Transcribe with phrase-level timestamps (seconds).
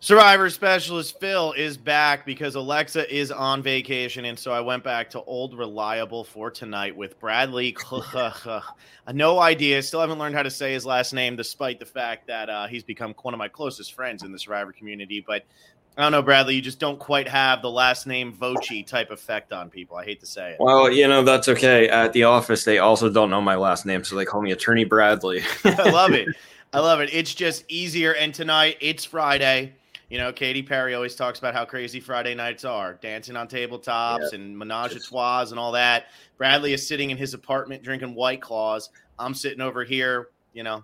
[0.00, 4.26] Survivor specialist Phil is back because Alexa is on vacation.
[4.26, 7.76] And so I went back to old reliable for tonight with Bradley.
[9.12, 9.82] no idea.
[9.82, 12.84] Still haven't learned how to say his last name, despite the fact that uh, he's
[12.84, 15.24] become one of my closest friends in the Survivor community.
[15.26, 15.44] But
[15.96, 16.54] I don't know, Bradley.
[16.54, 19.96] You just don't quite have the last name Voci type effect on people.
[19.96, 20.58] I hate to say it.
[20.60, 21.88] Well, you know, that's okay.
[21.88, 24.04] At the office, they also don't know my last name.
[24.04, 25.42] So they call me Attorney Bradley.
[25.64, 26.28] I love it.
[26.72, 27.12] I love it.
[27.12, 28.14] It's just easier.
[28.14, 29.72] And tonight, it's Friday.
[30.10, 34.32] You know, Katy Perry always talks about how crazy Friday nights are, dancing on tabletops
[34.32, 36.06] and menage a trois and all that.
[36.38, 38.88] Bradley is sitting in his apartment drinking White Claws.
[39.18, 40.82] I'm sitting over here, you know,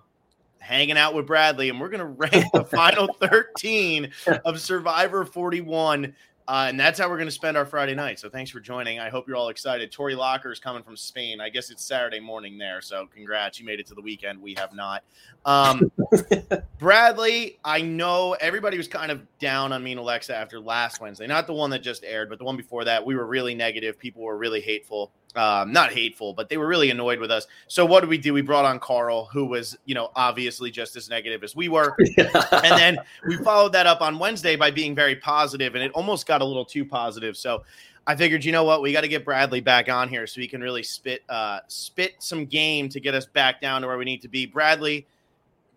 [0.59, 4.11] hanging out with Bradley, and we're going to rank the final 13
[4.45, 6.13] of Survivor 41
[6.47, 8.19] uh, and that's how we're going to spend our Friday night.
[8.19, 8.99] So thanks for joining.
[8.99, 9.91] I hope you're all excited.
[9.91, 11.41] Tori Locker is coming from Spain.
[11.41, 12.81] I guess it's Saturday morning there.
[12.81, 13.59] So congrats.
[13.59, 14.39] You made it to the weekend.
[14.39, 15.03] We have not.
[15.45, 15.91] Um,
[16.79, 21.25] Bradley, I know everybody was kind of down on me and Alexa after last Wednesday.
[21.25, 23.03] Not the one that just aired, but the one before that.
[23.03, 23.97] We were really negative.
[23.97, 27.47] People were really hateful um, not hateful, but they were really annoyed with us.
[27.67, 28.33] So what did we do?
[28.33, 31.95] We brought on Carl, who was, you know, obviously just as negative as we were.
[32.17, 32.29] Yeah.
[32.51, 36.25] and then we followed that up on Wednesday by being very positive, and it almost
[36.25, 37.35] got a little too positive.
[37.35, 37.63] So
[38.07, 40.47] I figured, you know what, we got to get Bradley back on here so he
[40.47, 44.05] can really spit uh, spit some game to get us back down to where we
[44.05, 44.45] need to be.
[44.45, 45.07] Bradley,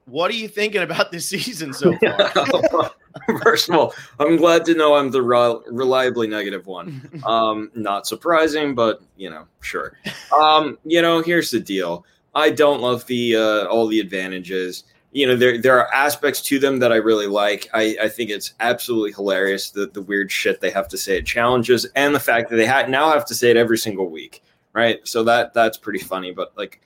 [0.09, 1.97] what are you thinking about this season so
[2.71, 2.91] far?
[3.43, 7.05] First of all, I'm glad to know I'm the reliably negative one.
[7.29, 9.99] Um, not surprising, but you know, sure.
[10.41, 12.07] Um, you know, here's the deal.
[12.35, 14.85] I don't love the uh, all the advantages.
[15.13, 17.69] You know, there there are aspects to them that I really like.
[17.75, 21.27] I, I think it's absolutely hilarious the the weird shit they have to say at
[21.27, 24.43] challenges, and the fact that they ha- now have to say it every single week,
[24.73, 25.01] right?
[25.07, 26.31] So that that's pretty funny.
[26.31, 26.81] But like,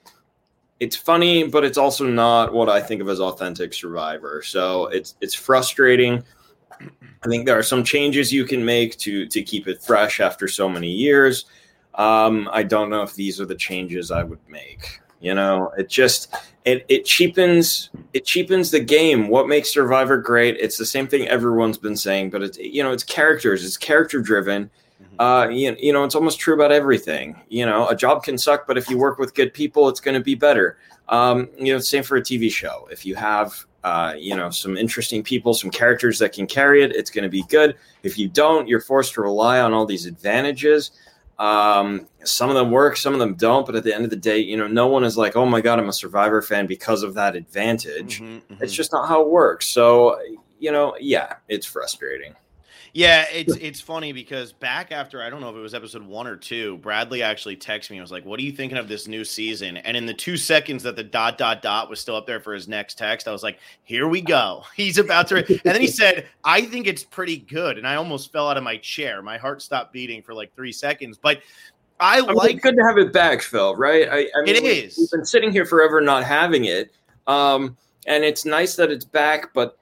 [0.83, 4.43] it's funny, but it's also not what I think of as authentic Survivor.
[4.43, 6.25] So it's it's frustrating.
[6.81, 10.49] I think there are some changes you can make to to keep it fresh after
[10.49, 11.45] so many years.
[11.95, 15.01] Um, I don't know if these are the changes I would make.
[15.21, 16.35] You know, it just
[16.65, 19.29] it it cheapens it cheapens the game.
[19.29, 20.57] What makes Survivor great?
[20.59, 23.65] It's the same thing everyone's been saying, but it's you know it's characters.
[23.65, 24.69] It's character driven
[25.19, 27.41] uh, you, you know, it's almost true about everything.
[27.49, 30.15] You know, a job can suck, but if you work with good people, it's going
[30.15, 30.79] to be better.
[31.09, 32.89] Um, you know, same for a TV show.
[32.91, 36.95] If you have, uh, you know, some interesting people, some characters that can carry it,
[36.95, 37.77] it's going to be good.
[38.03, 40.93] If you don't, you're forced to rely on all these advantages.
[41.39, 43.67] Um, some of them work, some of them don't.
[43.67, 45.61] But at the end of the day, you know, no one is like, oh my
[45.61, 48.21] God, I'm a Survivor fan because of that advantage.
[48.21, 48.65] Mm-hmm, mm-hmm.
[48.65, 49.67] It's just not how it works.
[49.67, 50.21] So,
[50.59, 52.35] you know, yeah, it's frustrating.
[52.95, 56.27] Yeah, it's it's funny because back after I don't know if it was episode one
[56.27, 57.97] or two, Bradley actually texted me.
[57.97, 60.37] and was like, "What are you thinking of this new season?" And in the two
[60.37, 63.33] seconds that the dot dot dot was still up there for his next text, I
[63.33, 64.65] was like, "Here we go.
[64.77, 68.31] He's about to." and then he said, "I think it's pretty good," and I almost
[68.31, 69.23] fell out of my chair.
[69.23, 71.41] My heart stopped beating for like three seconds, but.
[72.01, 73.77] I, I like good to have it back, Phil.
[73.77, 74.09] Right?
[74.11, 74.99] I, I mean, it is.
[74.99, 76.91] We've been sitting here forever not having it,
[77.29, 77.77] um,
[78.09, 79.55] and it's nice that it's back.
[79.55, 79.79] But,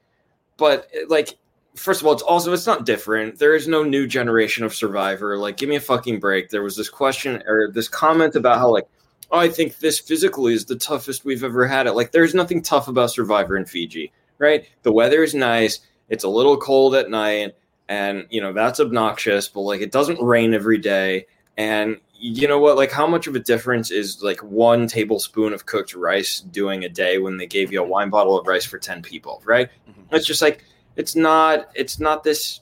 [0.58, 1.38] but like
[1.74, 3.38] first of all, it's also it's not different.
[3.38, 5.36] There is no new generation of Survivor.
[5.38, 6.50] Like, give me a fucking break.
[6.50, 8.88] There was this question or this comment about how like,
[9.30, 11.92] oh, I think this physically is the toughest we've ever had it.
[11.92, 14.66] Like, there's nothing tough about Survivor in Fiji, right?
[14.82, 15.80] The weather is nice.
[16.08, 17.54] It's a little cold at night,
[17.88, 19.48] and you know that's obnoxious.
[19.48, 21.26] But like, it doesn't rain every day,
[21.56, 22.76] and you know what?
[22.76, 26.88] Like, how much of a difference is like one tablespoon of cooked rice doing a
[26.88, 29.70] day when they gave you a wine bottle of rice for ten people, right?
[29.88, 30.16] Mm-hmm.
[30.16, 30.64] It's just like
[30.96, 32.60] it's not it's not this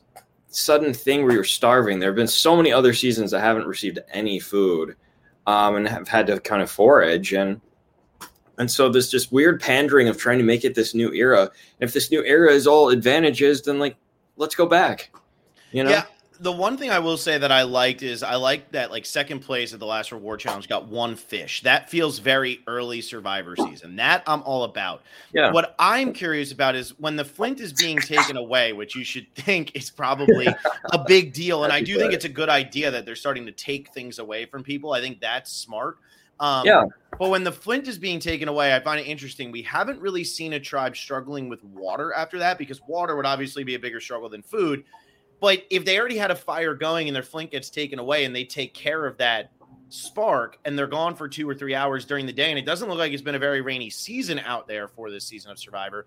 [0.49, 1.99] sudden thing where you're starving.
[1.99, 4.97] There have been so many other seasons that haven't received any food
[5.47, 7.61] um, and have had to kind of forage and
[8.59, 11.43] and so this just weird pandering of trying to make it this new era.
[11.43, 13.97] And if this new era is all advantages, then like
[14.37, 15.11] let's go back.
[15.71, 15.91] You know?
[15.91, 16.05] Yeah
[16.41, 19.41] the one thing I will say that I liked is I like that like second
[19.41, 21.63] place at the last reward challenge got one fish.
[21.63, 23.97] That feels very early survivor season.
[23.97, 25.03] That I'm all about.
[25.33, 25.51] Yeah.
[25.53, 29.33] What I'm curious about is when the flint is being taken away, which you should
[29.35, 30.47] think is probably
[30.93, 31.65] a big deal.
[31.65, 34.47] And I do think it's a good idea that they're starting to take things away
[34.47, 34.93] from people.
[34.93, 35.99] I think that's smart.
[36.41, 36.85] Um, Yeah.
[37.19, 39.51] But when the flint is being taken away, I find it interesting.
[39.51, 43.65] We haven't really seen a tribe struggling with water after that because water would obviously
[43.65, 44.85] be a bigger struggle than food.
[45.41, 48.35] But if they already had a fire going and their flint gets taken away and
[48.35, 49.53] they take care of that
[49.89, 52.89] spark and they're gone for two or three hours during the day, and it doesn't
[52.89, 56.07] look like it's been a very rainy season out there for this season of Survivor,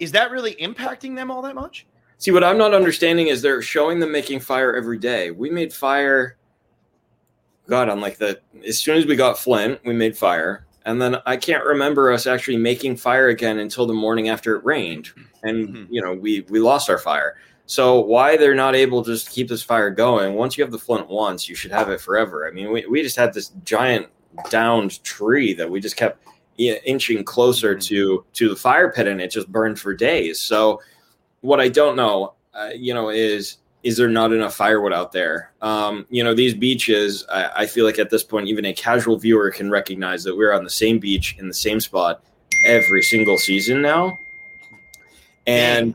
[0.00, 1.86] is that really impacting them all that much?
[2.18, 5.30] See, what I'm not understanding is they're showing them making fire every day.
[5.30, 6.36] We made fire.
[7.66, 11.16] God, on like the as soon as we got Flint, we made fire, and then
[11.24, 15.10] I can't remember us actually making fire again until the morning after it rained,
[15.44, 15.86] and Mhm.
[15.88, 17.36] you know we we lost our fire.
[17.70, 20.34] So why they're not able to just keep this fire going?
[20.34, 22.48] Once you have the Flint once, you should have it forever.
[22.48, 24.08] I mean, we we just had this giant
[24.50, 26.26] downed tree that we just kept
[26.58, 27.82] inching closer Mhm.
[27.84, 30.40] to to the fire pit, and it just burned for days.
[30.40, 30.82] So
[31.42, 35.52] what I don't know, uh, you know, is is there not enough firewood out there?
[35.62, 39.16] Um, you know, these beaches, I, I feel like at this point, even a casual
[39.16, 42.20] viewer can recognize that we're on the same beach in the same spot
[42.66, 44.18] every single season now.
[45.46, 45.94] And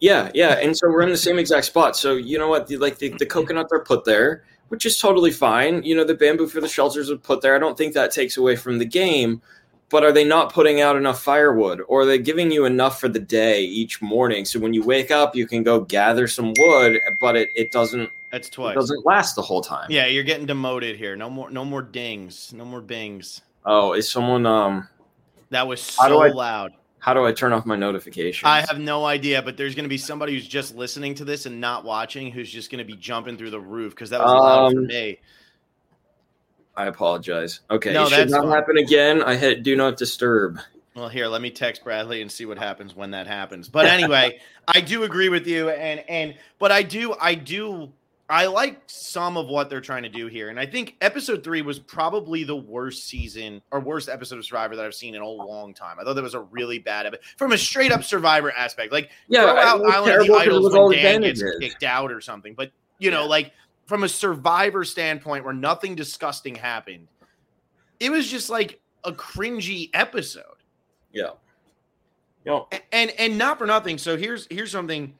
[0.00, 1.96] yeah, yeah, and so we're in the same exact spot.
[1.96, 2.66] So you know what?
[2.66, 5.82] The, like the, the coconuts are put there, which is totally fine.
[5.82, 7.56] You know, the bamboo for the shelters are put there.
[7.56, 9.42] I don't think that takes away from the game
[9.90, 13.08] but are they not putting out enough firewood or are they giving you enough for
[13.08, 17.00] the day each morning so when you wake up you can go gather some wood
[17.22, 18.74] but it, it doesn't That's it twice.
[18.74, 21.16] doesn't last the whole time Yeah, you're getting demoted here.
[21.16, 23.40] No more, no more dings, no more bings.
[23.64, 24.86] oh is someone um
[25.48, 26.72] That was so I- loud.
[26.98, 29.88] How do i turn off my notifications I have no idea, but there's going to
[29.88, 32.96] be somebody who's just listening to this and not watching who's just going to be
[32.96, 35.18] jumping through the roof because that was loud for Um, me.
[36.76, 38.50] i apologize okay No, it should not fine.
[38.52, 40.58] happen again i hit do not disturb
[40.94, 43.68] Well, here, let me text Bradley and see what happens when that happens.
[43.68, 47.92] But anyway, I do agree with you, and and but I do I do
[48.30, 51.62] I like some of what they're trying to do here, and I think episode three
[51.62, 55.26] was probably the worst season or worst episode of Survivor that I've seen in a
[55.28, 55.96] long time.
[55.98, 58.92] I thought that was a really bad episode from a straight up Survivor aspect.
[58.92, 60.90] Like yeah throw it out was Island of terrible the 'cause it Idols when all
[60.92, 62.52] Dan gets kicked out or something.
[62.54, 63.28] But you know, Yeah.
[63.28, 63.52] like
[63.86, 67.08] from a survivor standpoint where nothing disgusting happened,
[67.98, 70.44] it was just like a cringy episode.
[71.12, 71.30] yeah
[72.44, 73.96] Yo, A- And and not for nothing.
[73.96, 75.16] So here's here's something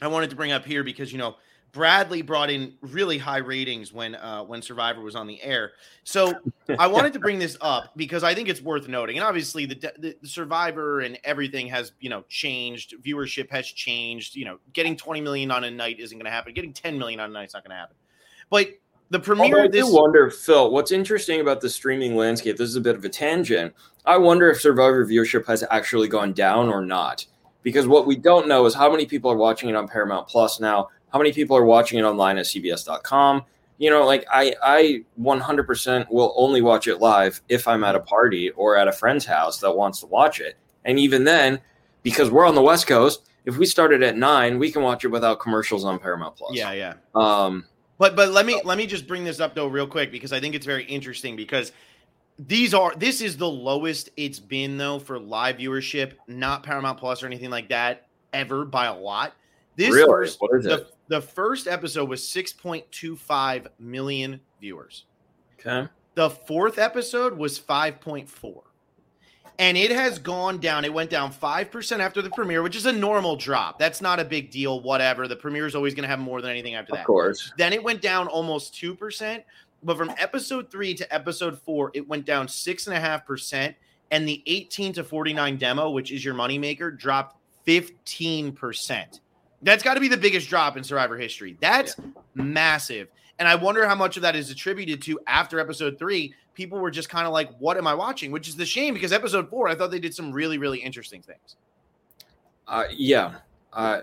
[0.00, 1.36] I wanted to bring up here because you know
[1.72, 5.72] Bradley brought in really high ratings when uh, when Survivor was on the air.
[6.04, 6.34] So
[6.78, 9.18] I wanted to bring this up because I think it's worth noting.
[9.18, 12.94] And obviously, the, the, the Survivor and everything has you know changed.
[13.04, 14.36] Viewership has changed.
[14.36, 16.54] You know, getting 20 million on a night isn't going to happen.
[16.54, 17.96] Getting 10 million on a night is not going to happen.
[18.48, 18.68] But
[19.10, 19.86] the Although premiere I this.
[19.86, 23.08] do wonder, Phil, what's interesting about the streaming landscape, this is a bit of a
[23.08, 23.72] tangent.
[24.04, 27.26] I wonder if Survivor viewership has actually gone down or not.
[27.62, 30.60] Because what we don't know is how many people are watching it on Paramount Plus
[30.60, 33.42] now, how many people are watching it online at CBS.com.
[33.78, 38.00] You know, like I, I 100% will only watch it live if I'm at a
[38.00, 40.58] party or at a friend's house that wants to watch it.
[40.84, 41.58] And even then,
[42.02, 45.08] because we're on the West Coast, if we started at nine, we can watch it
[45.08, 46.54] without commercials on Paramount Plus.
[46.54, 46.94] yeah, yeah.
[47.14, 47.64] Um,
[47.96, 50.40] But but let me let me just bring this up though real quick because I
[50.40, 51.72] think it's very interesting because
[52.38, 57.22] these are this is the lowest it's been though for live viewership, not Paramount Plus
[57.22, 59.32] or anything like that ever by a lot.
[59.76, 60.08] This Really?
[60.08, 60.92] first What is the, it?
[61.08, 65.04] the first episode was 6.25 million viewers.
[65.60, 65.88] okay.
[66.14, 68.62] The fourth episode was 5.4.
[69.58, 70.84] And it has gone down.
[70.84, 73.78] It went down 5% after the premiere, which is a normal drop.
[73.78, 75.28] That's not a big deal, whatever.
[75.28, 77.00] The premiere is always going to have more than anything after that.
[77.00, 77.52] Of course.
[77.58, 79.42] Then it went down almost 2%.
[79.82, 83.74] But from episode three to episode four, it went down 6.5%.
[84.10, 89.20] And the 18 to 49 demo, which is your moneymaker, dropped 15%.
[89.62, 91.56] That's got to be the biggest drop in Survivor history.
[91.60, 91.96] That's
[92.34, 93.08] massive.
[93.38, 96.90] And I wonder how much of that is attributed to after episode three, people were
[96.90, 98.30] just kind of like, what am I watching?
[98.30, 101.22] Which is the shame because episode four, I thought they did some really, really interesting
[101.22, 101.56] things.
[102.66, 103.34] Uh, yeah.
[103.72, 104.00] Uh,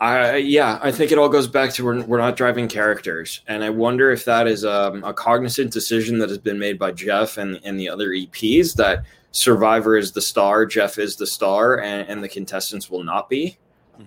[0.00, 3.64] I yeah, I think it all goes back to we're, we're not driving characters, and
[3.64, 7.38] I wonder if that is um, a cognizant decision that has been made by Jeff
[7.38, 12.08] and and the other EPs that Survivor is the star, Jeff is the star, and,
[12.08, 13.56] and the contestants will not be.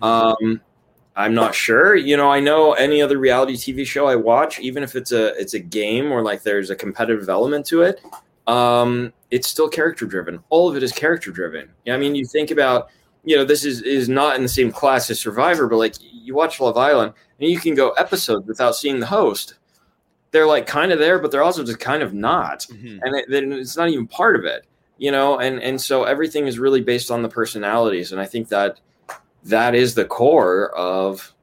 [0.02, 0.62] Um,
[1.16, 1.96] I'm not sure.
[1.96, 5.34] You know, I know any other reality TV show I watch, even if it's a
[5.40, 8.02] it's a game or like there's a competitive element to it,
[8.46, 10.40] um, it's still character driven.
[10.50, 11.70] All of it is character driven.
[11.86, 12.90] Yeah, I mean, you think about,
[13.24, 16.36] you know, this is is not in the same class as Survivor, but like you
[16.36, 19.56] watch Love Island and you can go episodes without seeing the host.
[20.32, 23.00] They're like kind of there, but they're also just kind of not Mhm.
[23.02, 24.66] and it, then it's not even part of it
[25.00, 28.48] you know and and so everything is really based on the personalities and i think
[28.48, 28.80] that
[29.48, 31.34] that is the core of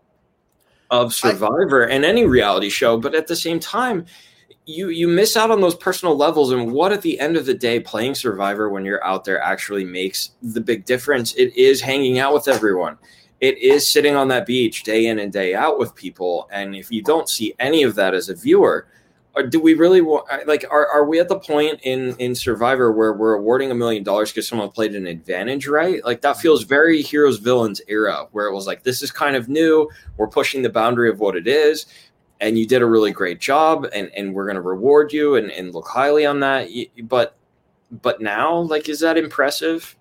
[0.91, 4.05] of survivor and any reality show but at the same time
[4.67, 7.55] you you miss out on those personal levels and what at the end of the
[7.55, 11.35] day playing survivor when you're out there actually makes the big difference.
[11.35, 12.97] It is hanging out with everyone.
[13.41, 16.91] It is sitting on that beach day in and day out with people and if
[16.91, 18.87] you don't see any of that as a viewer
[19.37, 22.93] or do we really want like are, are we at the point in in survivor
[22.93, 26.05] where we're awarding a million dollars because someone played an advantage right?
[26.05, 29.49] Like that feels very heroes villains era where it was like this is kind of
[29.49, 31.87] new we're pushing the boundary of what it is
[32.41, 35.51] and you did a really great job and, and we're going to reward you and,
[35.51, 36.69] and look highly on that.
[37.03, 37.37] But
[37.91, 39.97] but now like is that impressive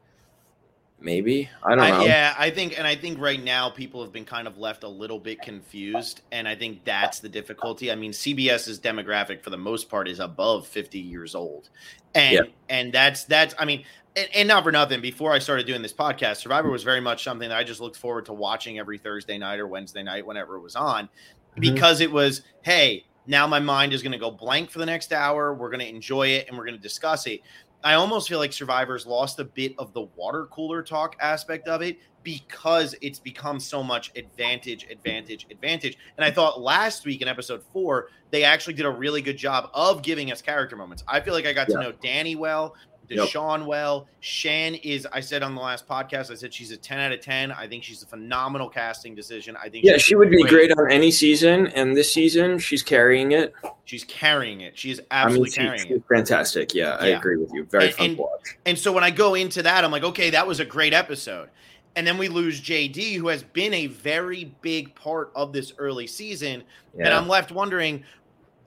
[1.04, 1.50] maybe.
[1.64, 2.02] I don't know.
[2.02, 4.84] I, yeah i think and i think right now people have been kind of left
[4.84, 7.92] a little bit confused and i think that's the difficulty.
[7.92, 11.70] I mean cbs's demographic for the most part is above 50 years old.
[12.16, 12.42] And yeah.
[12.70, 13.84] and that's that's i mean
[14.16, 17.24] and, and, not for nothing before i started doing this podcast survivor was very much
[17.24, 20.56] something that i just looked forward to watching every thursday night or wednesday night whenever
[20.56, 21.62] it was on mm-hmm.
[21.62, 25.12] because it was hey now my mind is going to go blank for the next
[25.12, 27.42] hour we're going to enjoy it and we're going to discuss it
[27.84, 31.82] I almost feel like Survivors lost a bit of the water cooler talk aspect of
[31.82, 35.98] it because it's become so much advantage, advantage, advantage.
[36.18, 39.70] And I thought last week in episode four, they actually did a really good job
[39.74, 41.04] of giving us character moments.
[41.08, 41.78] I feel like I got yeah.
[41.78, 42.76] to know Danny well.
[43.10, 43.68] Deshawn yep.
[43.68, 44.08] well.
[44.22, 47.20] Shan is, I said on the last podcast, I said she's a 10 out of
[47.22, 47.52] 10.
[47.52, 49.58] I think she's a phenomenal casting decision.
[49.62, 50.70] I think Yeah, she would be great.
[50.70, 51.68] great on any season.
[51.68, 53.54] And this season, she's carrying it.
[53.86, 54.78] She's carrying it.
[54.78, 56.04] She's absolutely I mean, she, carrying it.
[56.08, 56.74] Fantastic.
[56.74, 57.66] Yeah, yeah, I agree with you.
[57.66, 58.58] Very and, fun and, watch.
[58.66, 61.50] And so when I go into that, I'm like, okay, that was a great episode.
[61.96, 66.08] And then we lose JD, who has been a very big part of this early
[66.08, 66.64] season.
[66.98, 67.06] Yeah.
[67.06, 68.04] And I'm left wondering,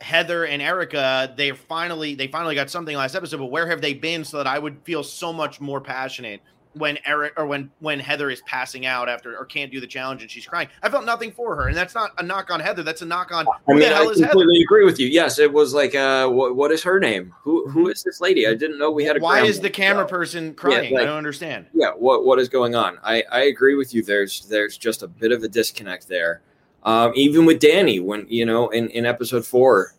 [0.00, 3.94] Heather and Erika, they finally they finally got something last episode, but where have they
[3.94, 6.40] been so that I would feel so much more passionate
[6.76, 10.22] when Eric or when when Heather is passing out after or can't do the challenge
[10.22, 10.68] and she's crying.
[10.82, 12.82] I felt nothing for her, and that's not a knock on Heather.
[12.82, 13.46] That's a knock on.
[13.68, 15.06] I mean, I completely agree with you.
[15.06, 17.34] Yes, it was like, uh, what, what is her name?
[17.42, 18.00] Who who mm-hmm.
[18.04, 18.46] this lady?
[18.46, 19.20] I didn't know we had a.
[19.20, 20.92] Why is the camera person crying?
[20.92, 21.66] Yeah, like, I don't understand.
[21.72, 22.98] Yeah, what what is going on?
[23.02, 24.02] I I agree with you.
[24.02, 26.42] There's there's just a bit of a disconnect there.
[26.86, 29.92] Um, even with Danny, when you know, in, in episode 4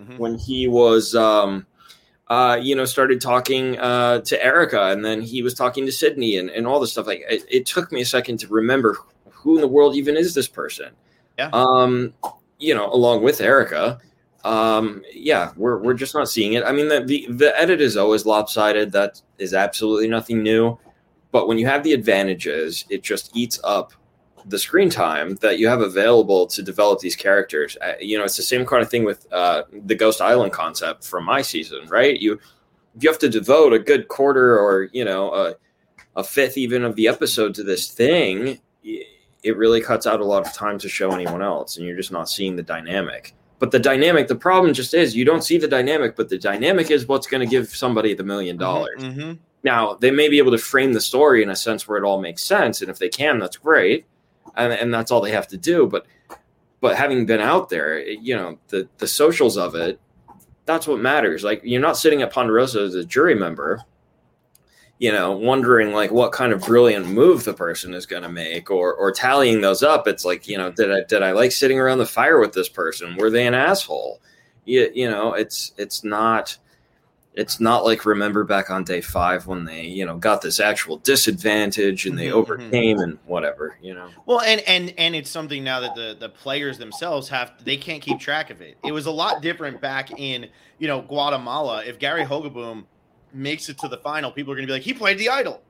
[0.00, 0.18] mm-hmm.
[0.18, 1.64] when he was, um,
[2.26, 6.36] uh, you know, started talking uh, to Erika, and then he was talking to Sydney,
[6.36, 7.06] and, and all this stuff.
[7.06, 8.96] Like, it, it, took me a second to remember
[9.30, 10.90] who in the world even is this person.
[11.38, 11.50] Yeah.
[11.52, 12.12] Um,
[12.58, 14.00] you know, along with Erika.
[14.42, 16.64] Um, yeah, we're we're just not seeing it.
[16.64, 18.92] I mean, the, the the edit is always lopsided.
[18.92, 20.78] That is absolutely nothing new.
[21.30, 23.92] But when you have the advantages, it just eats up
[24.46, 27.76] the screen time that you have available to develop these characters.
[27.80, 31.04] Uh, you know, it's the same kind of thing with uh, the Ghost Island concept
[31.04, 32.20] from my season, right?
[32.20, 32.38] You
[33.00, 35.54] you have to devote a good quarter or you know a,
[36.16, 38.60] a fifth even of the episode to this thing.
[38.82, 42.12] It really cuts out a lot of time to show anyone else, and you're just
[42.12, 43.34] not seeing the dynamic.
[43.58, 46.90] But the dynamic, the problem just is you don't see the dynamic, but the dynamic
[46.90, 49.02] is what's going to give somebody the million mm-hmm, dollars.
[49.02, 49.32] Mm-hmm.
[49.62, 52.20] Now, they may be able to frame the story in a sense where it all
[52.20, 52.82] makes sense.
[52.82, 54.06] And if they can, that's great
[54.56, 55.86] and, and that's all they have to do.
[55.86, 56.06] But
[56.80, 60.00] but having been out there, you know, the the socials of it,
[60.66, 61.44] that's what matters.
[61.44, 63.82] Like you're not sitting at Ponderosa as a jury member,
[64.98, 68.70] you know, wondering like what kind of brilliant move the person is going to make,
[68.70, 70.06] or or tallying those up.
[70.06, 72.68] It's like you know, did I did I like sitting around the fire with this
[72.68, 73.16] person?
[73.16, 74.20] Were they an asshole?
[74.66, 76.56] You, you know, it's it's not
[77.34, 80.98] it's not like remember back on day five when they you know got this actual
[80.98, 84.08] disadvantage and they mm-hmm, overcame and whatever you know?
[84.26, 88.00] Well and and and it's something now that the the players themselves have they can't
[88.00, 88.78] keep track of it.
[88.84, 90.48] It was a lot different back in
[90.78, 91.84] you know guatemala.
[91.84, 92.84] If gary hogeboom
[93.32, 95.60] makes it to the final people are going to be like he played the idol.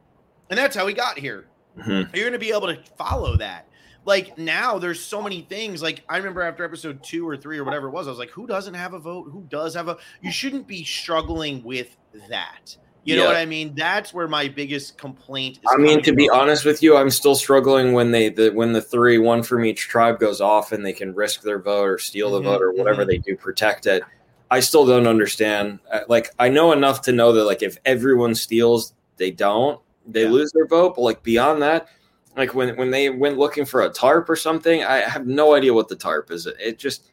[0.50, 1.46] And that's how he got here.
[1.78, 2.14] Mm-hmm.
[2.14, 3.66] you're going to be able to follow that
[4.04, 7.64] like now there's so many things like i remember after episode two or three or
[7.64, 9.96] whatever it was i was like who doesn't have a vote who does have a
[10.22, 11.96] you shouldn't be struggling with
[12.28, 13.22] that you yeah.
[13.22, 15.62] know what i mean that's where my biggest complaint is.
[15.68, 16.16] i mean to from.
[16.16, 19.64] be honest with you i'm still struggling when they the when the three one from
[19.64, 22.62] each tribe goes off and they can risk their vote or steal the mm-hmm, vote
[22.62, 23.10] or whatever mm-hmm.
[23.10, 24.02] they do protect it
[24.50, 28.34] i still don't understand uh, like i know enough to know that like if everyone
[28.34, 30.30] steals they don't they yeah.
[30.30, 31.88] lose their vote but like beyond that
[32.36, 35.72] like when when they went looking for a tarp or something i have no idea
[35.72, 36.46] what the tarp is.
[36.46, 37.10] It just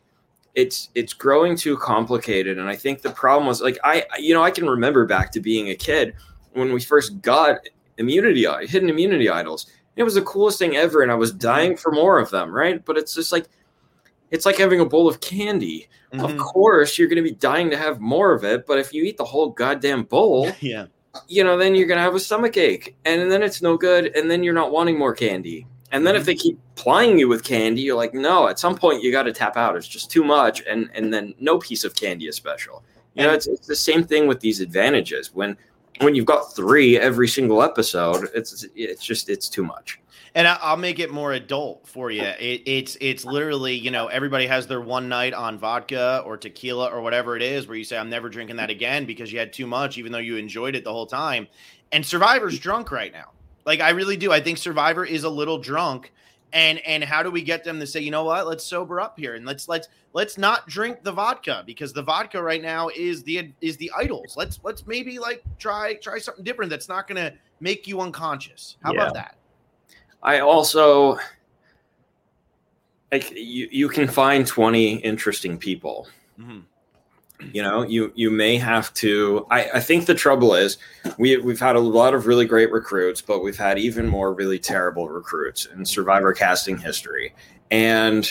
[0.56, 2.58] it's it's growing too complicated.
[2.58, 5.40] And i think the problem was like i you know i can remember back to
[5.40, 6.16] being a kid
[6.54, 7.58] when we first got
[7.98, 9.68] immunity hidden immunity idols.
[9.96, 12.84] It was the coolest thing ever and i was dying for more of them right?
[12.84, 13.48] But it's just like
[14.32, 15.88] it's like having a bowl of candy.
[16.14, 16.26] Mm-hmm.
[16.26, 19.02] of course you're going to be dying to have more of it but if you
[19.06, 20.88] eat the whole goddamn bowl yeah
[21.28, 24.30] you know, then you're gonna have a stomach ache, and then it's no good, and
[24.30, 25.68] then you're not wanting more candy.
[25.92, 26.26] And then if Mhm.
[26.26, 28.48] they keep plying you with candy, you're like, no.
[28.48, 29.76] At some point, you got to tap out.
[29.76, 32.84] It's just too much, and and then no piece of candy is special.
[33.14, 35.32] You know, it's, it's the same thing with these advantages.
[35.34, 35.58] When
[36.00, 40.00] when you've got three every single episode, it's it's just it's too much.
[40.34, 42.24] And I- I'll make it more adult for you.
[42.24, 46.88] It, it's it's literally you know everybody has their one night on vodka or tequila
[46.88, 49.52] or whatever it is where you say I'm never drinking that again because you had
[49.52, 51.48] too much, even though you enjoyed it the whole time.
[51.92, 53.32] And Survivor's drunk right now.
[53.66, 54.32] Like I really do.
[54.32, 56.14] I think Survivor is a little drunk.
[56.54, 58.48] And and how do we get them to say you know what?
[58.48, 62.42] Let's sober up here and let's let's let's not drink the vodka because the vodka
[62.42, 64.36] right now is the is the idols.
[64.38, 68.78] Let's let's maybe like try try something different that's not going to make you unconscious.
[68.84, 69.36] How about that?
[70.24, 71.18] I also
[73.12, 76.08] like you, you can find 20 interesting people.
[76.40, 76.64] Mhm.
[77.54, 80.78] You know, you you may have to I, I think the trouble is
[81.18, 84.60] we we've had a lot of really great recruits, but we've had even more really
[84.60, 87.34] terrible recruits in survivor casting history.
[87.72, 88.30] And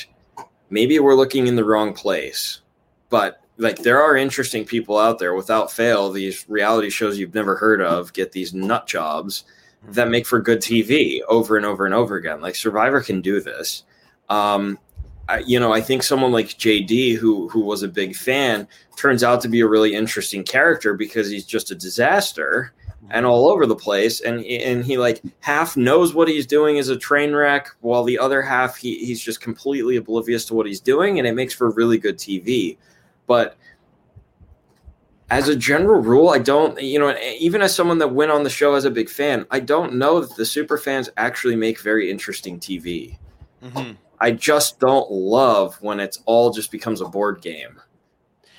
[0.70, 2.60] maybe we're looking in the wrong place.
[3.08, 7.56] But like there are interesting people out there without fail, these reality shows you've never
[7.56, 9.44] heard of get these nut jobs
[9.88, 12.40] that make for good TV over and over and over again.
[12.40, 13.84] Like Survivor can do this.
[14.28, 14.78] Um,
[15.28, 19.22] I, you know, I think someone like JD, who who was a big fan, turns
[19.22, 22.72] out to be a really interesting character because he's just a disaster
[23.10, 26.88] and all over the place, and and he like half knows what he's doing is
[26.88, 30.80] a train wreck, while the other half he he's just completely oblivious to what he's
[30.80, 32.76] doing, and it makes for really good TV.
[33.26, 33.56] But
[35.30, 38.50] as a general rule, I don't, you know, even as someone that went on the
[38.50, 42.10] show as a big fan, I don't know that the super fans actually make very
[42.10, 43.16] interesting TV.
[43.62, 43.96] Mhm.
[44.20, 47.80] I just don't love when it's all just becomes a board game.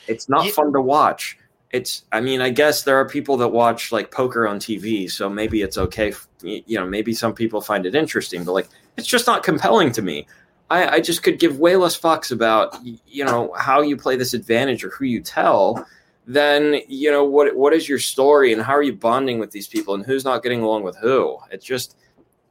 [0.07, 1.37] It's not Ye- fun to watch.
[1.71, 5.29] It's, I mean, I guess there are people that watch like poker on TV, so
[5.29, 6.13] maybe it's okay.
[6.41, 10.01] You know, maybe some people find it interesting, but like, it's just not compelling to
[10.01, 10.27] me.
[10.69, 14.33] I, I just could give way less fucks about, you know, how you play this
[14.33, 15.85] advantage or who you tell
[16.27, 19.67] than, you know, what what is your story and how are you bonding with these
[19.67, 21.37] people and who's not getting along with who.
[21.51, 21.97] It's just,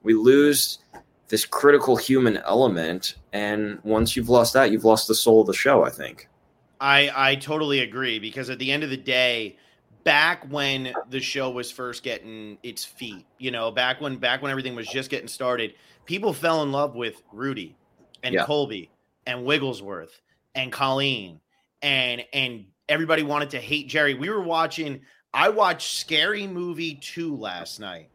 [0.02, 0.78] we lose
[1.28, 5.54] this critical human element and once you've lost that you've lost the soul of the
[5.54, 6.28] show i think
[6.80, 9.56] I I totally agree because at the end of the day,
[10.02, 14.50] back when the show was first getting its feet, you know, back when back when
[14.50, 15.74] everything was just getting started,
[16.06, 17.76] people fell in love with Rudy
[18.22, 18.44] and Yeah.
[18.44, 18.90] Colby
[19.26, 20.20] and Wigglesworth
[20.54, 21.40] and Colleen
[21.82, 24.18] and and everybody wanted to hate Jerri.
[24.18, 25.00] We were watching
[25.32, 28.10] I watched Scary Movie 2 last night.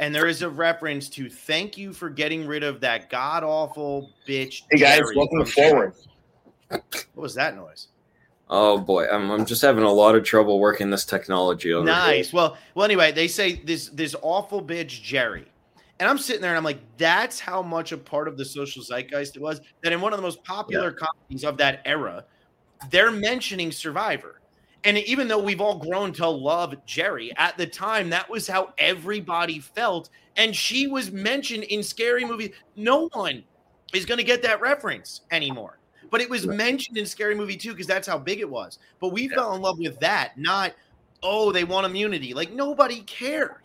[0.00, 4.10] And there is a reference to thank you for getting rid of that god awful
[4.26, 4.62] bitch.
[4.70, 5.50] Hey guys, Jerri welcome to.
[5.50, 5.94] Forward.
[6.68, 7.88] What was that noise?
[8.50, 12.32] oh boy i'm, I'm just having a lot of trouble working this technology over Nice.
[12.32, 12.84] Well, well.
[12.84, 15.44] Anyway, they say this this awful bitch Jerri,
[16.00, 18.82] and I'm sitting there and I'm like, that's how much a part of the social
[18.82, 19.60] zeitgeist it was.
[19.82, 22.24] That in one of the most popular comedies of that era,
[22.90, 24.40] they're mentioning Survivor,
[24.84, 28.72] and even though we've all grown to love Jerri, at the time that was how
[28.78, 32.52] everybody felt, and she was mentioned in Scary Movie.
[32.76, 33.42] No one
[33.92, 35.78] is going to get that reference anymore.
[36.10, 36.56] But it was Right.
[36.56, 38.78] mentioned in Scary Movie too because that's how big it was.
[39.00, 40.72] But we fell in love with that, not
[41.22, 42.32] oh, they want immunity.
[42.32, 43.56] Like nobody cared.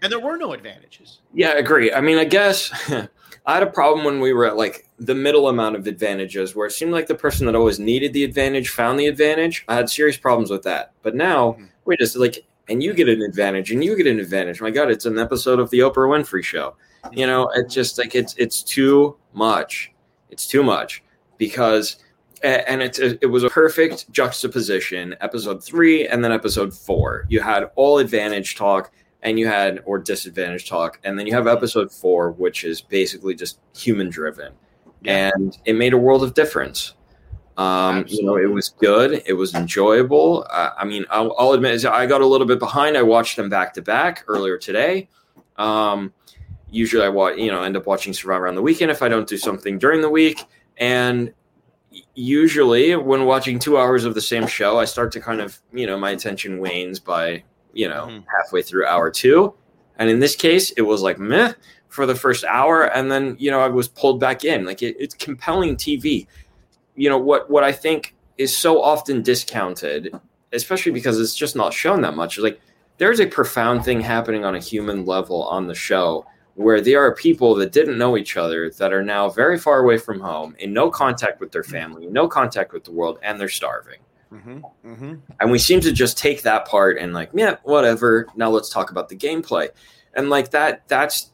[0.00, 1.22] And there were no advantages.
[1.34, 2.70] yeah i agree i mean i guess
[3.46, 6.66] i had a problem when we were at like the middle amount of advantages where
[6.66, 9.64] it seemed like the person that always needed the advantage found the advantage.
[9.68, 10.92] I had serious problems with that.
[11.02, 11.68] But now Mhm.
[11.84, 14.60] we're just like and you get an advantage and you get an advantage.
[14.60, 16.74] My god it's an episode of the oprah winfrey show.
[17.12, 19.92] You know it's just like it's it's too much.
[20.30, 21.02] It's too much.
[21.38, 21.96] Because
[22.42, 27.24] and it's it was a perfect juxtaposition episode three and then episode four.
[27.28, 28.90] You had all advantage talk
[29.22, 33.34] and you had or disadvantage talk and then you have episode four which is basically
[33.34, 34.52] just human driven
[35.02, 35.30] Yeah.
[35.34, 36.94] and it made a world of difference
[37.56, 39.20] um, you know, it was good.
[39.26, 40.46] It was enjoyable.
[40.48, 42.96] Uh, I mean, I'll, I'll admit, I got a little bit behind.
[42.96, 45.08] I watched them back to back earlier today.
[45.56, 46.14] Um,
[46.70, 49.26] usually, I watch, you know, end up watching Survivor on the weekend if I don't
[49.26, 50.44] do something during the week.
[50.76, 51.34] And
[52.14, 55.86] usually, when watching two hours of the same show, I start to kind of, you
[55.88, 58.24] know, my attention wanes by, you know, Mhm.
[58.36, 59.54] halfway through hour two.
[59.98, 61.52] And in this case, it was like meh
[61.88, 64.64] for the first hour, and then you know I was pulled back in.
[64.64, 66.26] Like it, it's compelling TV
[66.96, 70.12] you know what what I think is so often discounted,
[70.52, 72.36] especially because it's just not shown that much.
[72.38, 72.60] is Like
[72.98, 77.14] there's a profound thing happening on a human level on the show where there are
[77.14, 80.72] people that didn't know each other that are now very far away from home, in
[80.72, 84.00] no contact with their family, no contact with the world, and they're starving.
[84.32, 84.58] Mm-hmm.
[84.86, 85.14] Mm-hmm.
[85.40, 88.26] And we seem to just take that part and like, yeah, whatever.
[88.36, 89.68] Now let's talk about the gameplay.
[90.14, 91.30] And like that, that's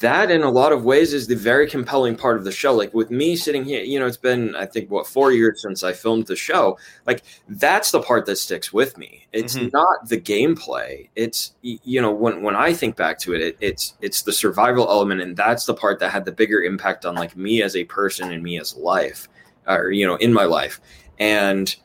[0.00, 2.92] that in a lot of ways is the very compelling part of the show like
[2.94, 5.92] with me sitting here you know it's been i think what four years since i
[5.92, 9.68] filmed the show like that's the part that sticks with me it's mm-hmm.
[9.72, 13.94] not the gameplay it's you know when when i think back to it, it it's
[14.00, 17.36] it's the survival element and that's the part that had the bigger impact on like
[17.36, 19.28] me as a person and me as life
[19.66, 20.80] or you know in my life
[21.22, 21.76] and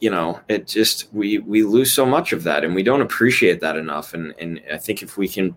[0.00, 3.60] you know it just we we lose so much of that and we don't appreciate
[3.60, 5.54] that enough and and i think if we can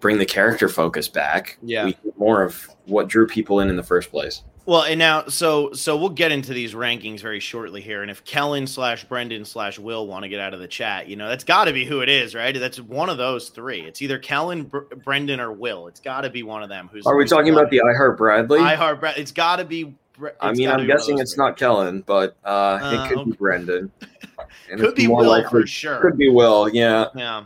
[0.00, 3.76] bring the character focus back, yeah, we get more of what drew people in in
[3.76, 4.42] the first place.
[4.64, 8.02] Well, and now, so so we'll get into these rankings very shortly here.
[8.02, 11.16] And if Kellen slash Brendan slash Will want to get out of the chat, you
[11.16, 12.56] know that's got to be who it is, right?
[12.56, 13.82] That's one of those three.
[13.82, 15.86] It's either Kellen, Br- Brendan, or Will.
[15.86, 16.88] It's got to be one of them.
[16.92, 18.60] Who's are we who's talking about the I Heart Bradley?
[18.60, 19.22] I Heart Bradley.
[19.22, 19.94] It's got to be.
[20.40, 23.30] I mean, I'm guessing it's not Kellen, but uh, uh, it could okay.
[23.30, 23.92] be Brendan.
[24.76, 26.00] could be Will likely, for sure.
[26.00, 26.68] Could be Will.
[26.68, 27.06] Yeah.
[27.14, 27.44] Yeah.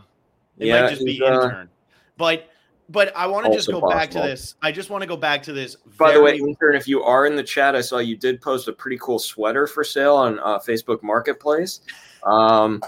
[0.57, 1.69] It yeah, might just be uh, intern.
[2.17, 2.49] But
[2.89, 3.89] but I want to just go possible.
[3.89, 4.55] back to this.
[4.61, 5.77] I just want to go back to this.
[5.97, 8.67] By the way, intern, if you are in the chat, I saw you did post
[8.67, 11.81] a pretty cool sweater for sale on uh, Facebook Marketplace.
[12.23, 12.81] Um,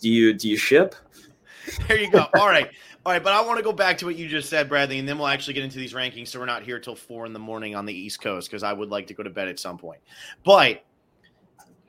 [0.00, 0.94] do you do you ship?
[1.88, 2.26] There you go.
[2.34, 2.70] All right.
[3.04, 5.08] All right, but I want to go back to what you just said, Bradley, and
[5.08, 6.28] then we'll actually get into these rankings.
[6.28, 8.72] So we're not here till four in the morning on the East Coast because I
[8.72, 10.00] would like to go to bed at some point.
[10.44, 10.84] But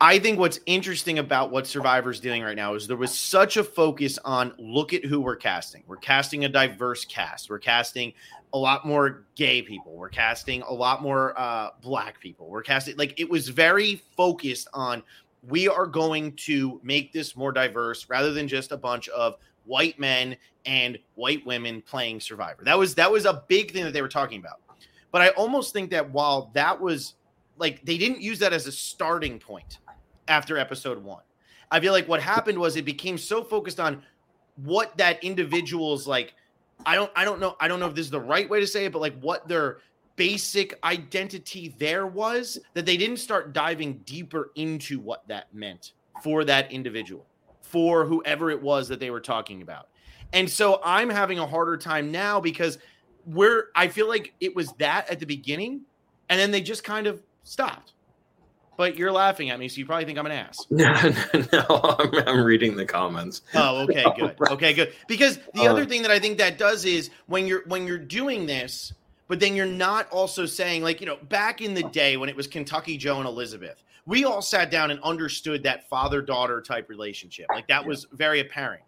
[0.01, 3.63] I think what's interesting about what Survivor's doing right now is there was such a
[3.63, 5.83] focus on look at who we're casting.
[5.85, 7.47] We're casting a diverse cast.
[7.47, 8.13] We're casting
[8.51, 9.95] a lot more gay people.
[9.95, 12.49] We're casting a lot more uh, black people.
[12.49, 15.03] We're casting like it was very focused on
[15.47, 19.99] we are going to make this more diverse rather than just a bunch of white
[19.99, 22.63] men and white women playing Survivor.
[22.63, 24.59] That was that was a big thing that they were talking about.
[25.11, 27.15] But I almost think that while that was
[27.57, 29.79] like they didn't use that as a starting point
[30.27, 31.23] after episode one.
[31.71, 34.03] I feel like what happened was it became so focused on
[34.57, 36.33] what that individual's like.
[36.85, 38.67] I don't I don't know I don't know if this is the right way to
[38.67, 39.79] say it, but like what their
[40.15, 46.43] basic identity there was that they didn't start diving deeper into what that meant for
[46.45, 47.25] that individual,
[47.73, 49.89] for whoever it was that they were talking about.
[50.31, 52.77] And so I'm having a harder time now because
[53.25, 55.81] we're I feel like it was that at the beginning
[56.29, 57.93] and then they just kind of stopped.
[58.77, 60.65] But you're laughing at me, so you probably think I'm an ass.
[60.71, 63.43] no, I'm, I'm, reading the comments.
[63.53, 64.35] Oh, okay, good.
[64.51, 64.93] Okay, good.
[65.07, 67.99] Because the uh, other thing that I think that does is when you're when you're
[67.99, 68.93] doing this,
[69.27, 72.35] but then you're not also saying like you know back in the day when it
[72.35, 76.89] was Kentucky Joe and Elisabeth, we all sat down and understood that father daughter type
[76.89, 77.45] relationship.
[77.53, 78.83] Like that was very apparent.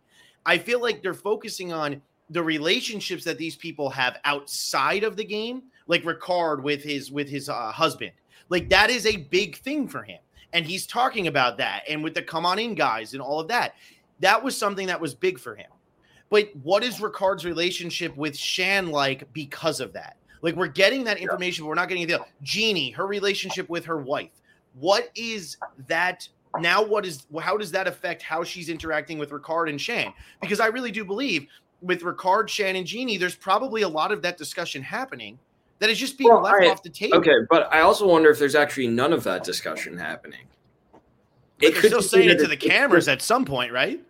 [0.46, 5.24] I feel like they're focusing on the relationships that these people have outside of the
[5.24, 8.12] game, like Ricard with his with his uh, husband
[8.50, 10.20] like that is a big thing for him.
[10.54, 13.48] And he's talking about that and with the come on in guys and all of
[13.50, 13.76] that.
[14.20, 15.70] That was something that was big for him.
[16.30, 20.18] But what is Ricard's relationship with Shan like because of that?
[20.42, 22.22] Like we're getting that information, but we're not getting it.
[22.42, 24.30] Genie, her relationship with her wife.
[24.80, 25.58] What is
[25.88, 26.28] that
[26.60, 26.84] now?
[26.84, 30.14] What is how does that affect how she's interacting with Ricard and Shan?
[30.42, 31.48] Because I really do believe
[31.82, 35.38] with Ricard, Shan, and Genie, there's probably a lot of that discussion happening
[35.80, 37.18] that is just being well, left I, off the table.
[37.18, 40.48] Okay, but I also wonder if there's actually none of that discussion happening.
[41.62, 44.02] It they're still saying it to the cameras at some point, right?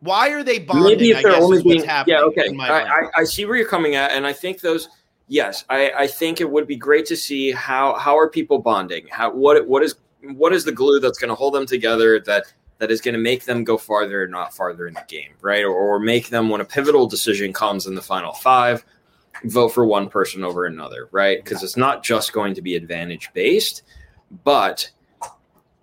[0.00, 0.84] Why are they bonding?
[0.84, 2.54] Maybe if they're only being yeah, okay.
[2.60, 4.88] I, I, I, see where you're coming at, and I think those.
[5.28, 9.06] Yes, I, I think it would be great to see how how are people bonding?
[9.10, 12.52] How what what is what is the glue that's going to hold them together that
[12.78, 15.64] that is going to make them go farther or not farther in the game, right?
[15.64, 18.84] Or, or make them when a pivotal decision comes in the final five
[19.44, 21.42] vote for one person over another, right?
[21.42, 23.82] Because it's not just going to be advantage based,
[24.44, 24.90] but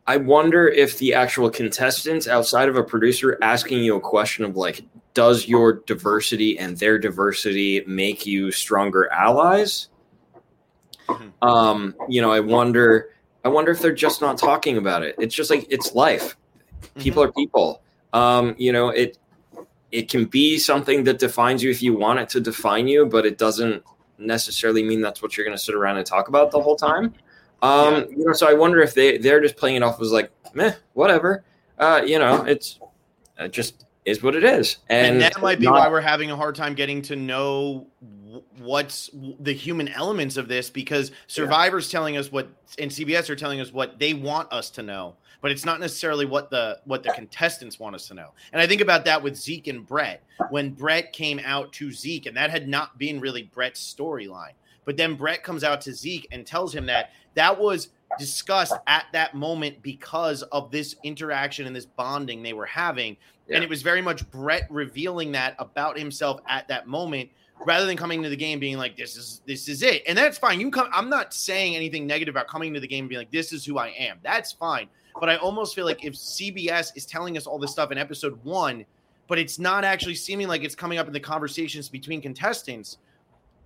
[0.08, 4.56] I wonder if the actual contestants outside of a producer asking you a question of
[4.56, 4.82] like,
[5.16, 9.88] does your diversity and their diversity make you stronger allies?
[11.08, 11.48] Mm-hmm.
[11.48, 13.10] Um, you know, I wonder
[13.44, 15.16] I wonder if they're just not talking about it.
[15.18, 16.38] It's just like it's life.
[16.98, 17.30] People mm-hmm.
[17.30, 17.82] are people.
[18.14, 19.18] Um, you know, it
[19.92, 23.26] it can be something that defines you if you want it to define you, but
[23.26, 23.84] it doesn't
[24.18, 27.14] necessarily mean that's what you're going to sit around and talk about the whole time.
[27.62, 28.06] Um, yeah.
[28.10, 30.74] you know, so I wonder if they they're just playing it off as like, meh,
[30.94, 31.44] whatever.
[31.78, 32.80] Uh, you know, it's
[33.38, 36.32] it just is what it is, and, and that might be not, why we're having
[36.32, 37.88] a hard time getting to know
[38.58, 41.98] what's the human elements of this because Survivor's yeah.
[41.98, 45.16] telling us what, and CBS are telling us what they want us to know
[45.46, 48.30] but it's not necessarily what the what the contestants want us to know.
[48.52, 52.26] And I think about that with Zeke and Bret when Bret came out to Zeke,
[52.26, 54.54] and that had not been really Bret's storyline.
[54.86, 59.06] But then Bret comes out to Zeke and tells him that that was discussed at
[59.14, 63.16] that moment because of this interaction and this bonding they were having.
[63.48, 63.56] Yeah.
[63.56, 67.30] And it was very much Bret revealing that about himself at that moment
[67.66, 70.04] rather than coming to the game being like this is this is it.
[70.08, 70.60] And that's fine.
[70.60, 73.32] You come i'm not saying anything negative about coming to the game and being like
[73.32, 74.18] this is who i am.
[74.24, 74.88] That's fine.
[75.20, 78.38] But i almost feel like if cbs is telling us all this stuff in episode
[78.44, 78.86] one
[79.28, 82.98] but it's not actually seeming like it's coming up in the conversations between contestants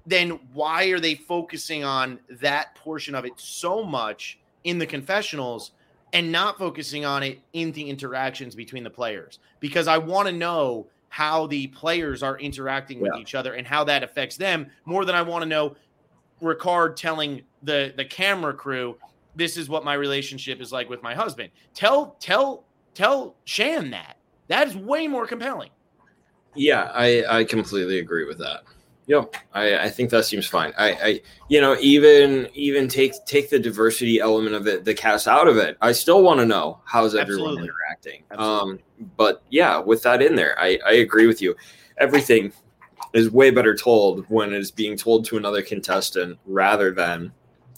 [0.05, 5.71] then why are they focusing on that portion of it so much in the confessionals
[6.13, 10.33] and not focusing on it in the interactions between the players because I want to
[10.33, 15.05] know how the players are interacting with each other and how that affects them more
[15.05, 15.75] than I want to know
[16.41, 18.97] Ricard telling the the camera crew
[19.35, 21.49] this is what my relationship is like with my husband.
[21.73, 24.17] Tell tell tell Shan that.
[24.47, 25.69] That is way more compelling.
[26.55, 28.63] Yeah, I, I completely agree with that.
[29.09, 30.71] Yep, I, I think that seems fine.
[30.77, 35.27] I, I you know even even take take the diversity element of it, the cast
[35.27, 35.77] out of it.
[35.81, 37.63] I still want to know how's everyone Absolutely.
[37.69, 38.23] interacting.
[38.29, 38.73] Absolutely.
[38.73, 38.79] Um,
[39.17, 41.55] but yeah, with that in there, I, I agree with you.
[41.97, 42.53] Everything
[43.13, 47.31] is way better told when it is being told to another contestant rather than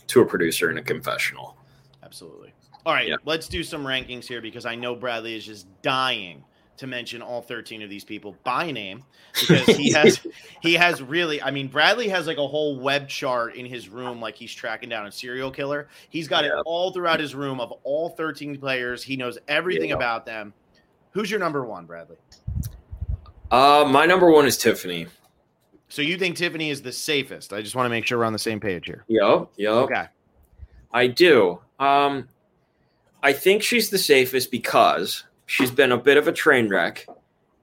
[0.08, 1.56] to a producer in a confessional.
[2.04, 2.52] Absolutely.
[2.86, 3.16] All right, Yeah.
[3.24, 6.44] let's do some rankings here because I know Bradley is just dying
[6.82, 9.04] to mention all 13 of these people by name
[9.40, 10.20] because he has
[10.62, 14.20] he has really I mean Bradley has like a whole web chart in his room
[14.20, 15.88] like he's tracking down a serial killer.
[16.10, 16.58] He's got Yeah.
[16.58, 19.04] it all throughout his room of all 13 players.
[19.04, 19.96] He knows everything Yeah.
[19.96, 20.54] about them.
[21.12, 22.18] Who's your number 1, Bradley?
[23.52, 25.08] Uh, my number one is Tiffany.
[25.90, 27.54] So you think Tiffany is the safest?
[27.54, 29.04] I just want to make sure we're on the same page here.
[29.08, 29.72] Yep, yep.
[29.74, 30.06] Okay.
[30.94, 31.60] I do.
[31.80, 32.28] Um,
[33.22, 37.06] I think she's the safest because she's been a bit of a train wreck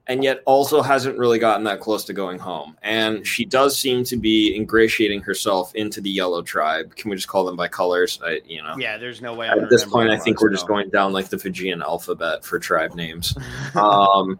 [0.05, 2.77] and yet also hasn't really gotten that close to going home.
[2.83, 6.95] And she does seem to be ingratiating herself into the yellow tribe.
[6.95, 8.19] Can we just call them by colors?
[8.23, 10.67] I, you know, Yeah, there's no way I'm at this point, I think we're just
[10.67, 13.35] going down like the Fijian alphabet for tribe names.
[13.75, 14.39] um,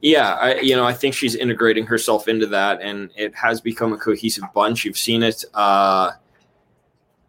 [0.00, 3.92] yeah, I, you know, I think she's integrating herself into that, and it has become
[3.92, 4.84] a cohesive bunch.
[4.84, 5.44] You've seen it.
[5.52, 6.12] Uh,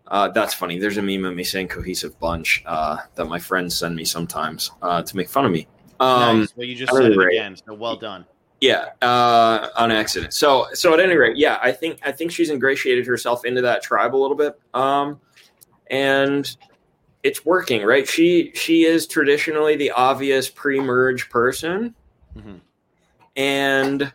[0.09, 0.77] uh, that's funny.
[0.79, 4.71] There's a meme of me saying cohesive bunch uh, that my friends send me sometimes
[4.81, 5.67] uh, to make fun of me.
[5.99, 6.55] Um, nice.
[6.55, 8.25] Well, you just said it rate- again, so well done.
[8.61, 10.33] yeah, uh, on accident.
[10.33, 13.81] So, so at any rate, yeah, I think I think she's ingratiated herself into that
[13.83, 15.19] tribe a little bit, um,
[15.87, 16.55] and
[17.23, 18.07] it's working, right?
[18.07, 21.93] She she is traditionally the obvious pre-merge person,
[22.37, 22.59] Mhm.
[23.35, 24.13] and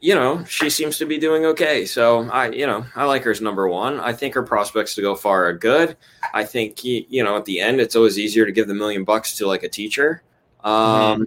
[0.00, 1.84] you know she seems to be doing okay.
[1.86, 4.00] So I, you know, I like her as number one.
[4.00, 5.96] I think her prospects to go far are good.
[6.34, 9.36] I think you know at the end it's always easier to give the million bucks
[9.38, 10.22] to like a teacher.
[10.64, 11.26] Um,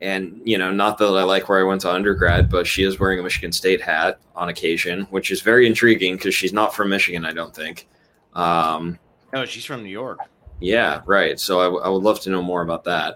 [0.00, 3.00] And you know, not that I like where I went to undergrad, but she is
[3.00, 6.88] wearing a Michigan State hat on occasion, which is very intriguing because she's not from
[6.90, 7.88] Michigan, I don't think.
[8.34, 8.98] Um,
[9.34, 10.20] Oh, she's from New York.
[10.60, 11.38] yeah, right.
[11.40, 13.14] So I, w- I would love to know more about that.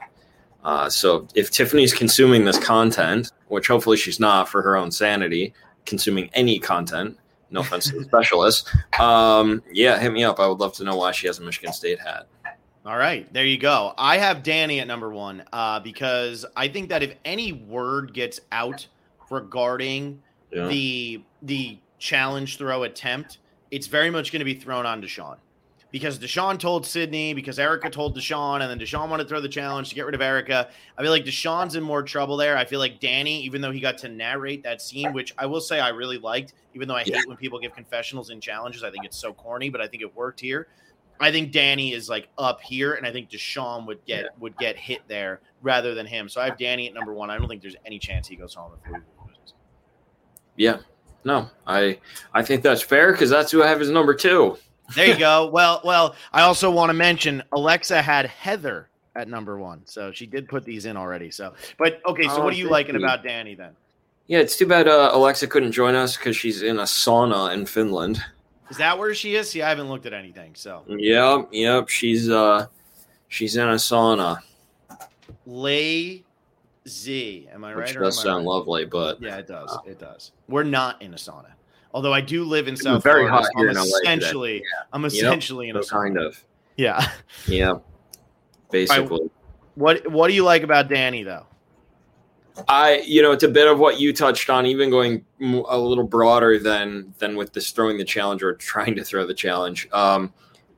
[0.65, 5.53] Uh, so if Tiffany's consuming this content, which hopefully she's not for her own sanity,
[5.87, 7.19] consuming any content,
[7.51, 8.69] no offense to the specialist,
[9.01, 10.39] um, yeah, hit me up.
[10.39, 12.27] I would love to know why she has a Michigan State hat.
[12.85, 13.95] All right, there you go.
[13.97, 18.41] I have Danny at number one uh, because I think that if any word gets
[18.51, 18.87] out
[19.31, 20.21] regarding
[20.51, 20.67] Yeah.
[20.69, 23.39] the the challenge throw attempt,
[23.71, 25.37] it's very much going to be thrown on Deshawn.
[25.93, 29.49] Because Deshawn told Sydney, because Erika told Deshawn, and then Deshawn wanted to throw the
[29.49, 30.71] challenge to get rid of Erika.
[30.97, 32.57] I feel like Deshawn's in more trouble there.
[32.57, 35.61] I feel like Danny, even though he got to narrate that scene, which I will
[35.61, 37.19] say I really liked, even though I Yeah.
[37.19, 40.03] hate when people give confessionals in challenges, I think it's so corny, but I think
[40.03, 40.67] it worked here.
[41.21, 44.29] I think Danny is like up here, and I think Deshawn would get Yeah.
[44.41, 46.27] would get hit there rather than him.
[46.29, 47.29] So I have Danny at number one.
[47.31, 49.03] I don't think there's any chance he goes home if.
[50.57, 50.79] Yeah.
[51.25, 52.01] No, I
[52.33, 54.57] I think that's fair because that's who I have as number two.
[54.95, 55.47] There you go.
[55.47, 60.27] Well, well, I also want to mention Alexa had Heather at number one, so she
[60.27, 61.31] did put these in already.
[61.31, 63.01] So, but okay, so Oh, what are you liking you.
[63.05, 63.73] about Danny then?
[64.27, 67.67] Yeah, it's too bad uh, Alexa couldn't join us because she's in a sauna in
[67.67, 68.23] Finland.
[68.71, 69.51] Is that where she is?
[69.51, 70.53] See, I haven't looked at anything.
[70.55, 71.89] So, Yep, yep.
[71.91, 72.67] She's uh,
[73.29, 74.39] she's in a sauna,
[75.47, 76.23] Lay
[76.89, 77.87] Z, am I right?
[77.89, 78.53] which does sound right?
[78.53, 79.77] lovely, but Yeah, it does.
[79.87, 80.33] It does.
[80.49, 81.47] We're not in a sauna.
[81.95, 85.13] Although I do live in South very Florida, hot here I'm in essentially, I'm Yep.
[85.13, 86.43] essentially in a so kind of.
[86.77, 87.07] Yeah.
[87.47, 87.75] Yeah,
[88.71, 89.31] basically.
[89.75, 91.47] What What do you like about Danny though?
[92.69, 96.05] I, you know, it's a bit of what you touched on, even going a little
[96.05, 99.89] broader than than with this throwing the challenge or trying to throw the challenge.
[99.93, 100.33] Um,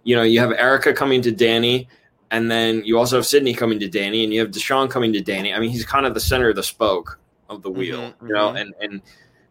[0.05, 1.88] you know, you have Erika coming to Danny,
[2.31, 5.20] and then you also have Sydney coming to Danny, and you have Deshawn coming to
[5.20, 5.53] Danny.
[5.53, 8.35] I mean, he's kind of the center of the spoke of the wheel, Mhm, you
[8.35, 8.61] know, mhm.
[8.61, 9.03] and and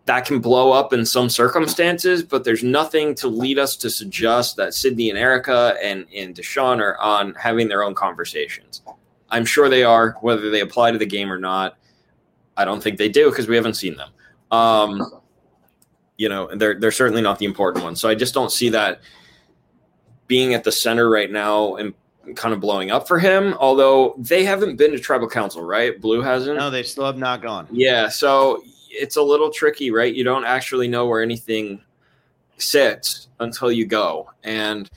[0.05, 4.57] that can blow up in some circumstances, but there's nothing to lead us to suggest
[4.57, 8.81] that Sydney and Erika and and Deshawn are on having their own conversations.
[9.29, 11.77] I'm sure they are, whether they apply to the game or not.
[12.55, 14.09] I don't think they do because we haven't seen them.
[14.51, 15.01] Um,
[16.17, 17.99] you know, they're they're certainly not the important ones.
[17.99, 19.01] So I just don't see that
[20.27, 21.93] being at the center right now and
[22.35, 23.55] kind of blowing up for him.
[23.59, 25.99] Although they haven't been to tribal council, right?
[25.99, 26.57] Blue hasn't.
[26.57, 27.67] No, they still have not gone.
[27.71, 30.13] Yeah, so it's a little tricky, right?
[30.13, 31.81] You don't actually know where anything
[32.57, 34.89] sits until you go, and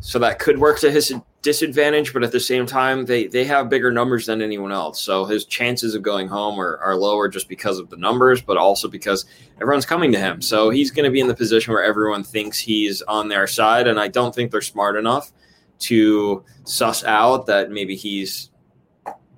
[0.00, 2.12] so that could work to his disadvantage.
[2.12, 5.44] But at the same time, they they have bigger numbers than anyone else, so his
[5.44, 9.26] chances of going home are, are lower just because of the numbers, but also because
[9.60, 10.42] everyone's coming to him.
[10.42, 13.86] So he's going to be in the position where everyone thinks he's on their side,
[13.86, 15.32] and I don't think they're smart enough
[15.80, 18.50] to suss out that maybe he's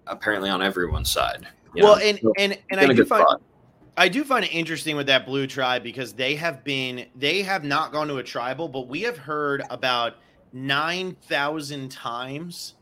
[0.06, 1.46] apparently on everyone's side.
[1.74, 2.02] well, know?
[2.02, 3.26] and so and and I do find.
[3.26, 3.40] Fun.
[3.96, 7.64] I do find it interesting with that blue tribe because they have been they have
[7.64, 10.16] not gone to a tribal, but we have heard about
[10.52, 12.74] nine thousand times,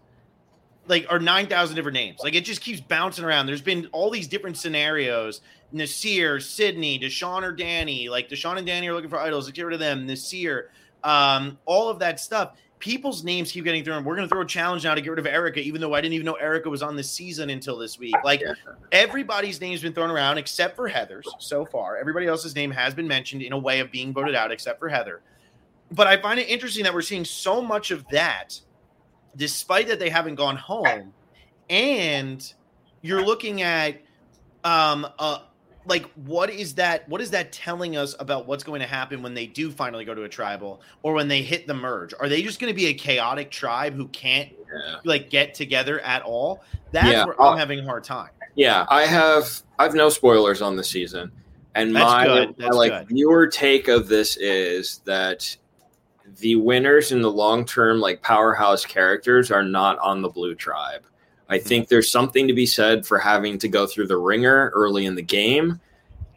[0.88, 2.18] like or nine thousand different names.
[2.22, 3.46] Like it just keeps bouncing around.
[3.46, 5.40] There's been all these different scenarios.
[5.72, 8.09] Naseer, Sydney, Deshawn or Danny.
[8.09, 9.46] Like Deshawn and Danny are looking for idols.
[9.46, 10.09] Let's get rid of them.
[10.09, 10.64] Naseer,
[11.05, 14.05] um, all of that stuff people's names keep getting thrown.
[14.05, 16.03] We're going to throw a challenge now to get rid of Erika, even though I
[16.03, 18.14] didn't even know Erika was on this season until this week.
[18.23, 18.42] Like
[18.92, 21.97] everybody's name's been thrown around except for Heather's so far.
[21.97, 24.90] Everybody else's name has been mentioned in a way of being voted out except for
[24.90, 25.23] Heather.
[25.92, 28.61] But I find it interesting that we're seeing so much of that,
[29.35, 31.14] despite that they haven't gone home.
[31.70, 32.53] And
[33.01, 33.97] you're looking at
[34.62, 35.40] um, a,
[35.87, 39.35] like what is that what is that telling us about what's going to happen when
[39.35, 42.14] they do finally go to a tribal or when they hit the merge?
[42.18, 44.97] Are they just going to be a chaotic tribe who can't yeah.
[45.05, 46.62] like get together at all?
[46.92, 48.31] That's yeah, where i'm uh, having a hard time.
[48.55, 51.31] yeah i have i've no spoilers on the season.
[51.77, 53.09] And that's my, my like good.
[53.09, 55.57] viewer take of this is that
[56.38, 61.05] the winners in the long term like powerhouse characters are not on the blue tribe
[61.48, 65.07] I think there's something to be said for having to go through the wringer early
[65.07, 65.80] in the game.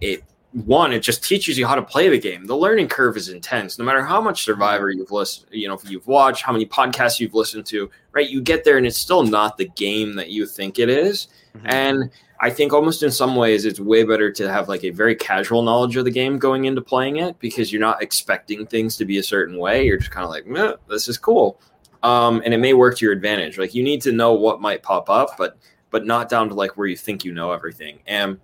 [0.02, 2.46] It one, it just teaches you how to play the game.
[2.46, 3.78] The learning curve is intense.
[3.78, 7.20] No matter how much Survivor you've listened, you know, if you've watched, how many podcasts
[7.20, 8.30] you've listened to, right?
[8.30, 11.28] You get there and it's still not the game that you think it is.
[11.56, 11.68] Mm-hmm.
[11.68, 15.16] And I think almost in some ways it's way better to have like a very
[15.16, 19.06] casual knowledge of the game going into playing it because you're not expecting things to
[19.06, 19.86] be a certain way.
[19.86, 21.60] You're just kind of like, this is cool
[22.04, 23.58] um, and it may work to your advantage.
[23.58, 25.58] Like you need to know what might pop up, but
[25.90, 28.00] but not down to like where you think you know everything.
[28.08, 28.40] And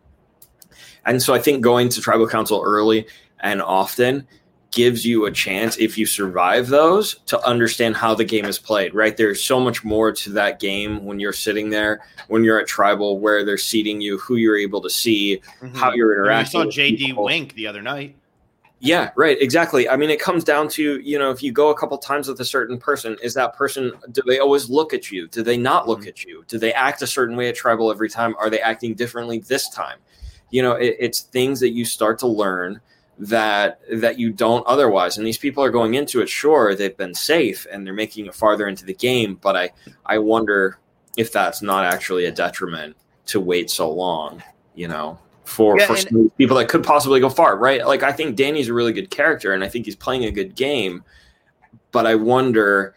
[1.06, 3.08] and so I think going to tribal council early
[3.40, 4.28] and often
[4.72, 8.92] gives you a chance if you survive those to understand how the game is played
[8.96, 12.66] right there's so much more to that game when you're sitting there when you're at
[12.66, 15.76] tribal where they're seating you who you're able to see mm-hmm.
[15.76, 18.16] how you're interacting I saw jd wink the other night
[18.84, 19.42] yeah, right.
[19.42, 19.88] Exactly.
[19.88, 22.42] I mean, it comes down to, you know, if you go a couple times with
[22.42, 25.30] a certain person, is that person, do they always look at you?
[25.30, 26.10] Do they not look mm-hmm.
[26.10, 26.44] at you?
[26.50, 28.36] Do they act a certain way at tribal every time?
[28.38, 30.00] Are they acting differently this time?
[30.50, 32.82] You know, it, it's things that you start to learn
[33.18, 37.14] that that you don't otherwise and these people are going into it sure they've been
[37.14, 39.70] safe and they're making it farther into the game but i
[40.04, 40.80] i wonder
[41.16, 44.42] if that's not actually a detriment to wait so long
[44.74, 47.86] you know for yeah, for and, people that could possibly go far, right?
[47.86, 50.56] Like I think Danny's a really good character, and I think he's playing a good
[50.56, 51.04] game.
[51.92, 52.96] But I wonder,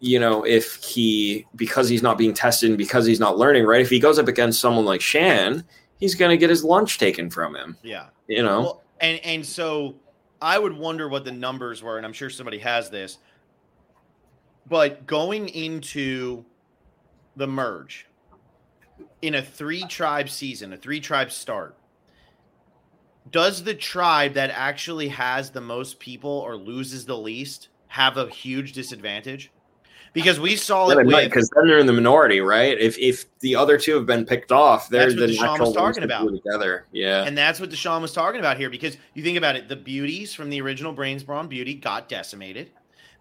[0.00, 3.80] you know, if he because he's not being tested and because he's not learning, right?
[3.80, 5.64] If he goes up against someone like Shan,
[5.98, 7.76] he's going to get his lunch taken from him.
[7.82, 9.94] Yeah, you know, well, and and so
[10.42, 13.18] I would wonder what the numbers were, and I'm sure somebody has this.
[14.68, 16.44] But going into
[17.36, 18.07] the merge,
[19.22, 21.76] in a three tribe season, a three tribe start,
[23.30, 28.28] does the tribe that actually has the most people or loses the least have a
[28.28, 29.50] huge disadvantage?
[30.14, 32.78] Because we saw it because then they're in the minority, right?
[32.78, 36.26] If if the other two have been picked off, they're the Deshawn was talking about
[36.28, 36.86] together.
[36.92, 38.70] Yeah, and that's what Deshawn was talking about here.
[38.70, 42.70] Because you think about it, the beauties from the original Brains Brawn Beauty got decimated.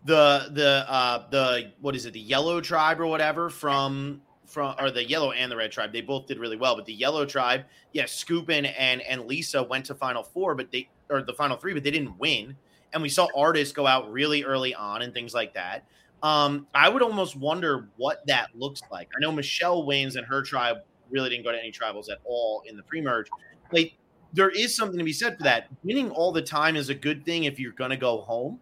[0.06, 2.14] The the uh the what is it?
[2.14, 6.02] The Yellow Tribe or whatever from from or the yellow and the red tribe they
[6.02, 9.86] both did really well but the yellow tribe yes yeah, Skupin and and lisa went
[9.86, 12.56] to final four but they or the final three but they didn't win.
[12.94, 15.86] And we saw Artis go out really early on and things like that.
[16.24, 19.10] Um i would almost wonder what that looks like.
[19.16, 20.78] I know Michele wins and her tribe
[21.10, 23.28] really didn't go to any tribals at all in the pre-merge.
[23.72, 23.94] Like
[24.34, 25.68] there is something to be said for that.
[25.84, 28.60] Winning all the time is a good thing if you're going to go home.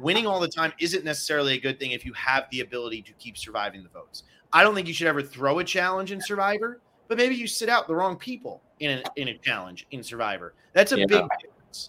[0.00, 3.12] Winning all the time isn't necessarily a good thing if you have the ability to
[3.14, 6.80] keep surviving the votes I don't think you should ever throw a challenge in Survivor,
[7.08, 10.54] but maybe you sit out the wrong people in a, in a challenge in Survivor.
[10.72, 11.06] That's a yeah.
[11.06, 11.88] big difference.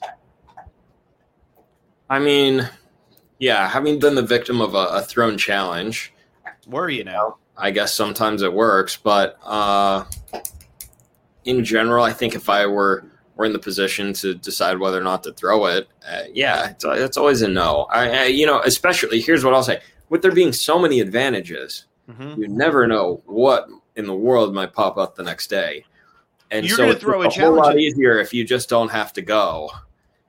[2.10, 2.70] I mean,
[3.40, 6.14] yeah, having been the victim of a, a thrown challenge,
[6.68, 7.38] were you now?
[7.58, 10.06] I guess sometimes it works, but uh,
[11.46, 13.06] in general, I think if I were
[13.38, 16.84] or in the position to decide whether or not to throw it, uh, yeah, it's,
[16.86, 17.88] it's always a no.
[17.92, 21.86] I, I, you know, especially here's what I'll say: with there being so many advantages,
[22.10, 22.42] Mm-hmm.
[22.42, 25.84] you never know what in the world might pop up the next day.
[26.52, 28.90] And You're so gonna it's throw a a whole lot easier if you just don't
[28.90, 29.70] have to go.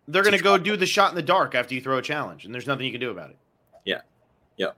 [0.09, 2.45] They're going to go do the shot in the dark after you throw a challenge,
[2.47, 3.37] and there's nothing you can do about it.
[3.85, 4.01] Yeah.
[4.57, 4.70] Yeah.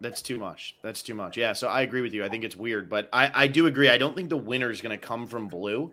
[0.00, 0.76] That's too much.
[0.82, 1.36] That's too much.
[1.36, 1.52] Yeah.
[1.52, 2.24] So I agree with you.
[2.24, 3.88] I think it's weird, but I, I do agree.
[3.88, 5.92] I don't think the winner is going to come from blue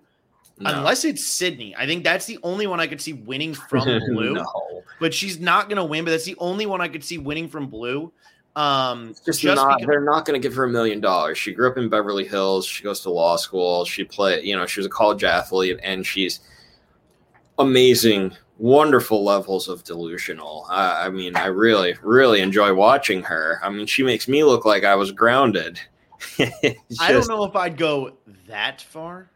[0.59, 0.71] No.
[0.71, 1.75] unless it's Sydney.
[1.77, 4.83] I think that's the only one I could see winning from blue, no.
[4.99, 6.03] but she's not going to win.
[6.03, 8.11] But that's the only one I could see winning from blue.
[8.55, 9.77] Um, It's just, just not.
[9.79, 11.37] because- they're not going to give her a million dollars.
[11.37, 12.65] She grew up in Beverly Hills.
[12.65, 13.83] She goes to law school.
[13.85, 14.45] She played.
[14.45, 16.39] You know, she was a college athlete, and she's
[17.59, 20.65] amazing, wonderful levels of delusional.
[20.69, 23.59] I, I mean, I really, really enjoy watching her.
[23.63, 25.79] I mean, she makes me look like I was grounded.
[26.37, 28.13] It's I don't know if I'd go
[28.47, 29.29] that far.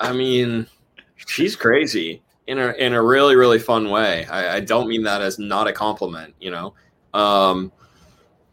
[0.00, 0.66] I mean,
[1.16, 4.24] she's crazy in a in a really really fun way.
[4.26, 6.34] I, I don't mean that as not a compliment.
[6.40, 6.74] You know,
[7.16, 7.72] um,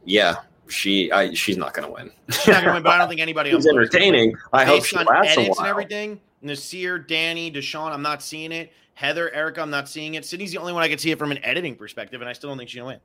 [0.05, 0.35] yeah,
[0.67, 2.11] she I she's not going to win.
[2.29, 3.65] She's not gonna win, but I don't think anybody She's else.
[3.65, 3.79] will.
[3.81, 4.35] entertaining.
[4.53, 5.65] I hope she lasts a edits and while.
[5.67, 8.71] everything, Naseer, Danny, Deshawn, I'm not seeing it.
[8.95, 10.23] Heather, Erika, I'm not seeing it.
[10.25, 12.49] Sydney's the only one I could see it from an editing perspective, and I still
[12.49, 12.99] don't think she's gonna win.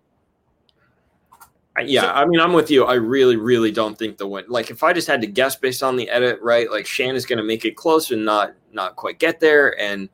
[1.87, 2.85] Yeah, So- I mean, I'm with you.
[2.85, 4.45] I really, really don't think the win.
[4.49, 6.69] Like, if I just had to guess based on the edit, right?
[6.71, 10.09] Like, Shan is going to make it close and not not quite get there, and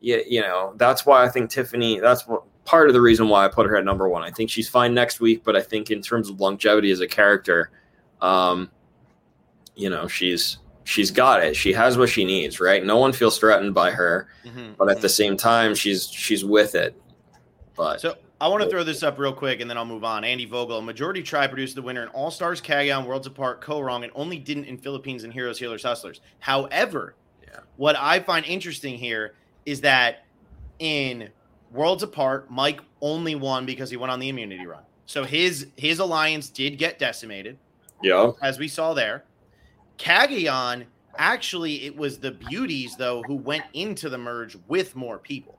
[0.00, 2.00] you, you know that's why I think Tiffany.
[2.00, 4.22] That's what part of the reason why I put her at number one.
[4.22, 7.06] I think she's fine next week, but I think in terms of longevity as a
[7.08, 7.70] character,
[8.20, 8.70] um,
[9.74, 11.54] you know, she's she's got it.
[11.56, 12.84] She has what she needs, right?
[12.84, 15.00] No one feels threatened by her, Mhm, but at mhm.
[15.02, 16.94] the same time, she's she's with it.
[17.76, 20.24] But So I want to throw this up real quick and then I'll move on.
[20.24, 23.80] Andy Vogel, a majority try produced the winner in All Stars, Cagayan, Worlds Apart, Kaôh
[23.82, 26.20] Rōng, and only didn't in Philippines and Heroes, Healers, Hustlers.
[26.40, 27.60] However, Yeah.
[27.76, 29.34] what I find interesting here
[29.66, 30.24] is that
[30.78, 31.28] in
[31.72, 34.82] Worlds Apart, Mike only won because he went on the immunity run.
[35.06, 37.58] So his his alliance did get decimated,
[38.02, 39.24] yeah, as we saw there.
[39.98, 40.84] Cagayan,
[41.18, 45.58] actually, it was the beauties though who went into the merge with more people.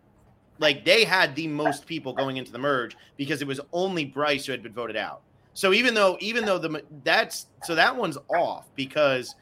[0.59, 4.45] Like they had the most people going into the merge because it was only Bryce
[4.45, 5.21] who had been voted out.
[5.53, 9.35] So even though even though the that's so that one's off because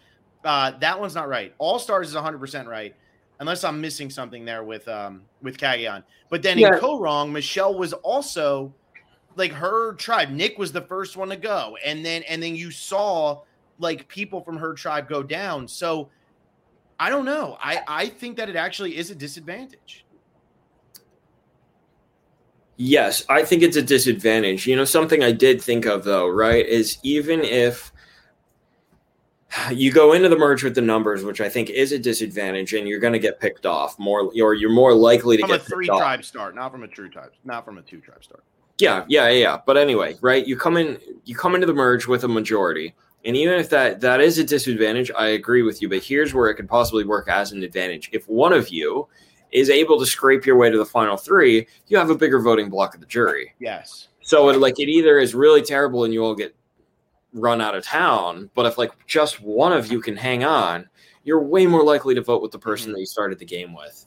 [0.44, 1.54] uh, that one's not right.
[1.58, 2.96] All stars is 100 percent right,
[3.40, 6.04] unless I'm missing something there with um with Cagayan.
[6.30, 6.68] But then Yeah.
[6.68, 8.74] in Kaôh Rōng, Michele was also
[9.36, 10.30] like her tribe.
[10.30, 13.42] Nick was the first one to go, and then and then you saw
[13.80, 15.68] like people from her tribe go down.
[15.68, 16.12] So
[17.00, 17.58] I don't know.
[17.62, 20.06] I I think that it actually is a disadvantage.
[22.82, 24.66] Yes, I think it's a disadvantage.
[24.66, 27.92] You know, something I did think of though, right, is even if
[29.72, 32.88] you go into the merge with the numbers, which I think is a disadvantage, and
[32.88, 35.58] you're going to get picked off more, or you're more likely to get From a
[35.58, 36.00] get three picked off.
[36.00, 38.44] tribe start, not from a true tribe, not from a two tribe start.
[38.80, 39.58] Yeah, yeah, yeah, yeah.
[39.66, 40.46] But anyway, right?
[40.46, 42.96] You come in, you come into the merge with a majority,
[43.26, 45.90] and even if that that is a disadvantage, I agree with you.
[45.90, 49.08] But here's where it could possibly work as an advantage: if one of you
[49.52, 52.70] is able to scrape your way to the final three, you have a bigger voting
[52.70, 53.54] block of the jury.
[53.60, 54.08] Yes.
[54.22, 56.56] So it, like it either is really terrible and you all get
[57.34, 60.88] run out of town, but if like just one of you can hang on,
[61.24, 62.96] you're way more likely to vote with the person Mhm.
[62.96, 64.06] that you started the game with.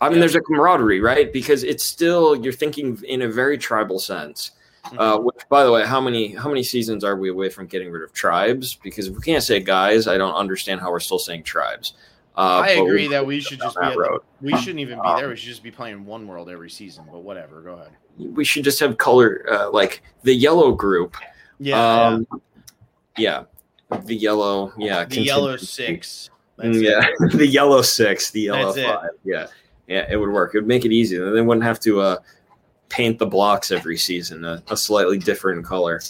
[0.00, 0.20] I mean, Yeah.
[0.20, 1.32] there's a camaraderie, right?
[1.32, 4.52] Because it's still you're thinking in a very tribal sense.
[4.98, 7.90] Uh, which, by the way, how many how many seasons are we away from getting
[7.90, 8.74] rid of tribes?
[8.82, 11.94] Because if we can't say guys, I don't understand how we're still saying tribes.
[12.36, 14.22] Uh, I agree we- that we should just be at the- road.
[14.40, 15.28] we shouldn't even be Um, there.
[15.28, 17.04] We should just be playing one world every season.
[17.12, 17.90] But whatever, go ahead.
[18.18, 21.16] we should just have color, uh, like the yellow group.
[21.60, 22.38] Yeah, um, yeah,
[23.16, 26.30] the yellow, yeah, the yellow six.
[26.58, 28.86] That's Mm, yeah, the yellow six, the yellow That's it.
[28.86, 29.10] five.
[29.24, 29.46] Yeah,
[29.86, 30.54] yeah, it would work.
[30.54, 31.16] It would make it easy.
[31.18, 32.16] Then they wouldn't have to uh,
[32.88, 36.00] paint the blocks every season a, a slightly different color.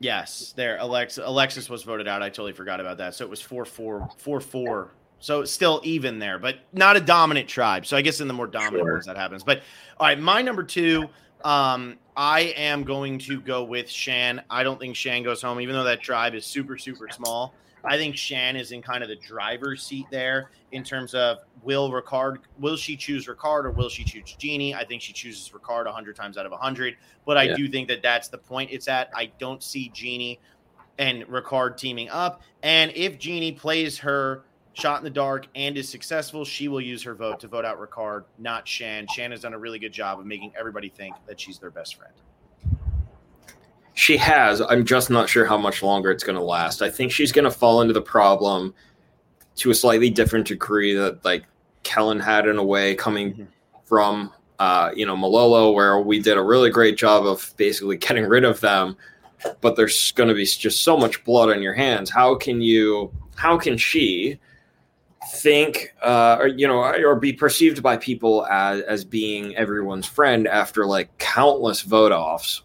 [0.00, 0.78] Yes, there.
[0.78, 2.22] Alex Alexis was voted out.
[2.22, 3.14] I totally forgot about that.
[3.14, 4.90] So it was four four four four.
[5.20, 7.86] So it's still even there, but not a dominant tribe.
[7.86, 8.92] So I guess in the more dominant Sure.
[8.94, 9.44] ones that happens.
[9.44, 9.62] But
[9.98, 11.08] all right, my number two.
[11.44, 14.42] Um, I am going to go with Shan.
[14.50, 17.54] I don't think Shan goes home, even though that tribe is super super small.
[17.84, 21.90] I think Shan is in kind of the driver's seat there in terms of will
[21.90, 24.74] Ricard will she choose Ricard or will she choose Genie?
[24.74, 26.96] I think she chooses Ricard 100 times out of 100,
[27.26, 27.56] but I Yeah.
[27.56, 29.10] do think that that's the point it's at.
[29.14, 30.40] I don't see Genie
[30.98, 34.44] and Ricard teaming up, and if Genie plays her
[34.74, 37.78] shot in the dark and is successful, she will use her vote to vote out
[37.78, 39.06] Ricard, not Shan.
[39.08, 41.96] Shan has done a really good job of making everybody think that she's their best
[41.96, 42.14] friend.
[43.94, 44.62] She has.
[44.62, 46.80] I'm just not sure how much longer it's going to last.
[46.80, 48.74] I think she's going to fall into the problem
[49.56, 51.44] to a slightly different degree that like
[51.82, 53.44] Kellen had in a way coming mm-hmm.
[53.84, 58.24] from uh, you know Malolo, where we did a really great job of basically getting
[58.24, 58.96] rid of them.
[59.60, 62.08] But there's going to be just so much blood on your hands.
[62.08, 63.12] How can you?
[63.34, 64.38] How can she?
[65.30, 70.48] Think uh, or you know or be perceived by people as as being everyone's friend
[70.48, 72.62] after like countless vote offs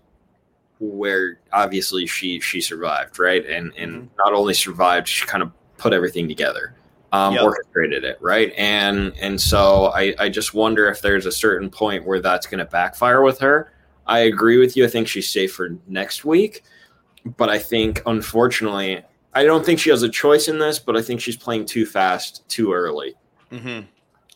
[0.80, 3.46] where obviously she she survived right?
[3.46, 4.06] And and mm-hmm.
[4.18, 6.76] not only survived she kind of put everything together
[7.12, 7.44] um, yep.
[7.44, 8.54] orchestrated it right?
[8.58, 12.60] And and so I, I just wonder if there's a certain point where that's going
[12.60, 13.72] to backfire with her.
[14.08, 14.86] I agree with you.
[14.86, 16.64] I think she's safe for next week.
[17.36, 19.04] But i think unfortunately
[19.34, 21.86] i don't think she has a choice in this but i think she's playing too
[21.86, 23.16] fast too early
[23.52, 23.86] mm-hmm.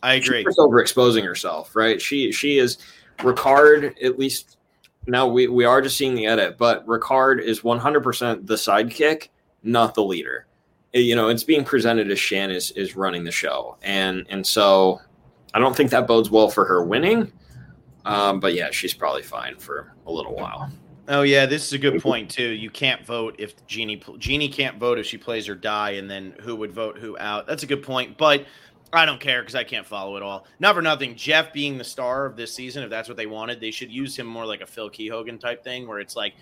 [0.04, 2.78] i agree she's overexposing herself right she she is
[3.20, 4.58] ricard at least
[5.08, 9.30] now we, we are just seeing the edit but ricard is 100% the sidekick
[9.64, 10.48] not the leader
[10.94, 15.00] you know, it's being presented as Shan is is running the show, and and so
[15.54, 17.32] I don't think that bodes well for her winning.
[18.04, 20.70] Um, but yeah, she's probably fine for a little while.
[21.12, 22.48] Oh yeah, this is a good point too.
[22.48, 26.34] You can't vote if Genie Genie can't vote if she plays or die, and then
[26.40, 27.46] who would vote who out?
[27.48, 28.46] That's a good point, but
[28.94, 30.48] I don't care because I can't follow it all.
[30.62, 31.18] Not for nothing.
[31.18, 34.18] Jeff being the star of this season, if that's what they wanted, they should use
[34.18, 36.34] him more like a Phil Keoghan type thing, where it's like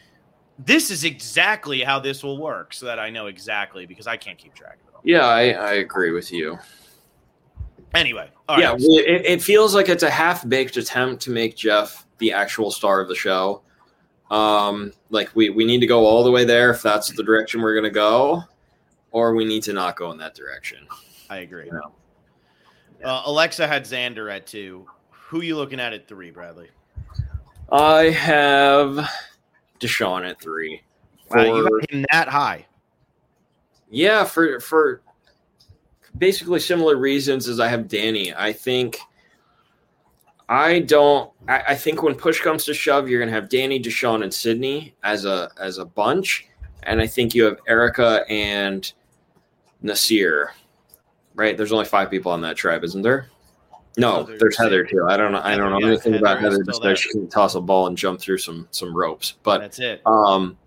[0.59, 4.37] this is exactly how this will work so that I know exactly because I can't
[4.37, 4.95] keep track of it.
[4.95, 5.01] All.
[5.03, 6.59] Yeah, I, I agree with you.
[7.95, 8.81] Anyway, yeah, right.
[8.81, 12.99] it, it feels like it's a half baked attempt to make Jeff the actual star
[12.99, 13.63] of the show.
[14.29, 17.61] Um, like we, we need to go all the way there if that's the direction
[17.61, 18.43] we're going to go,
[19.11, 20.87] or we need to not go in that direction.
[21.29, 21.65] I agree.
[21.65, 21.91] You know?
[23.03, 24.87] uh, Alexa had Xander at two.
[25.11, 26.69] Who you looking at at three, Bradley?
[27.71, 29.09] I have
[29.79, 30.81] Deshawn at three.
[31.27, 32.65] For, wow, you got him that high?
[33.91, 35.01] Yeah, for for
[36.17, 38.33] basically similar reasons as I have Danny.
[38.33, 38.99] I think
[40.49, 41.31] I don't.
[41.47, 44.95] I, I, think when push comes to shove, you're gonna have Danny, Deshawn, and Sydney
[45.03, 46.47] as a as a bunch,
[46.83, 48.91] and I think you have Erika and
[49.83, 50.47] Naseer.
[51.35, 51.55] Right?
[51.55, 53.29] There's only five people on that tribe, isn't there?
[53.95, 55.05] No, there's Heather too.
[55.07, 55.41] I don't know.
[55.43, 56.63] I don't know yeah, anything Heather about Heather.
[56.63, 59.35] Just that she can toss a ball and jump through some some ropes.
[59.43, 60.01] But that's it.
[60.07, 60.57] Um,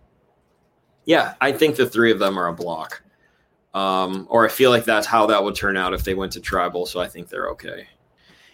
[1.07, 3.03] yeah, I think the three of them are a block.
[3.75, 6.41] Um, or I feel like that's how that would turn out if they went to
[6.41, 6.87] tribal.
[6.87, 7.89] So I think they're okay.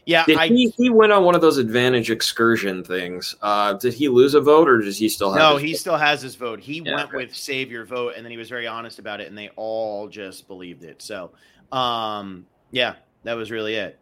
[0.09, 3.37] Yeah, did I, he, he went on one of those advantage excursion things?
[3.43, 5.39] Uh, did he lose a vote, or does he still have?
[5.39, 5.81] No, he vote?
[5.81, 6.61] still has his vote.
[6.61, 7.19] He yeah, went okay.
[7.19, 10.09] with save your vote, and then he was very honest about it, and they all
[10.09, 11.03] just believed it.
[11.03, 11.33] So,
[11.73, 12.95] um, yeah,
[13.25, 14.01] that was really it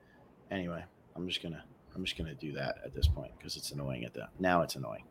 [0.50, 0.82] anyway,
[1.14, 4.14] I'm just gonna I'm just gonna do that at this point because it's annoying at
[4.14, 4.62] that now.
[4.62, 5.04] It's annoying.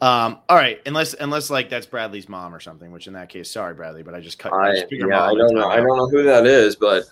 [0.00, 3.50] Um, all right, unless unless like that's Bradley's mom or something, which in that case,
[3.50, 4.52] sorry Bradley, but I just cut.
[4.52, 5.68] I, I yeah, I don't know.
[5.68, 7.04] I don't know who that is, but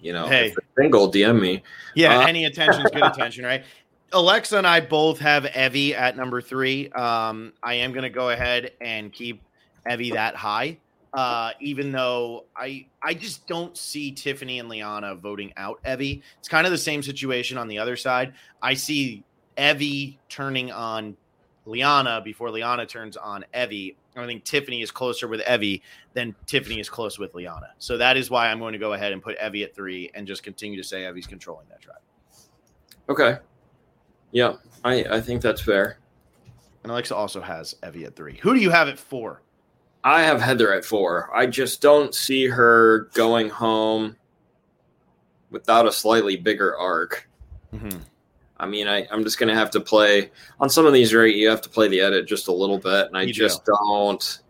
[0.00, 1.62] you know, hey, single, DM me.
[1.94, 3.64] Yeah, uh, any attention is good attention, right?
[4.12, 6.90] Alexa and I both have Evvie at number three.
[6.90, 9.42] Um, I am going to go ahead and keep
[9.86, 10.78] Evvie that high
[11.12, 16.22] uh, even though I I just don't see Tiffany and Liana voting out Evvie.
[16.38, 18.34] It's kind of the same situation on the other side.
[18.62, 19.24] I see
[19.58, 21.16] Evvie turning on
[21.66, 23.96] Liana before Liana turns on Evvie.
[24.16, 25.82] I think Tiffany is closer with Evvie
[26.14, 27.70] than Tiffany is close with Liana.
[27.78, 30.26] So that is why I'm going to go ahead and put Evvie at three and
[30.26, 32.00] just continue to say Evvie's controlling that tribe.
[33.08, 33.38] Okay.
[34.32, 34.54] Yeah,
[34.84, 35.98] I, I think that's fair.
[36.82, 38.38] And Alexa also has Evvie at three.
[38.42, 39.42] Who do you have at four?
[40.02, 41.30] I have Heather at four.
[41.34, 44.16] I just don't see her going home
[45.50, 47.28] without a slightly bigger arc.
[47.74, 47.98] Mm-hmm.
[48.60, 50.30] I mean, I, am just going to have to play
[50.60, 51.34] on some of these, right?
[51.34, 53.72] You have to play the edit just a little bit, and I you just do.
[53.72, 54.40] don't.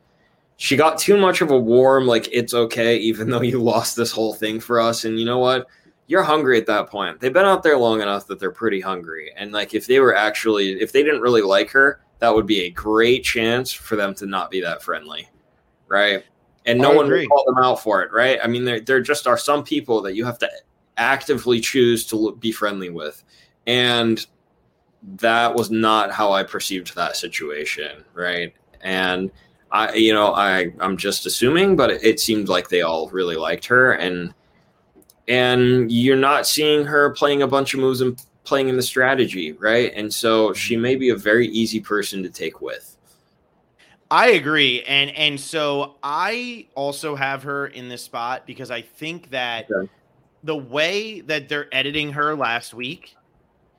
[0.56, 4.12] She got too much of a warm, like, it's okay, even though you lost this
[4.12, 5.04] whole thing for us.
[5.04, 5.66] And you know what?
[6.06, 7.20] You're hungry at that point.
[7.20, 9.32] They've been out there long enough that they're pretty hungry.
[9.36, 12.62] And, like, if they were actually, if they didn't really like her, that would be
[12.62, 15.28] a great chance for them to not be that friendly
[15.90, 16.24] right?
[16.64, 18.38] And no one will call them out for it, right?
[18.42, 20.50] I mean, there, there just are some people that you have to
[20.96, 23.22] actively choose to be friendly with.
[23.66, 24.24] And
[25.16, 28.54] that was not how I perceived that situation, right?
[28.80, 29.30] And
[29.70, 33.36] I, you know, I, I'm just assuming, but it, it seemed like they all really
[33.36, 33.92] liked her.
[33.92, 34.34] And,
[35.28, 39.52] and you're not seeing her playing a bunch of moves and playing in the strategy,
[39.52, 39.92] right?
[39.94, 42.96] And so she may be a very easy person to take with.
[44.10, 49.30] I agree, and and so I also have her in this spot because I think
[49.30, 49.88] that okay.
[50.42, 53.14] the way that they're editing her last week,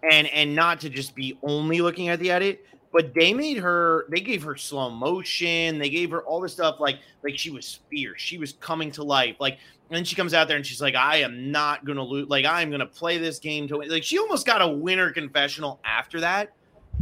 [0.10, 4.06] and and not to just be only looking at the edit, but they made her
[4.10, 7.80] they gave her slow motion, they gave her all this stuff like like she was
[7.90, 9.58] fierce, she was coming to life, like
[9.90, 12.30] And then she comes out there and she's like, I am not going to lose.
[12.30, 13.90] Like, I'm going to play this game to win.
[13.90, 16.54] Like, she almost got a winner confessional after that.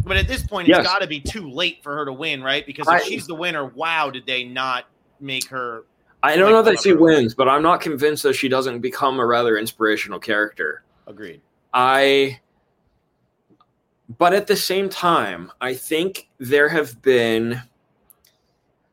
[0.04, 0.80] But at this point, Yes.
[0.80, 2.66] it's got to be too late for her to win, right?
[2.66, 4.86] Because if I- she's the winner, wow, did they not
[5.20, 5.84] make her?
[6.24, 9.20] I don't Like, know that she wins, but I'm not convinced that she doesn't become
[9.20, 10.82] a rather inspirational character.
[11.06, 11.42] Agreed.
[11.76, 12.40] I
[14.20, 17.62] but at the same time, I think there have been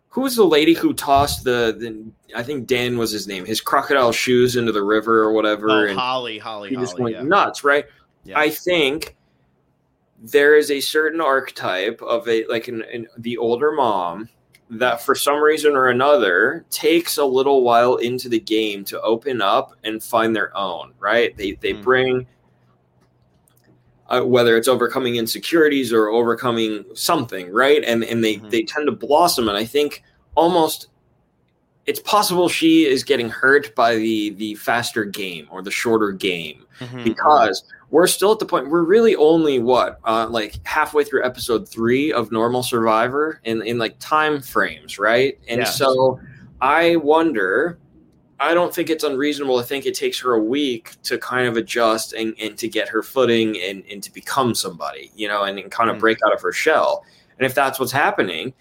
[0.08, 3.60] who was the lady who tossed the, the I think Dan was his name, his
[3.60, 7.02] crocodile shoes into the river or whatever Oh, and Holly, Holly, he just Holly.
[7.12, 7.22] went Yeah.
[7.24, 7.84] nuts, right?
[8.24, 8.38] Yeah.
[8.38, 9.14] I think
[10.22, 14.30] there is a certain archetype of a like an, an the older mom
[14.70, 19.42] that for some reason or another takes a little while into the game to open
[19.42, 21.82] up and find their own right they they Mhm.
[21.82, 22.26] bring
[24.08, 28.50] uh, whether it's overcoming insecurities or overcoming something right and and they Mhm.
[28.50, 30.02] they tend to blossom and i think
[30.36, 30.88] almost
[31.86, 36.64] it's possible she is getting hurt by the the faster game or the shorter game
[36.80, 37.04] Mhm.
[37.04, 41.68] because we're still at the point we're really only what uh, like halfway through episode
[41.68, 45.76] three of normal survivor in in like time frames right and Yes.
[45.78, 46.18] so
[46.60, 47.78] i wonder
[48.40, 51.56] i don't think it's unreasonable to think it takes her a week to kind of
[51.56, 55.58] adjust and, and to get her footing and, and to become somebody you know and,
[55.58, 56.00] and kind of Mm.
[56.00, 57.04] break out of her shell
[57.38, 58.52] and if that's what's happening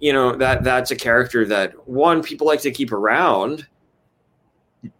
[0.00, 3.66] you know that that's a character that one people like to keep around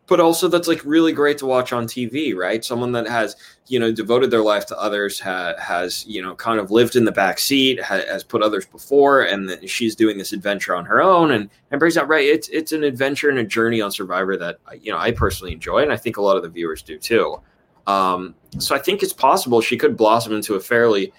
[0.07, 2.65] but also that's like really great to watch on TV, right?
[2.65, 6.59] Someone that has you know devoted their life to others, ha- has you know kind
[6.59, 10.19] of lived in the back seat, ha- has put others before, and then she's doing
[10.19, 12.25] this adventure on her own, and and brings out right.
[12.25, 15.83] It's it's an adventure and a journey on Survivor that you know I personally enjoy,
[15.83, 17.41] and I think a lot of the viewers do too.
[17.87, 21.13] Um, so I think it's possible she could blossom into a fairly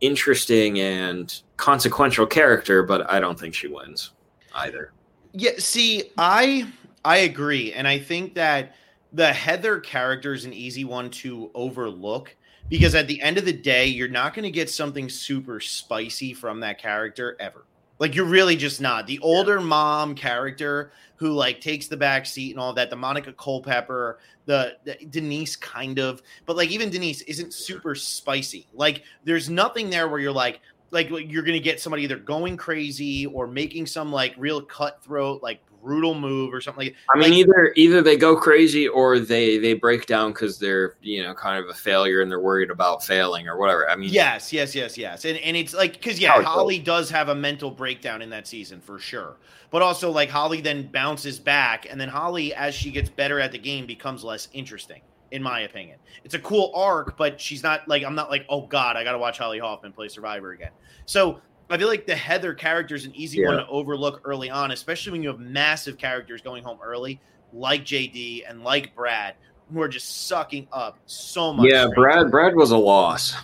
[0.00, 4.12] interesting and consequential character, but I don't think she wins
[4.54, 4.92] either.
[5.32, 6.66] Yeah, see, I
[7.08, 8.74] I agree, and I think that
[9.14, 12.36] the Heather character is an easy one to overlook
[12.68, 16.34] because at the end of the day, you're not going to get something super spicy
[16.34, 17.64] from that character ever.
[17.98, 19.06] Like you're really just not.
[19.06, 23.32] The older mom character who like takes the back seat and all that, the Monica
[23.32, 28.66] Culpepper, the, the Denise kind of, but like even Denise isn't super spicy.
[28.74, 33.24] Like there's nothing there where you're like, like you're gonna get somebody either going crazy
[33.24, 36.98] or making some like real cutthroat, like brutal move or something like that.
[37.14, 40.96] I mean, Like- either either they go crazy or they they break down because they're
[41.00, 43.88] you know kind of a failure and they're worried about failing or whatever.
[43.88, 45.24] I mean, Yes, yes, yes, yes.
[45.24, 46.52] And and it's like because yeah, How it goes.
[46.52, 49.38] Holly does have a mental breakdown in that season for sure.
[49.70, 53.50] But also like Holly then bounces back, and then Holly, as she gets better at
[53.52, 55.98] the game, becomes less interesting, in my opinion.
[56.22, 59.18] It's a cool arc, but she's not like I'm not like, oh god, I gotta
[59.18, 60.72] watch Holly Hoffman play Survivor again.
[61.06, 64.70] So I feel like the Heather character is an easy one to overlook early on,
[64.70, 67.20] especially when you have massive characters going home early,
[67.52, 69.34] like JD and like Brad,
[69.72, 71.70] who are just sucking up so much.
[71.70, 71.82] yeah.
[71.82, 72.30] screen Brad.
[72.30, 73.34] Brad was a loss.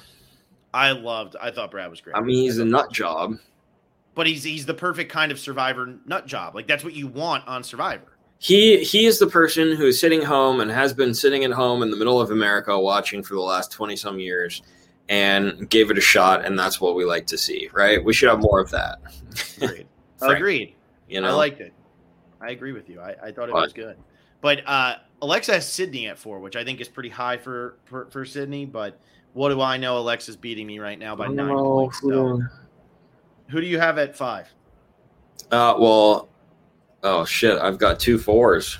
[0.72, 1.36] I loved.
[1.40, 2.16] I thought Brad was great.
[2.16, 3.36] I mean, he's a nut job.
[4.14, 6.54] but he's he's the perfect kind of survivor nut job.
[6.54, 8.16] Like that's what you want on Survivor.
[8.38, 11.82] He he is the person who is sitting home and has been sitting at home
[11.82, 14.62] in the middle of America watching for the last twenty some years,
[15.08, 18.02] and gave it a shot, and that's what we like to see, right?
[18.02, 18.98] We should have more of that.
[19.60, 19.86] Agreed.
[20.18, 20.74] Frank, Agreed.
[21.08, 21.72] You know, I liked it.
[22.40, 23.00] I agree with you.
[23.00, 23.96] I, I thought it But- was good.
[24.40, 28.10] But uh, Alexa has Sydney at four, which I think is pretty high for for,
[28.10, 28.66] for Sydney.
[28.66, 29.00] But
[29.32, 29.96] what do I know?
[29.98, 32.00] Alexa's beating me right now by nine Oh, points.
[32.02, 32.42] So.
[33.48, 34.48] Who do you have at five?
[35.50, 36.28] Uh, well,
[37.02, 38.78] oh shit, I've got two fours.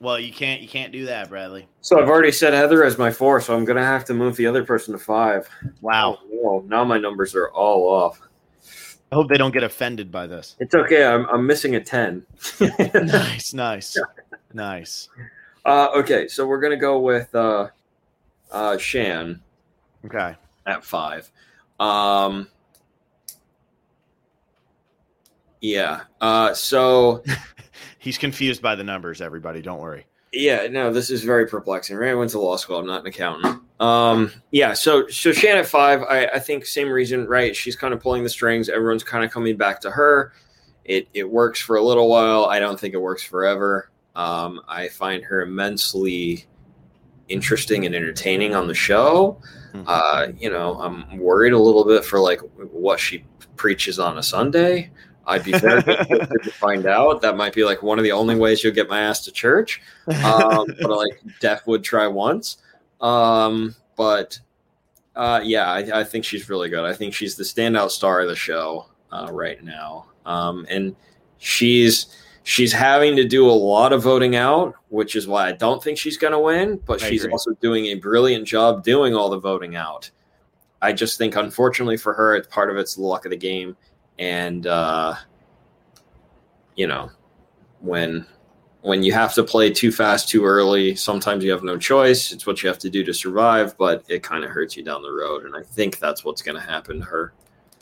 [0.00, 1.66] Well, you can't you can't do that, Bradley.
[1.80, 4.46] So I've already set Heather as my four, so I'm gonna have to move the
[4.46, 5.48] other person to five.
[5.80, 6.18] Wow.
[6.44, 8.20] Oh, now my numbers are all off.
[9.10, 10.54] I hope they don't get offended by this.
[10.60, 11.04] It's okay.
[11.04, 12.24] I'm, I'm missing a ten.
[12.94, 13.96] nice, nice,
[14.52, 15.08] nice.
[15.64, 17.68] uh, okay, so we're gonna go with uh,
[18.52, 19.40] uh, Shan
[20.04, 20.36] Okay.
[20.66, 21.30] at five.
[21.80, 22.48] Um,
[25.60, 26.02] yeah.
[26.20, 27.24] Uh, so
[27.98, 29.20] He's confused by the numbers.
[29.20, 30.06] Everybody, don't worry.
[30.32, 31.96] Yeah, no, this is very perplexing.
[31.96, 32.78] Right, I went to law school.
[32.78, 33.62] I'm not an accountant.
[33.80, 37.56] Um, yeah, so so Shan at five, I, I think same reason, right?
[37.56, 38.68] She's kind of pulling the strings.
[38.68, 40.32] Everyone's kind of coming back to her.
[40.84, 42.44] It it works for a little while.
[42.44, 43.90] I don't think it works forever.
[44.14, 46.46] Um, I find her immensely
[47.28, 49.40] interesting and entertaining on the show.
[49.74, 49.84] Mhm.
[49.86, 53.24] Uh, you know, I'm worried a little bit for like what she
[53.56, 54.90] preaches on a Sunday.
[55.28, 57.20] I'd be very interested to find out.
[57.20, 59.80] That might be like one of the only ways you'll get my ass to church
[60.08, 62.58] um, but like Def would try once.
[63.00, 64.38] Um, but
[65.14, 66.84] uh, yeah, I, I think she's really good.
[66.84, 70.96] I think she's the standout star of the show uh, right now, um, and
[71.38, 72.06] she's
[72.42, 75.98] she's having to do a lot of voting out, which is why I don't think
[75.98, 76.80] she's going to win.
[76.86, 77.32] But I she's agree.
[77.32, 80.10] also doing a brilliant job doing all the voting out.
[80.80, 83.76] I just think, unfortunately for her, it's part of it's the luck of the game,
[84.18, 85.14] and uh,
[86.76, 87.10] you know,
[87.80, 88.26] when
[88.82, 92.32] when you have to play too fast too early, sometimes you have no choice.
[92.32, 95.02] It's what you have to do to survive, but it kind of hurts you down
[95.02, 97.32] the road, and I think that's what's going to happen to her.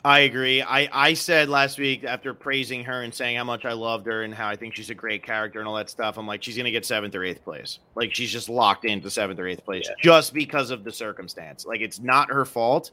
[0.06, 0.62] I agree.
[0.62, 4.22] I, I said last week after praising her and saying how much I loved her
[4.22, 6.54] and how I think she's a great character and all that stuff, I'm like, she's
[6.54, 7.80] going to get seventh or eighth place.
[7.96, 9.96] Like, she's just locked into seventh or eighth place Yeah.
[10.00, 11.66] just because of the circumstance.
[11.66, 12.92] Like, it's not her fault.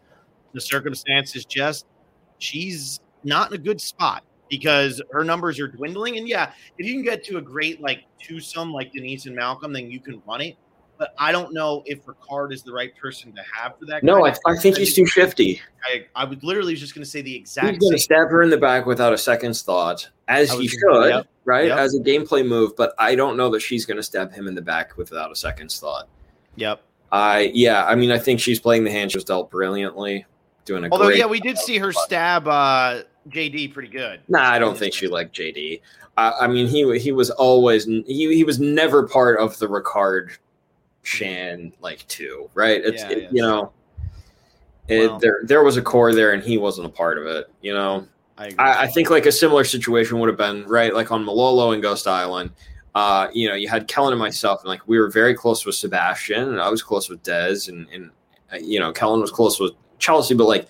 [0.54, 1.86] The circumstance is just
[2.40, 6.18] she's not in a good spot because her numbers are dwindling.
[6.18, 9.74] And yeah, if you can get to a great, like, twosome like Denise and Malcolm,
[9.74, 10.58] then you can run it.
[10.98, 14.04] But I don't know if Ricard is the right person to have for that.
[14.04, 15.60] No, I, I think he's too shifty.
[15.84, 17.68] I, I would literally just going to say the exact.
[17.68, 21.10] He's going to stab her in the back without a second's thought, as he should,
[21.10, 21.68] yep, right?
[21.68, 21.80] yep.
[21.80, 24.54] As a gameplay move, but I don't know that she's going to stab him in
[24.54, 26.08] the back without a second's thought.
[26.58, 26.82] Yep.
[27.12, 30.26] I yeah, I mean, I think she's playing the hand she was dealt brilliantly,
[30.66, 34.22] doing a Although, yeah, we did see her stab uh, JD pretty good.
[34.28, 35.82] Nah, I don't think she liked JD.
[36.18, 38.04] I, I mean, he he was always he
[38.36, 40.38] he was never part of the Ricard
[41.04, 42.82] Shan like two, right?
[42.84, 43.72] It's Yeah, it- yeah, you know,
[44.88, 47.48] it, Well- there there was a core there, and he wasn't a part of it.
[47.62, 48.08] You know,
[48.38, 48.54] I.
[48.60, 51.82] I, I think like a similar situation would have been right, like on Malolo and
[51.82, 52.52] Ghost Island.
[52.96, 55.74] Uh, you know, you had Kellen and myself, and like we were very close with
[55.76, 58.12] Sebastian, and I was close with Dez, and and
[58.52, 60.68] uh, you know, Kellen was close with Chelsea, but like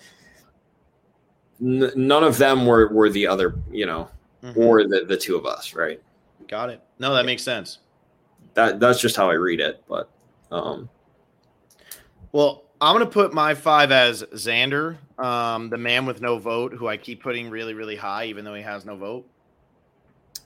[1.60, 4.08] n- none of them were were the other, you know,
[4.42, 4.56] Mhm.
[4.56, 6.00] or the the two of us, right?
[6.46, 6.82] got it.
[6.98, 7.78] No, that makes sense.
[8.52, 10.10] That that's just how I read it, but
[10.52, 10.88] um,
[12.32, 16.74] Well, I'm going to put my five as Xander, um, the man with no vote,
[16.74, 19.26] who I keep putting really, really high, even though he has no vote.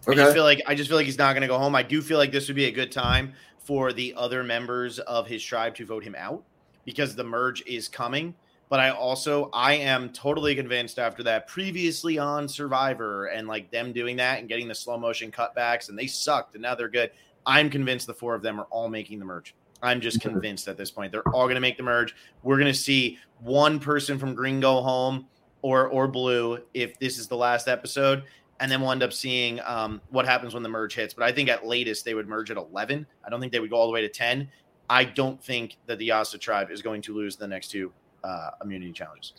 [0.06, 0.12] Okay.
[0.12, 1.74] I just feel like I just feel like he's not going to go home.
[1.74, 5.26] I do feel like this would be a good time for the other members of
[5.26, 6.44] his tribe to vote him out
[6.84, 8.34] because the merge is coming.
[8.68, 13.92] But I also I am totally convinced after that previously on Survivor and like them
[13.92, 17.10] doing that and getting the slow motion cutbacks and they sucked and now they're good.
[17.46, 19.54] I'm convinced the four of them are all making the merge.
[19.82, 20.22] I'm just Mhm.
[20.32, 22.14] convinced at this point they're all going to make the merge.
[22.42, 25.28] We're going to see one person from Green go home
[25.62, 28.24] or or Blue if this is the last episode,
[28.60, 31.14] and then we'll end up seeing um, what happens when the merge hits.
[31.14, 33.06] But I think at latest they would merge at 11.
[33.24, 34.50] I don't think they would go all the way to 10.
[34.90, 37.92] I don't think that the Yase tribe is going to lose the next two
[38.24, 39.34] uh, immunity challenges.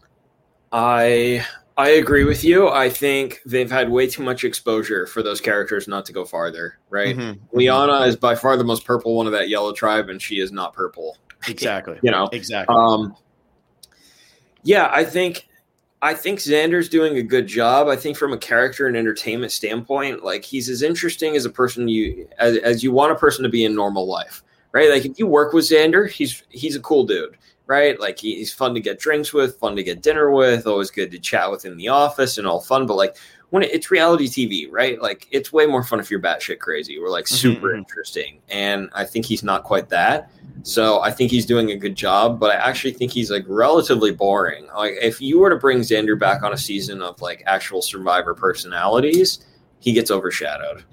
[0.72, 1.46] I
[1.78, 2.68] I agree with you.
[2.70, 6.78] I think they've had way too much exposure for those characters not to go farther,
[6.90, 7.16] right?
[7.16, 7.40] Mhm.
[7.54, 10.52] Liana is by far the most purple one of that yellow tribe, and she is
[10.52, 11.18] not purple.
[11.48, 11.98] Exactly.
[12.04, 12.76] You know, Exactly.
[12.78, 13.16] um,
[14.64, 15.48] yeah, I think
[16.02, 17.88] I think Xander's doing a good job.
[17.88, 21.88] I think from a character and entertainment standpoint, like he's as interesting as a person
[21.88, 24.90] you as, as you want a person to be in normal life, right?
[24.90, 27.38] Like if you work with Xander, he's he's a cool dude,
[27.70, 28.00] right?
[28.00, 31.12] Like he, he's fun to get drinks with, fun to get dinner with, always good
[31.12, 32.88] to chat with in the office and all fun.
[32.88, 33.16] But like
[33.52, 35.00] when it, it's reality TV, right?
[35.00, 37.00] Like it's way more fun if you're batshit crazy.
[37.00, 37.78] We're like super mhm.
[37.78, 40.32] interesting, and I think he's not quite that.
[40.64, 44.12] So I think he's doing a good job, but I actually think he's like relatively
[44.12, 44.68] boring.
[44.76, 48.34] Like if you were to bring Xander back on a season of like actual survivor
[48.34, 49.46] personalities,
[49.80, 50.84] he gets overshadowed.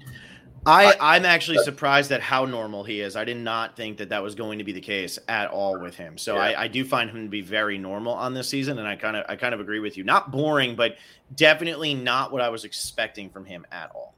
[0.67, 3.15] I, I'm actually surprised at how normal he is.
[3.15, 5.95] I did not think that that was going to be the case at all with
[5.95, 6.17] him.
[6.17, 6.41] So Yeah.
[6.41, 9.15] I, I do find him to be very normal on this season, and I kind
[9.15, 10.03] of I kind of agree with you.
[10.03, 10.97] Not boring, but
[11.35, 14.13] definitely not what I was expecting from him at all.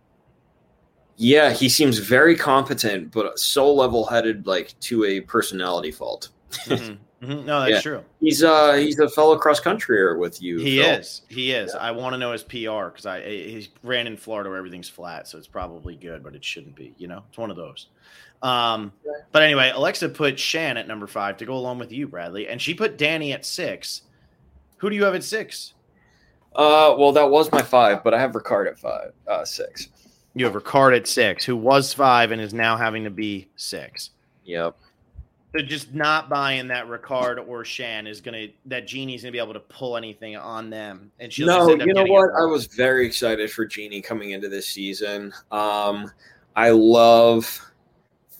[1.18, 6.30] Yeah, he seems very competent, but so level-headed, like to a personality fault.
[6.66, 7.46] Mhm, mhm.
[7.46, 7.82] No, that's Yeah.
[7.82, 8.04] true.
[8.20, 10.60] He's uh he's a fellow cross countryer with you.
[10.60, 11.00] He Phil.
[11.00, 11.22] is.
[11.30, 11.74] He is.
[11.76, 15.28] I want to know his PR because I he ran in Florida where everything's flat,
[15.28, 16.94] so it's probably good, but it shouldn't be.
[16.98, 17.88] You know, it's one of those.
[18.42, 18.94] Um,
[19.34, 22.62] but anyway, Alexa put Shan at number five to go along with you, Bradley, and
[22.62, 24.04] she put Danny at six.
[24.78, 25.74] Who do you have at six?
[26.56, 29.90] Uh, well, that was my five, but I have Ricard at five, uh, six.
[30.36, 34.12] You have Ricard at six, who was five and is now having to be six.
[34.46, 34.76] Yep.
[35.56, 39.54] So just not buying that Ricard or Shan is gonna that Genie's gonna be able
[39.54, 42.30] to pull anything on them, and she'll No, you know what?
[42.40, 45.34] I was very excited for Genie coming into this season.
[45.52, 46.12] Um,
[46.56, 47.66] I love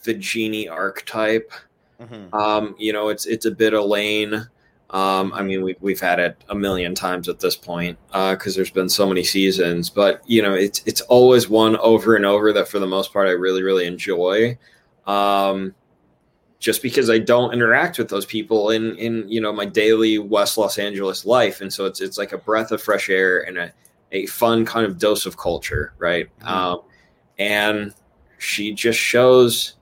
[0.04, 1.52] the Genie archetype.
[2.00, 2.34] Mhm.
[2.34, 4.48] Um, you know, it's it's a bit Elaine.
[4.92, 8.72] Um, I mean, we've we've had it a million times at this point because there's
[8.72, 9.90] been so many seasons.
[9.90, 13.28] But you know, it's it's always one over and over that for the most part
[13.28, 14.58] I really really enjoy.
[15.08, 15.74] Um,
[16.60, 20.58] just because I don't interact with those people in in you know my daily West
[20.58, 23.74] Los Angeles life, and so it's it's like a breath of fresh air and a
[24.12, 26.28] a fun kind of dose of culture, right?
[26.42, 26.48] Mhm.
[26.48, 26.82] Um,
[27.38, 27.94] and
[28.38, 29.76] she just shows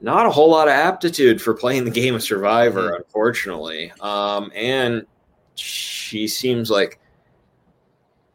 [0.00, 3.92] not a whole lot of aptitude for playing the game of Survivor, unfortunately.
[4.00, 5.06] Um, and
[5.54, 7.00] she seems like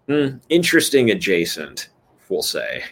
[0.10, 1.90] mm, interesting adjacent,
[2.30, 2.84] we'll say,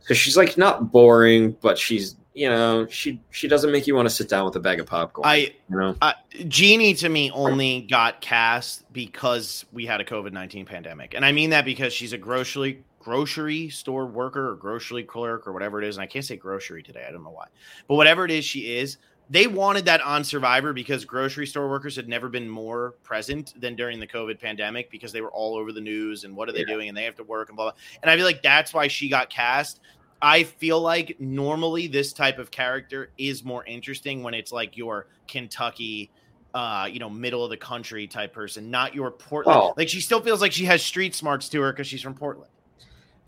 [0.00, 4.08] because she's like not boring, but she's you know she she doesn't make you want
[4.08, 5.26] to sit down with a bag of popcorn.
[5.26, 6.12] I you know uh,
[6.46, 11.32] Genie to me only got cast because we had a COVID nineteen pandemic, and I
[11.32, 15.88] mean that because she's a grocery grocery store worker or grocery clerk or whatever it
[15.88, 15.96] is.
[15.96, 17.04] And I can't say grocery today.
[17.08, 17.46] I don't know why,
[17.88, 18.98] but whatever it is, she is.
[19.30, 23.76] They wanted that on Survivor because grocery store workers had never been more present than
[23.76, 26.60] during the COVID pandemic because they were all over the news and what are they
[26.60, 26.72] Yeah.
[26.74, 27.74] doing and they have to work and blah, blah.
[28.00, 29.80] And I feel like that's why she got cast.
[30.20, 35.06] I feel like normally this type of character is more interesting when it's like your
[35.28, 36.10] Kentucky,
[36.54, 39.58] uh, you know, middle of the country type person, not your Portland.
[39.60, 39.74] Oh.
[39.76, 42.50] Like she still feels like she has street smarts to her because she's from Portland.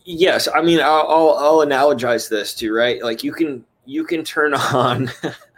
[0.04, 3.02] Yes, I mean I'll, I'll I'll analogize this to right.
[3.02, 5.10] Like you can you can turn on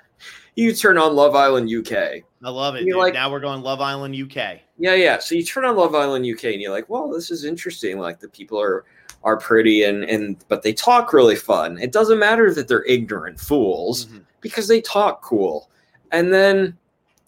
[0.57, 2.23] you turn on Love Island UK.
[2.45, 2.83] I love it.
[2.83, 3.05] You're dude.
[3.05, 4.61] like- now we're going Love Island UK.
[4.79, 5.19] Yeah, yeah.
[5.19, 7.99] So you turn on Love Island UK and you're like, well, this is interesting.
[7.99, 8.85] Like the people are
[9.25, 11.79] are pretty and and but they talk really fun.
[11.79, 14.23] It doesn't matter that they're ignorant fools Mhm.
[14.41, 15.69] because they talk cool.
[16.11, 16.77] And then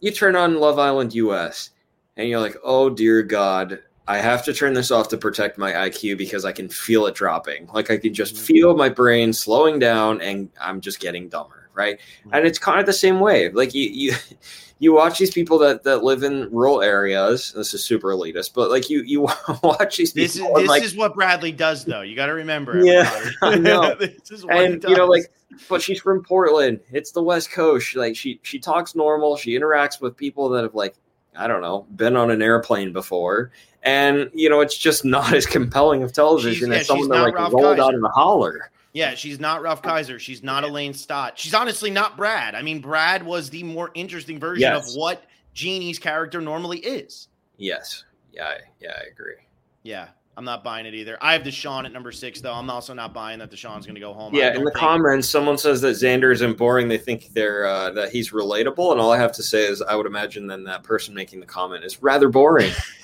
[0.00, 1.70] you turn on Love Island US
[2.16, 5.72] and you're like, oh dear God, I have to turn this off to protect my
[5.72, 7.68] IQ because I can feel it dropping.
[7.72, 8.38] Like I can just Mhm.
[8.38, 11.98] feel my brain slowing down and I'm just getting dumber, right?
[12.32, 13.50] And it's kind of the same way.
[13.50, 14.12] Like you you
[14.78, 17.52] you watch these people that that live in rural areas.
[17.54, 19.20] This is super elitist, but like you you
[19.62, 22.00] watch these people This is this like is what Bradley does, though.
[22.02, 22.84] You got to remember.
[22.84, 23.36] Yeah, everybody.
[23.42, 23.94] I know.
[23.94, 25.30] this is what and you know like
[25.68, 29.56] but she's from portland it's the west coast She, like she she talks normal she
[29.56, 30.96] interacts with people that have like
[31.36, 33.52] i don't know been on an airplane before
[33.84, 37.22] and you know it's just not as compelling of television She's- yeah, as someone that
[37.22, 37.82] like Ralph rolled Kiser.
[37.82, 40.18] out in a holler Yeah, she's not Ralph Kiser.
[40.20, 41.36] She's not Elaine Stott.
[41.38, 42.54] She's honestly not Brad.
[42.54, 44.90] I mean, Brad was the more interesting version Yes.
[44.92, 47.28] of what Genie's character normally is.
[47.58, 49.36] yes yeah I- yeah i agree
[49.84, 51.16] Yeah, I'm not buying it either.
[51.20, 52.52] I have Deshawn at number six, though.
[52.52, 54.34] I'm also not buying that Deshawn's going to go home.
[54.34, 57.90] Yeah in the think- comments someone says that xander isn't boring they think they're uh,
[57.92, 60.82] that he's relatable and all i have to say is i would imagine then that
[60.82, 62.72] person making the comment is rather boring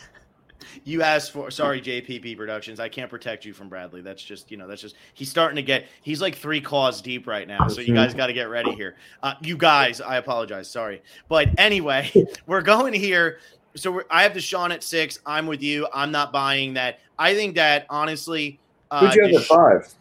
[0.85, 2.81] You asked for sorry, JPP Productions.
[2.81, 4.01] I can't protect you from Bradley.
[4.01, 7.27] That's just you know that's just he's starting to get he's like three claws deep
[7.27, 7.69] right now.
[7.69, 8.97] So you guys got to get ready here.
[9.23, 10.71] Uh, you guys, I apologize.
[10.71, 12.11] Sorry, but anyway,
[12.47, 13.39] we're going here.
[13.77, 15.21] So we're, I have the Deshawn at six.
[15.27, 15.87] I'm with you.
[15.95, 17.01] I'm not buying that.
[17.19, 18.59] I think that honestly,
[18.91, 19.95] uh, who'd you have at five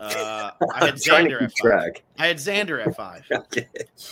[0.00, 1.92] uh, I had I'm trying to Xander at five.
[2.18, 3.24] I had Xander at five.
[3.32, 3.66] okay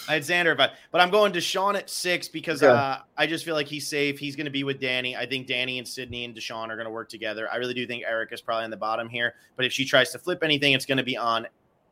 [0.08, 2.72] I had Xander at five, but I'm going to Deshawn at six because Okay.
[2.72, 4.18] uh, I just feel like he's safe.
[4.18, 5.16] He's going to be with Danny.
[5.16, 7.48] I think Danny and Sydney and Deshawn are going to work together.
[7.50, 10.18] I really do think Erika's probably on the bottom here, but if she tries to
[10.18, 11.46] flip anything, it's going to be on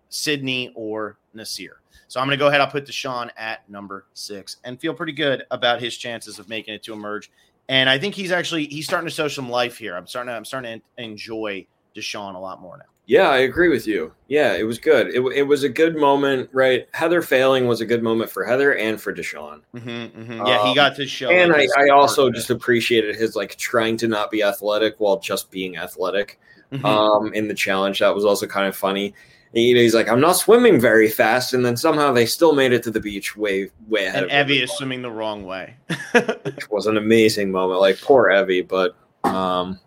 [0.09, 1.74] Sydney or Naseer.
[2.09, 2.61] So I'm going to go ahead.
[2.61, 6.74] I'll put Deshawn at number six and feel pretty good about his chances of making
[6.74, 7.30] it to emerge.
[7.68, 9.97] And I think he's actually he's starting to show some life here.
[9.97, 11.66] I'm starting to I'm starting to enjoy
[11.97, 12.84] Deshawn a lot more now.
[13.07, 14.12] Yeah, I agree with you.
[14.28, 15.09] Yeah, it was good.
[15.09, 16.88] It, it was a good moment, right?
[16.94, 19.61] Heather failing was a good moment for Heather and for Deshawn.
[19.76, 21.30] Mm-hmm, Yeah, he Um, got to show.
[21.30, 25.50] and I, I also just appreciated his like trying to not be athletic while just
[25.50, 26.40] being athletic
[26.72, 26.84] Mhm.
[26.84, 27.98] um, in the challenge.
[27.98, 29.14] That was also kind of funny.
[29.55, 32.55] And, you know, he's like, I'm not swimming very fast, and then somehow they still
[32.55, 35.76] made it to the beach way way ahead and Evvie is swimming the wrong way.
[36.14, 37.80] it was an amazing moment.
[37.80, 39.78] Like poor Evvie, but um,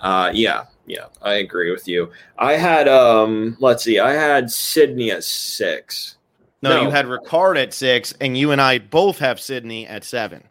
[0.00, 2.10] uh, yeah, yeah, I agree with you.
[2.38, 6.16] I had um, let's see, I had Sydney at six.
[6.62, 6.82] no, No.
[6.82, 10.44] you had Ricard at six, and you and I both have Sydney at seven.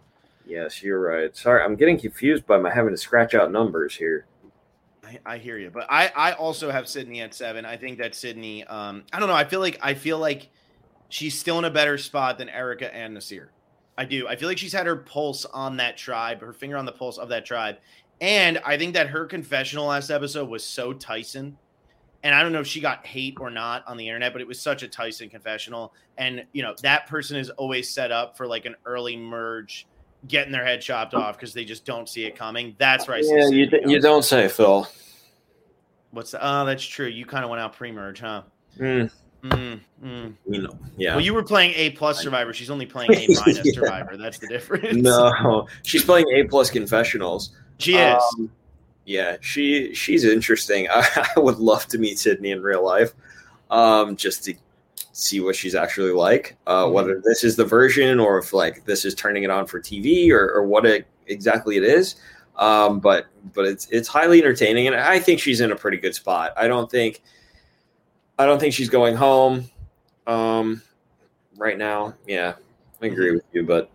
[0.46, 1.36] Yes, you're right.
[1.36, 4.26] Sorry, I'm getting confused by my having to scratch out numbers here.
[5.06, 7.66] I, I hear you, but I I also have Sydney at seven.
[7.66, 8.64] I think that Sydney.
[8.66, 9.36] Um, I don't know.
[9.36, 10.50] I feel like I feel like
[11.10, 13.48] she's still in a better spot than Erika and Naseer.
[13.98, 14.28] I do.
[14.28, 17.18] I feel like she's had her pulse on that tribe, her finger on the pulse
[17.18, 17.78] of that tribe,
[18.22, 21.58] and I think that her confessional last episode was so Tyson.
[22.22, 24.48] And I don't know if she got hate or not on the internet, but it
[24.48, 25.94] was such a Tyson confessional.
[26.18, 29.88] And you know that person is always set up for like an early merge,
[30.28, 32.76] getting their head chopped off because they just don't see it coming.
[32.78, 33.24] That's right.
[33.26, 34.86] Yeah, you, d- you don't say, Phil.
[36.12, 37.08] What's the, oh, that's true.
[37.08, 38.42] You kind of went out pre-merge, huh?
[38.78, 39.12] Mm,
[39.44, 40.34] Mm, mm.
[40.50, 41.16] you know, yeah.
[41.16, 42.52] Well, you were playing A plus Survivor.
[42.52, 43.72] She's only playing A minus Yeah.
[43.74, 44.18] Survivor.
[44.18, 44.98] That's the difference.
[45.02, 47.52] no, she's playing A plus confessionals.
[47.80, 48.22] She is.
[48.38, 48.52] Um,
[49.06, 50.88] yeah, she she's interesting.
[50.94, 53.14] I, I would love to meet Sydney in real life,
[53.72, 54.54] um, just to
[55.14, 56.56] see what she's actually like.
[56.68, 56.94] Uh, Mhm.
[56.94, 60.30] Whether this is the version or if like this is turning it on for TV
[60.32, 62.16] or, or what it, exactly it is.
[62.58, 66.14] Um, but but it's it's highly entertaining, and I think she's in a pretty good
[66.14, 66.54] spot.
[66.58, 67.22] I don't think
[68.38, 69.70] I don't think she's going home
[70.28, 70.82] um,
[71.58, 72.14] right now.
[72.28, 72.56] Yeah,
[73.02, 73.90] I agree with you, but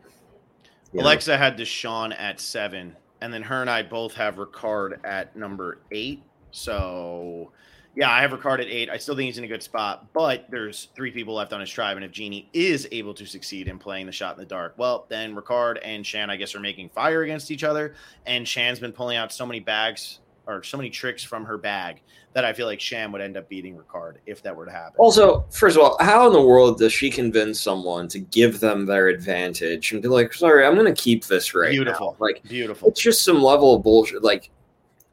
[0.93, 1.37] you Alexa know.
[1.37, 6.23] had Deshawn at seven, and then her and I both have Ricard at number eight.
[6.51, 7.53] So
[7.97, 8.91] yeah, I have Ricard at eight.
[8.91, 11.71] I still think he's in a good spot, but there's three people left on his
[11.71, 11.97] tribe.
[11.97, 15.07] And if Genie is able to succeed in playing the shot in the dark, well,
[15.09, 17.95] then Ricard and Shan, I guess, are making fire against each other.
[18.27, 22.03] And Shan's been pulling out so many bags or so many tricks from her bag
[22.33, 24.95] that I feel like Shan would end up beating Ricard if that were to happen.
[24.99, 28.87] Also, first of all, how in the world does she convince someone to give them
[28.87, 32.27] their advantage and be like, "Sorry, I'm going to keep this right beautiful, now.
[32.27, 34.23] like beautiful." It's just some level of bullshit.
[34.23, 34.51] Like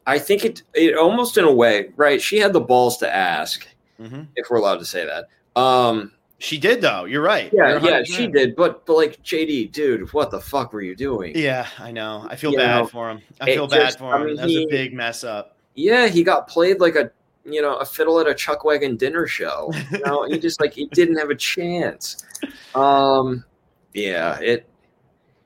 [0.08, 2.22] I think it it almost in a way, right?
[2.22, 3.68] She had the balls to ask,
[4.00, 4.24] mm-hmm.
[4.36, 5.28] if we're allowed to say that.
[5.60, 6.12] Um,
[6.42, 7.06] she did though.
[7.06, 7.52] You're right.
[7.54, 8.56] Yeah, You're yeah, she did.
[8.56, 11.34] But but like JD, dude, what the fuck were you doing?
[11.38, 12.26] Yeah, I know.
[12.30, 13.22] I feel you bad know, for him.
[13.40, 14.22] I feel bad just, for him.
[14.22, 15.56] I mean, That's he, a big mess up.
[15.76, 17.12] Yeah, he got played like a
[17.46, 19.72] you know a fiddle at a chuck wagon dinner show.
[19.92, 22.26] You know, he just like he didn't have a chance.
[22.74, 23.46] Um,
[23.94, 24.68] yeah, it.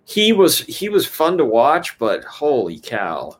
[0.05, 3.37] He was he was fun to watch, but holy cow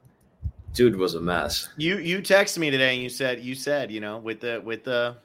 [0.73, 1.69] dude was a mess.
[1.77, 4.83] You you texted me today and you said you said you know with the with
[4.83, 5.15] the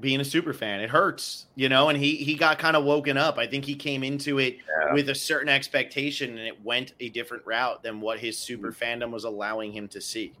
[0.00, 0.80] being a super fan.
[0.80, 3.38] It hurts you know and he he got kind of woken up.
[3.38, 4.92] I think he came into it yeah.
[4.92, 9.10] with a certain expectation and it went a different route than what his super fandom
[9.10, 10.32] was allowing him to see.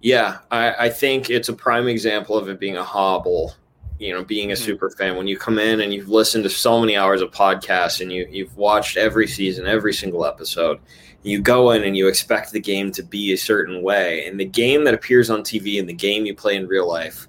[0.00, 3.54] Yeah i i think it's a prime example of it being a hobble
[3.98, 4.64] you know being a mm-hmm.
[4.64, 5.16] super fan.
[5.16, 8.26] When you come in and you've listened to so many hours of podcasts and you
[8.30, 10.80] you've watched every season every single episode
[11.22, 14.26] you go in and you expect the game to be a certain way.
[14.26, 17.28] And the game that appears on tv and the game you play in real life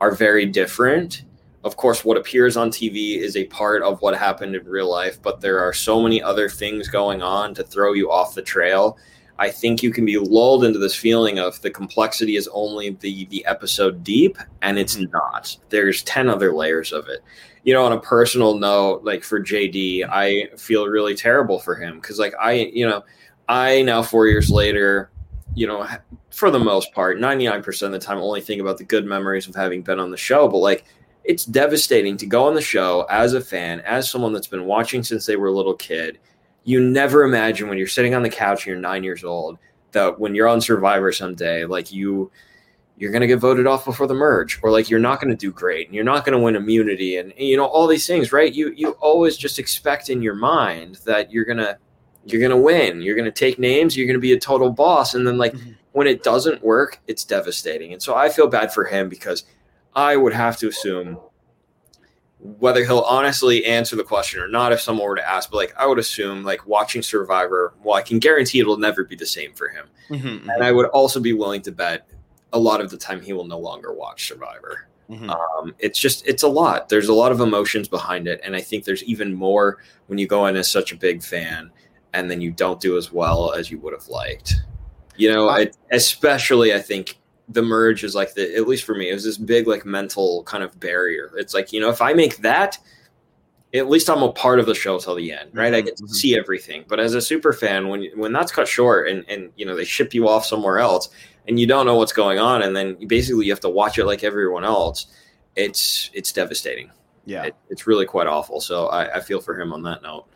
[0.00, 1.24] are very different.
[1.64, 5.20] Of course what appears on tv is a part of what happened in real life
[5.20, 8.98] but there are so many other things going on to throw you off the trail.
[9.38, 13.26] I think you can be lulled into this feeling of the complexity is only the
[13.26, 15.10] the episode deep and it's mm-hmm.
[15.12, 15.56] not.
[15.70, 17.22] There's 10 other layers of it.
[17.64, 21.96] You know on a personal note like for jd i feel really terrible for him
[21.96, 23.02] because like i you know
[23.48, 25.10] I now four years later,
[25.56, 25.88] you know,
[26.30, 29.54] for the most part, 99% of the time, only think about the good memories of
[29.54, 30.46] having been on the show.
[30.46, 30.84] But like,
[31.24, 35.02] it's devastating to go on the show as a fan, as someone that's been watching
[35.02, 36.18] since they were a little kid.
[36.64, 39.58] You never imagine when you're sitting on the couch and you're nine years old
[39.92, 42.30] that when you're on Survivor someday, like you,
[42.98, 45.36] you're going to get voted off before the merge, or like you're not going to
[45.36, 48.30] do great, and you're not going to win immunity, and you know all these things,
[48.30, 48.52] right?
[48.52, 51.78] You you always just expect in your mind that you're going to
[52.26, 55.38] you're gonna win you're gonna take names you're gonna be a total boss and then
[55.38, 55.72] like mm-hmm.
[55.92, 59.44] when it doesn't work it's devastating and so i feel bad for him because
[59.94, 61.18] i would have to assume
[62.38, 65.74] whether he'll honestly answer the question or not if someone were to ask but like
[65.78, 69.52] i would assume like watching survivor well i can guarantee it'll never be the same
[69.52, 70.50] for him mm-hmm, mm-hmm.
[70.50, 72.08] and i would also be willing to bet
[72.52, 75.30] a lot of the time he will no longer watch survivor Mm-hmm.
[75.30, 76.88] Um, it's just it's a lot.
[76.88, 80.26] There's a lot of emotions behind it, and I think there's even more when you
[80.26, 81.70] go in as such a big fan
[82.16, 84.54] and then you don't do as well as you would have liked.
[85.16, 89.10] You know, it, especially I think the merge is like the at least for me
[89.10, 91.30] it was this big like mental kind of barrier.
[91.36, 92.78] It's like you know if I make that,
[93.74, 95.66] at least I'm a part of the show till the end, right?
[95.66, 95.74] Mm-hmm.
[95.76, 96.12] I get to mm-hmm.
[96.12, 96.84] see everything.
[96.88, 99.84] But as a super fan, when when that's cut short and and you know they
[99.84, 101.10] ship you off somewhere else
[101.46, 104.06] and you don't know what's going on, and then basically you have to watch it
[104.06, 105.06] like everyone else,
[105.54, 106.90] it's it's devastating.
[107.26, 108.60] Yeah, it, it's really quite awful.
[108.60, 110.26] So I, I feel for him on that note.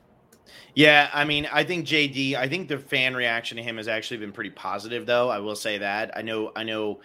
[0.80, 2.36] Yeah, I mean, I think JD.
[2.36, 5.28] I think the fan reaction to him has actually been pretty positive, though.
[5.28, 6.16] I will say that.
[6.16, 6.52] I know.
[6.56, 7.00] I know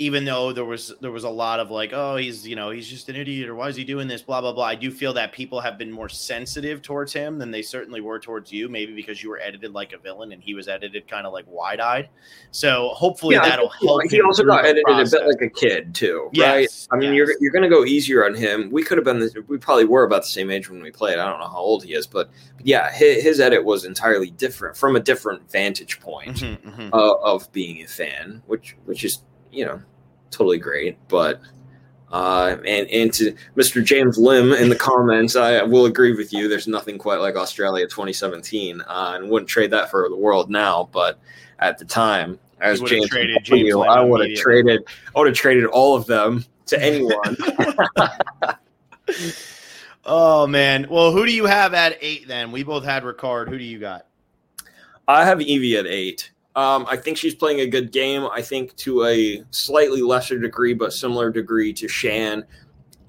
[0.00, 2.88] even though there was there was a lot of like, oh, he's you know he's
[2.88, 4.64] just an idiot or why is he doing this, blah blah blah.
[4.64, 8.18] I do feel that people have been more sensitive towards him than they certainly were
[8.18, 8.68] towards you.
[8.68, 11.44] Maybe because you were edited like a villain and he was edited kind of like
[11.46, 12.08] wide eyed.
[12.50, 14.02] So hopefully yeah, that'll help.
[14.10, 15.12] He also got edited process.
[15.12, 16.62] a bit like a kid too, right?
[16.62, 17.28] Yes, I mean, yes.
[17.28, 18.70] you're you're going to go easier on him.
[18.72, 21.18] We could have been the, we probably were about the same age when we played.
[21.18, 24.30] I don't know how old he is, but, but yeah, his, his, edit was entirely
[24.30, 26.88] different from a different vantage point mm-hmm, mm-hmm.
[26.94, 29.22] Uh, of being a fan, which which is
[29.54, 29.80] you know
[30.30, 30.98] totally great.
[31.08, 31.40] But
[32.12, 33.84] uh, and and to Mr.
[33.84, 36.48] James Lim in the comments, I will agree with you.
[36.48, 40.88] There's nothing quite like Australia 2017, uh, and wouldn't trade that for the world now.
[40.92, 41.18] But
[41.58, 44.84] at the time, as James, traded James you, I would have traded.
[45.14, 47.36] I would have traded all of them to anyone.
[50.04, 50.86] oh man!
[50.88, 52.28] Well, who do you have at eight?
[52.28, 53.48] Then we both had Ricard.
[53.48, 54.06] Who do you got?
[55.08, 56.30] I have Evvie at eight.
[56.56, 58.26] Um, I think she's playing a good game.
[58.32, 62.44] I think to a slightly lesser degree, but similar degree to Shan.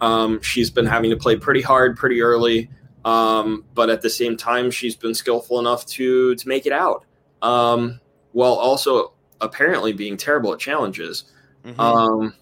[0.02, 2.70] Um, she's been having to play pretty hard pretty early,
[3.06, 7.06] um, but at the same time, she's been skillful enough to to make it out.
[7.42, 8.00] Um,
[8.32, 11.26] while also apparently being terrible at challenges.
[11.66, 11.80] Mhm.
[11.80, 12.34] Um,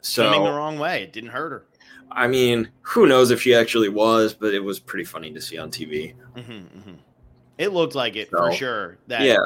[0.00, 1.02] Swimming the wrong way.
[1.02, 1.64] It didn't hurt her.
[2.10, 5.58] I mean, who knows if she actually was, but it was pretty funny to see
[5.58, 6.14] on TV.
[6.34, 6.94] hmm hmm
[7.58, 8.98] It looked like it for sure.
[9.08, 9.36] That Yeah,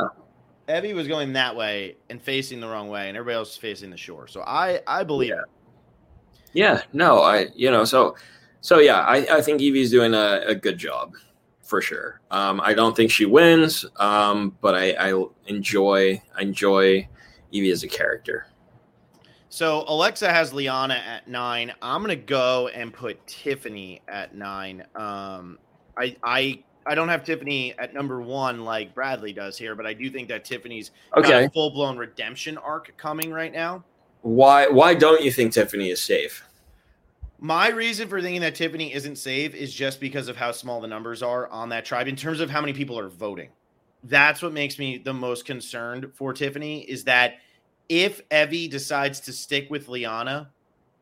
[0.69, 3.91] Evvie was going that way and facing the wrong way, and everybody else was facing
[3.91, 4.27] the shore.
[4.29, 5.43] So I I believe Yeah.
[6.53, 8.17] yeah, no, I you know so
[8.61, 11.15] so yeah, I I think Evvie's doing a, a good job
[11.63, 12.21] for sure.
[12.31, 17.09] Um, I don't think she wins, um, but I, I enjoy I enjoy
[17.53, 18.47] Evvie as a character.
[19.49, 21.73] So Alexa has Liana at nine.
[21.83, 24.85] I'm gonna go and put Tiffany at nine.
[24.95, 25.59] Um,
[25.97, 29.95] I I I don't have Tiffany at number one like Bradley does here, but I
[29.95, 33.85] do think that Tiffany's got Okay, a full blown redemption arc coming right now.
[34.23, 36.45] why why don't you think Tiffany is safe?
[37.41, 40.87] My reason for thinking that Tiffany isn't safe is just because of how small the
[40.87, 43.51] numbers are on that tribe in terms of how many people are voting.
[44.05, 47.37] That's what makes me the most concerned for Tiffany is that
[47.89, 50.51] if Evvie decides to stick with Liana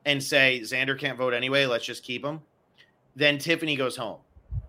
[0.06, 2.40] and say Xander can't vote anyway, let's just keep him,
[3.16, 4.18] then Tiffany goes home.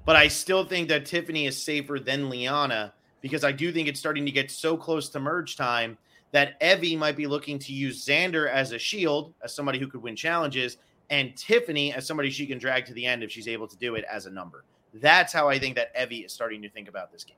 [0.06, 4.00] But I still think that Tiffany is safer than Liana because I do think it's
[4.00, 5.98] starting to get so close to merge time
[6.32, 10.02] that Evvie might be looking to use Xander as a shield, as somebody who could
[10.02, 10.78] win challenges,
[11.10, 13.96] and Tiffany as somebody she can drag to the end if she's able to do
[13.96, 14.64] it as a number.
[14.94, 17.38] That's how I think that Evvie is starting to think about this game.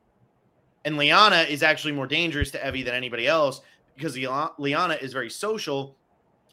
[0.85, 3.61] And Liana is actually more dangerous to Evvie than anybody else
[3.95, 5.95] because Lia- Liana is very social,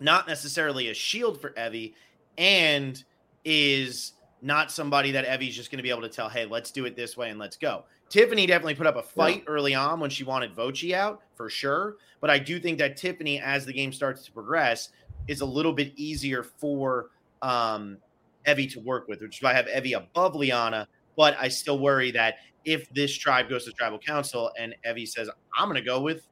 [0.00, 1.94] not necessarily a shield for Evvie,
[2.38, 3.02] and
[3.44, 6.84] is not somebody that Evvie's just going to be able to tell, hey, let's do
[6.86, 7.84] it this way and let's go.
[8.08, 11.96] Tiffany definitely put up a fight early on when she wanted Voce out for sure.
[12.20, 14.90] But I do think that Tiffany, as the game starts to progress,
[15.28, 17.10] is a little bit easier for
[17.42, 17.98] um,
[18.46, 20.88] Evvie to work with, which is why I have Evvie above Liana.
[21.16, 25.30] But I still worry that if this tribe goes to tribal council and Evvie says,
[25.56, 26.26] I'm going to go with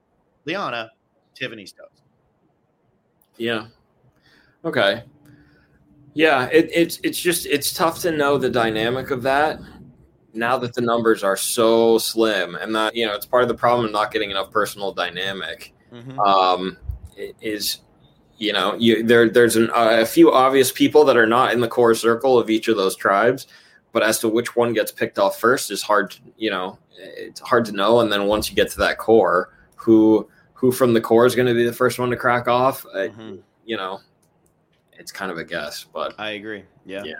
[0.46, 0.90] Liana,
[1.34, 1.88] Tiffany's goes.
[3.36, 3.66] Yeah.
[4.64, 5.04] Okay.
[6.18, 9.60] Yeah, it, it's it's just it's tough to know the dynamic of that
[10.34, 13.54] now that the numbers are so slim, and that you know it's part of the
[13.54, 15.72] problem of not getting enough personal dynamic.
[15.94, 16.18] Mhm.
[16.18, 16.76] Um,
[17.40, 17.82] is
[18.36, 21.60] you know you there there's an, uh, a few obvious people that are not in
[21.60, 23.46] the core circle of each of those tribes,
[23.92, 26.10] but as to which one gets picked off first is hard.
[26.10, 29.50] To, you know, it's hard to know, and then once you get to that core,
[29.76, 32.84] who who from the core is going to be the first one to crack off?
[32.86, 33.38] Uh, Mhm.
[33.64, 34.00] you know,
[34.98, 36.64] it's kind of a guess, but I agree.
[36.84, 37.04] Yeah.
[37.04, 37.14] Yeah.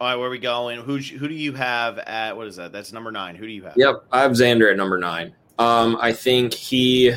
[0.00, 0.78] All right, where we going?
[0.80, 2.70] Who who do you have at what is that?
[2.70, 3.34] That's number nine.
[3.34, 3.74] Who do you have?
[3.76, 5.34] yep, I have Xander at number nine.
[5.58, 7.12] Um, I think he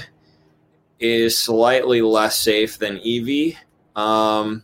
[1.00, 3.56] is slightly less safe than Evvie,
[3.96, 4.64] um,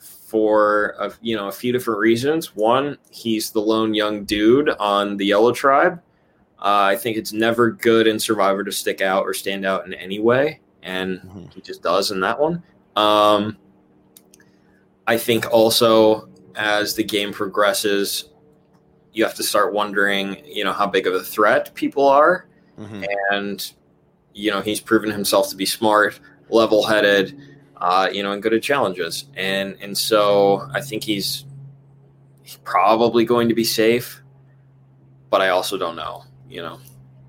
[0.00, 2.56] for a, you know a few different reasons.
[2.56, 6.02] One, he's the lone young dude on the Yellow Tribe.
[6.58, 9.94] Uh, I think it's never good in Survivor to stick out or stand out in
[9.94, 11.52] any way, and Mhm.
[11.52, 12.60] he just does in that one.
[12.96, 13.56] Um,
[15.06, 18.28] I think also as the game progresses,
[19.12, 22.46] you have to start wondering, you know, how big of a threat people are.
[22.78, 23.06] Mhm.
[23.30, 23.72] And,
[24.34, 27.38] you know, he's proven himself to be smart, level headed,
[27.78, 29.26] uh, you know, and good at challenges.
[29.34, 31.44] And and so I think he's,
[32.42, 34.22] he's probably going to be safe,
[35.30, 36.78] but I also don't know, you know.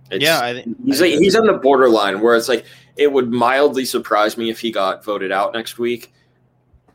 [0.10, 2.66] It's, yeah, I think he's like, he's on the borderline where it's like
[2.96, 6.14] it would mildly surprise me if he got voted out next week.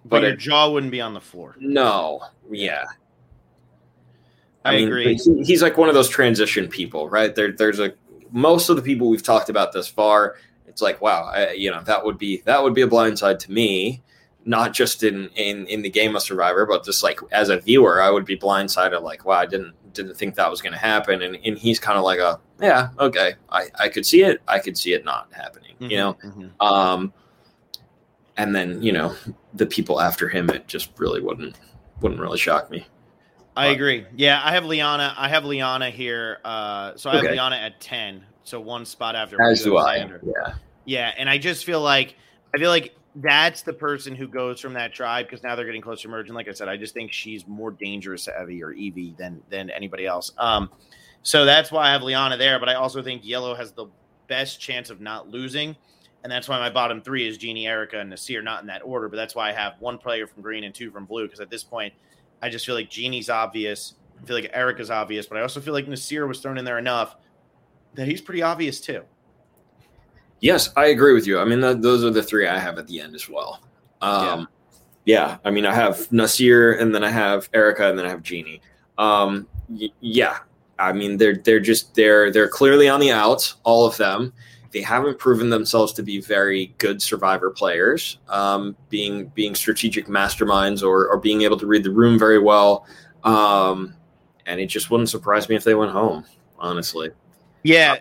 [0.05, 1.57] But but your it- jaw wouldn't be on the floor.
[1.59, 2.85] No, yeah,
[4.65, 5.15] I, mean, agree.
[5.15, 7.35] he- He's like one of those transition people, right?
[7.35, 7.93] There, there's a
[8.31, 10.37] most of the people we've talked about this far.
[10.67, 13.53] It's like, wow, I, you know, that would be that would be a blindside to
[13.53, 14.03] me,
[14.45, 18.01] not just in in in the game of Survivor, but just like as a viewer,
[18.01, 19.03] I would be blindsided.
[19.03, 21.99] Like, wow, I didn't didn't think that was going to happen, and and he's kind
[21.99, 25.29] of like a yeah, okay, I I could see it, I could see it not
[25.33, 26.15] happening, you know.
[26.25, 26.51] Mhm.
[26.65, 27.13] Um,
[28.39, 29.15] and then you know
[29.55, 31.57] the people after him, it just really wouldn't
[32.01, 32.87] wouldn't really shock me.
[33.57, 34.07] I agree.
[34.17, 35.15] Yeah, I have Liana.
[35.17, 36.39] I have Liana here.
[36.45, 37.33] Uh, so I have Okay.
[37.35, 38.25] Liana at ten.
[38.45, 39.41] So one spot after.
[39.43, 39.97] As do I.
[39.97, 40.55] Yeah.
[40.85, 42.17] Yeah, and I just feel like
[42.55, 45.83] I feel like that's the person who goes from that tribe because now they're getting
[45.83, 46.29] closer to merge.
[46.29, 49.43] And like I said, I just think she's more dangerous to Evvie or Evvie than
[49.51, 50.33] than anybody else.
[50.39, 50.71] Um,
[51.23, 52.59] so that's why I have Liana there.
[52.59, 53.87] But I also think Yellow has the
[54.29, 55.77] best chance of not losing,
[56.23, 59.09] and that's why my bottom three is Genie, Erika, and Naseer, not in that order.
[59.09, 61.51] But that's why I have one player from green and two from blue because at
[61.51, 61.93] this point,
[62.43, 63.95] I just feel like Genie's obvious.
[64.23, 66.79] I feel like Erika's obvious, but I also feel like Naseer was thrown in there
[66.79, 67.17] enough
[67.95, 69.03] that he's pretty obvious too.
[70.41, 71.39] Yes, I agree with you.
[71.39, 73.63] I mean, th- those are the three I have at the end as well.
[74.01, 74.49] Um,
[75.05, 75.39] yeah.
[75.45, 78.61] I mean, I have Naseer, and then I have Erika, and then I have Genie.
[78.99, 80.39] Um, y- yeah,
[80.79, 84.33] I mean, they're they're just they're they're clearly on the outs, all of them.
[84.73, 90.83] They haven't proven themselves to be very good survivor players, um, being being strategic masterminds
[90.83, 92.87] or or being able to read the room very well.
[93.23, 93.95] Um,
[94.47, 96.25] and it just wouldn't surprise me if they went home,
[96.59, 97.11] honestly.
[97.63, 97.97] Yeah.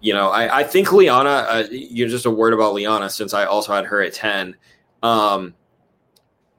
[0.00, 3.32] you know, I, I think Liana, uh, you know, just a word about Liana, since
[3.32, 4.56] I also had her at 10.
[5.02, 5.54] Um,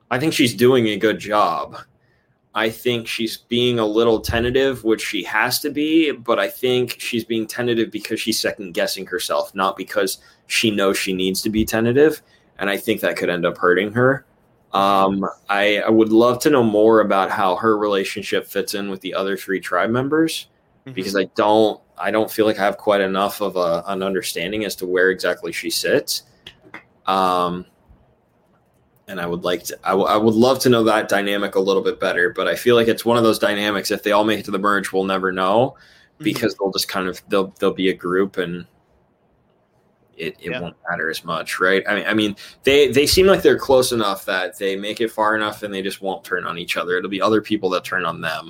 [0.10, 1.78] I think she's doing a good job.
[2.56, 7.00] I think she's being a little tentative, which she has to be, but I think
[7.00, 11.50] she's being tentative because she's second guessing herself, not because she knows she needs to
[11.50, 12.22] be tentative.
[12.58, 14.26] And I think that could end up hurting her.
[14.72, 19.02] Um, I, I would love to know more about how her relationship fits in with
[19.02, 20.48] the other three tribe members
[20.86, 20.94] Mm-hmm.
[20.94, 24.66] because I don't I don't feel like I have quite enough of a, an understanding
[24.66, 26.24] as to where exactly she sits.
[27.08, 27.66] Um,
[29.08, 31.60] and I would like to I, w- I would love to know that dynamic a
[31.60, 33.92] little bit better, but I feel like it's one of those dynamics.
[33.92, 35.76] If they all make it to the merge, we'll never know
[36.16, 36.24] Mm-hmm.
[36.24, 38.66] because they'll just kind of they'll they'll be a group and
[40.18, 40.62] it, it Yeah.
[40.62, 41.84] won't matter as much, right?
[41.88, 45.12] I mean, I mean, they they seem like they're close enough that they make it
[45.12, 46.98] far enough and they just won't turn on each other.
[46.98, 48.50] It'll be other people that turn on them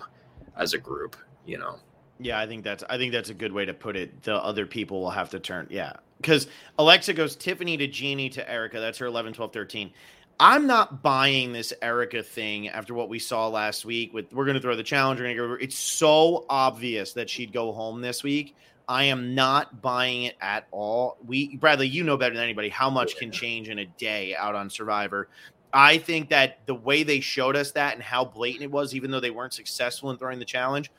[0.55, 1.15] as a group,
[1.47, 1.79] you know.
[2.19, 4.21] Yeah, I think that's I think that's a good way to put it.
[4.21, 5.65] The other people will have to turn.
[5.71, 5.93] Yeah.
[6.21, 8.79] Because Alexa goes Tiffany to Genie to Erika.
[8.79, 9.91] That's her 11, 12, 13.
[10.39, 14.55] I'm not buying this Erika thing after what we saw last week with we're going
[14.55, 15.19] to throw the challenge.
[15.19, 15.63] We're going to go.
[15.63, 18.55] It's so obvious that she'd go home this week.
[18.87, 21.17] I am not buying it at all.
[21.25, 24.55] We Bradley, you know better than anybody how much can change in a day out
[24.55, 25.29] on Survivor.
[25.73, 29.11] I think that the way they showed us that and how blatant it was, even
[29.11, 30.91] though they weren't successful in throwing the challenge,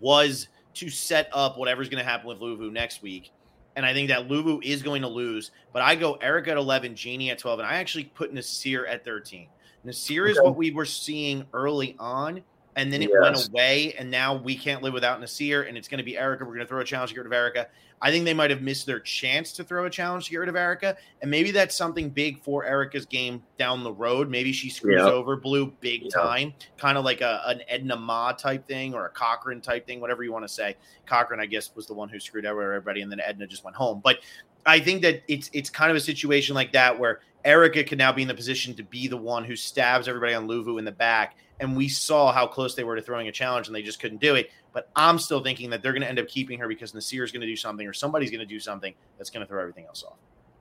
[0.00, 3.32] was to set up whatever's going to happen with Luvu next week.
[3.76, 5.52] And I think that Luvu is going to lose.
[5.72, 9.04] But I go Eric at 11, Genie at 12, and I actually put Naseer at
[9.04, 9.48] 13.
[9.84, 12.42] Naseer is what we were seeing early on,
[12.76, 13.20] and then it Yes.
[13.20, 16.44] went away, and now we can't live without Naseer, and it's going to be Erika.
[16.44, 17.66] We're going to throw a challenge to get rid of Erika.
[18.02, 20.50] I think they might have missed their chance to throw a challenge to get rid
[20.50, 24.28] of Erika, and maybe that's something big for Erika's game down the road.
[24.28, 25.10] Maybe she screws Yep.
[25.10, 26.12] over Blue big Yep.
[26.12, 30.00] time, kind of like a, an Edna Ma type thing or a Cochran type thing,
[30.00, 30.76] whatever you want to say.
[31.06, 33.76] Cochran, I guess, was the one who screwed over everybody, and then Edna just went
[33.76, 34.02] home.
[34.04, 34.18] But
[34.66, 38.12] I think that it's it's kind of a situation like that where Erika can now
[38.12, 40.92] be in the position to be the one who stabs everybody on Luvu in the
[40.92, 41.36] back.
[41.60, 44.20] And we saw how close they were to throwing a challenge, and they just couldn't
[44.20, 44.50] do it.
[44.72, 47.32] But I'm still thinking that they're going to end up keeping her because Naseer is
[47.32, 49.86] going to do something, or somebody's going to do something that's going to throw everything
[49.86, 50.18] else off.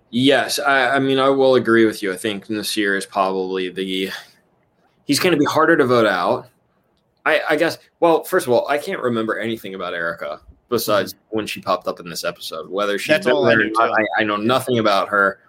[0.09, 2.13] Yes, I, I mean I will agree with you.
[2.13, 4.11] I think Naseer is probably the
[5.05, 6.47] he's going to be harder to vote out.
[7.25, 7.77] I, I guess.
[7.99, 11.37] Well, first of all, I can't remember anything about Erika besides mm-hmm.
[11.37, 12.69] when she popped up in this episode.
[12.69, 13.93] Whether she's That's been I there or knew, not, too.
[13.93, 15.39] I, I know nothing about her.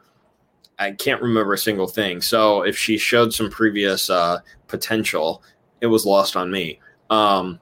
[0.79, 2.21] I can't remember a single thing.
[2.21, 5.43] So if she showed some previous uh, potential,
[5.81, 6.81] it was lost on me.
[7.11, 7.61] Um,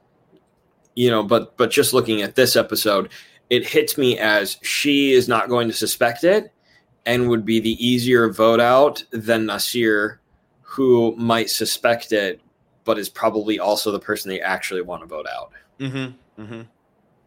[0.95, 3.09] you know, but but just looking at this episode,
[3.49, 6.51] it hits me as she is not going to suspect it
[7.05, 10.17] and would be the easier vote out than Naseer,
[10.61, 12.41] who might suspect it,
[12.83, 15.51] but is probably also the person they actually want to vote out.
[15.79, 16.41] Mm-hmm.
[16.41, 16.61] Mm-hmm.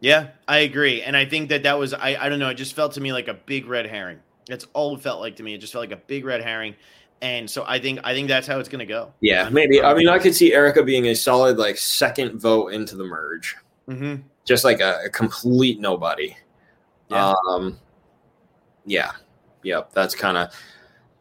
[0.00, 2.16] Yeah, I agree, and I think that that was I.
[2.20, 2.50] I don't know.
[2.50, 4.20] It just felt to me like a big red herring.
[4.48, 5.54] That's all it felt like to me.
[5.54, 6.74] It just felt like a big red herring,
[7.22, 9.12] and so I think I think that's how it's going to go.
[9.20, 9.82] Yeah, maybe.
[9.82, 13.56] I mean, I could see Erika being a solid like second vote into the merge,
[13.88, 14.22] Mm-hmm.
[14.44, 16.36] just like a, a complete nobody.
[17.10, 17.32] Yeah.
[17.48, 17.78] Um,
[18.86, 19.12] yeah,
[19.62, 19.92] yep.
[19.92, 20.50] That's kind of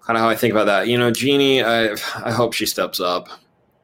[0.02, 0.88] kind of how I think about that.
[0.88, 1.64] You know, Genie.
[1.64, 3.28] I I hope she steps up.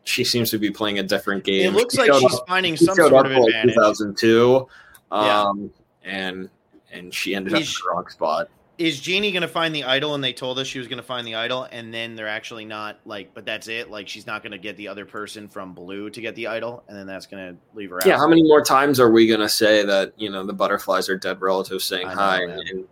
[0.05, 1.73] She seems to be playing a different game.
[1.73, 3.73] It looks She like she's up- finding she some sort of advantage.
[3.75, 4.67] 2002,
[5.11, 5.41] Yeah.
[5.41, 5.71] um,
[6.03, 6.49] and
[6.91, 8.49] and she ended up in the wrong spot.
[8.77, 10.15] Is Genie going to find the idol?
[10.15, 12.65] And they told us she was going to find the idol, and then they're actually
[12.65, 13.33] not like.
[13.33, 13.91] But that's it.
[13.91, 16.83] Like she's not going to get the other person from Blue to get the idol,
[16.87, 18.05] and then that's going to leave her out.
[18.05, 21.17] Yeah, how many more times are we gonna say that you know the butterflies are
[21.17, 22.59] dead relatives saying know, hi, man.
[22.71, 22.85] and,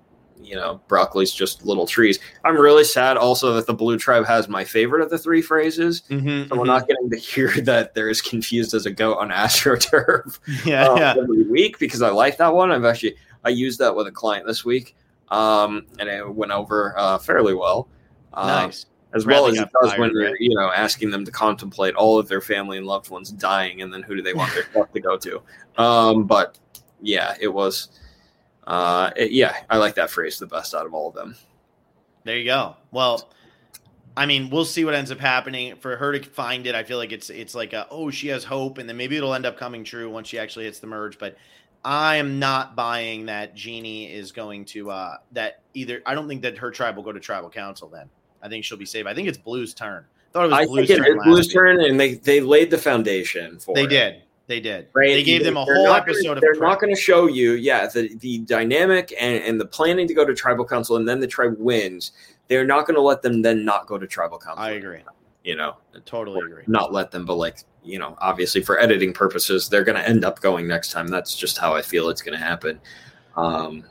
[0.44, 2.20] you know broccoli's just little trees?
[2.44, 6.02] I'm really sad also that the blue tribe has my favorite of the three phrases.
[6.10, 6.68] Mhm, So we're mhm.
[6.68, 10.98] not getting to hear that they're as confused as a goat on AstroTurf Yeah, um,
[10.98, 11.16] yeah.
[11.18, 12.72] every week because I like that one.
[12.72, 14.96] I've actually I used that with a client this week,
[15.32, 17.88] um, and it went over uh, fairly well.
[18.34, 18.86] Um, Nice.
[19.14, 22.18] as well Bradley as it does when you're you know asking them to contemplate all
[22.20, 24.92] of their family and loved ones dying and then who do they want their stuff
[24.94, 25.42] to go to
[25.78, 26.58] um but
[27.02, 27.90] yeah it was
[28.68, 31.36] uh it- yeah i like that phrase the best out of all of them
[32.24, 32.76] There you go.
[32.92, 33.30] Well,
[34.16, 35.76] I mean, we'll see what ends up happening.
[35.78, 38.44] For her to find it, I feel like it's it's like a oh she has
[38.44, 41.18] hope, and then maybe it'll end up coming true once she actually hits the merge.
[41.18, 41.36] But
[41.84, 46.02] I am not buying that Genie is going to uh that either.
[46.06, 47.88] I don't think that her tribe will go to tribal council.
[47.90, 48.10] Then
[48.42, 49.06] I think she'll be safe.
[49.06, 50.06] I think it's Blue's turn.
[50.30, 51.20] I thought it was i Blue's turn.
[51.24, 51.54] blue's week.
[51.54, 53.90] turn and they they laid the foundation for They it.
[53.90, 54.22] did.
[54.48, 54.88] They did.
[54.94, 55.14] Right?
[55.14, 56.42] They gave them a They're whole episode gonna, of.
[56.42, 56.70] They're prep.
[56.70, 60.26] not going to show you, yeah, the the dynamic and, and the planning to go
[60.26, 62.12] to tribal council, and then the tribe wins.
[62.50, 64.62] They're not going to let them then not go to tribal council.
[64.62, 65.00] I agree.
[65.44, 66.64] You know, Totally agree.
[66.68, 70.24] not let them, but like you know, obviously for editing purposes, they're going to end
[70.24, 71.08] up going next time.
[71.08, 72.80] That's just how I feel it's going to happen.
[73.36, 73.84] Um,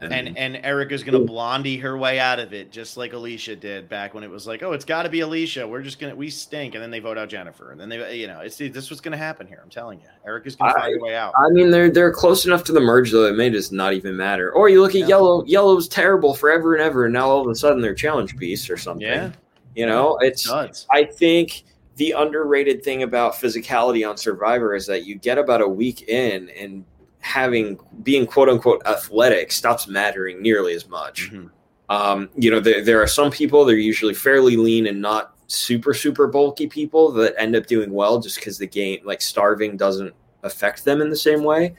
[0.00, 4.14] And and Erika's gonna blondie her way out of it, just like Alicia did back
[4.14, 5.68] when it was like, oh, it's got to be Alicia.
[5.68, 8.26] We're just gonna we stink, and then they vote out Jennifer, and then they, you
[8.26, 9.60] know, it's see this was gonna happen here.
[9.62, 11.34] I'm telling you, Erika's gonna find a way out.
[11.36, 13.26] I mean, they're they're close enough to the merge though.
[13.26, 14.50] It may just not even matter.
[14.52, 15.08] Or you look at Yeah.
[15.08, 15.44] yellow.
[15.44, 18.78] Yellow's terrible forever and ever, and now all of a sudden they're challenge piece or
[18.78, 19.06] something.
[19.06, 19.32] Yeah,
[19.80, 20.46] you know, it's.
[20.46, 20.86] nuts.
[20.92, 21.64] I think
[21.96, 26.50] the underrated thing about physicality on Survivor is that you get about a week in
[26.50, 26.84] and
[27.20, 31.30] having being quote unquote athletic stops mattering nearly as much.
[31.32, 31.50] Mhm.
[31.88, 35.92] Um, you know, there, there are some people, they're usually fairly lean and not super,
[35.92, 40.14] super bulky people that end up doing well just because the game, like starving, doesn't
[40.42, 41.74] affect them in the same way.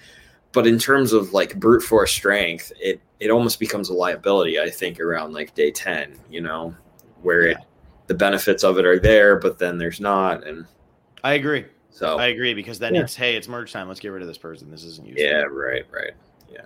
[0.51, 4.69] But in terms of like brute force strength, it, it almost becomes a liability, I
[4.69, 6.75] think, around like day 10, you know,
[7.21, 7.57] where it,
[8.11, 10.45] the benefits of it are there, but then there's not.
[10.45, 10.65] And
[11.23, 11.63] I agree.
[11.91, 13.03] so, I agree because then Yeah.
[13.03, 13.87] it's hey, it's merge time.
[13.87, 14.69] Let's get rid of this person.
[14.69, 15.23] This isn't useful.
[15.25, 16.11] yeah, right, right.
[16.51, 16.65] Yeah.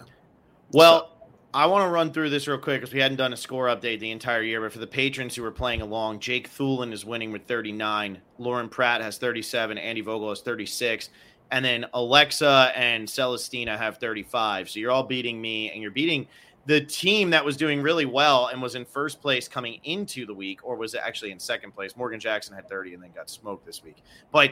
[0.71, 1.11] Well,
[1.53, 3.99] I want to run through this real quick because we hadn't done a score update
[3.99, 4.59] the entire year.
[4.59, 8.19] But for the patrons who are playing along, Jake Thulin is winning with 39.
[8.39, 9.77] Lauren Pratt has 37.
[9.77, 11.09] Andy Vogel has 36.
[11.51, 14.71] And then Alexa and Celestina have 35.
[14.71, 16.27] So you're all beating me, and you're beating
[16.65, 20.33] the team that was doing really well and was in first place coming into the
[20.33, 21.95] week, or was actually in second place.
[21.95, 23.97] Morgan Jackson had 30 and then got smoked this week.
[24.31, 24.51] But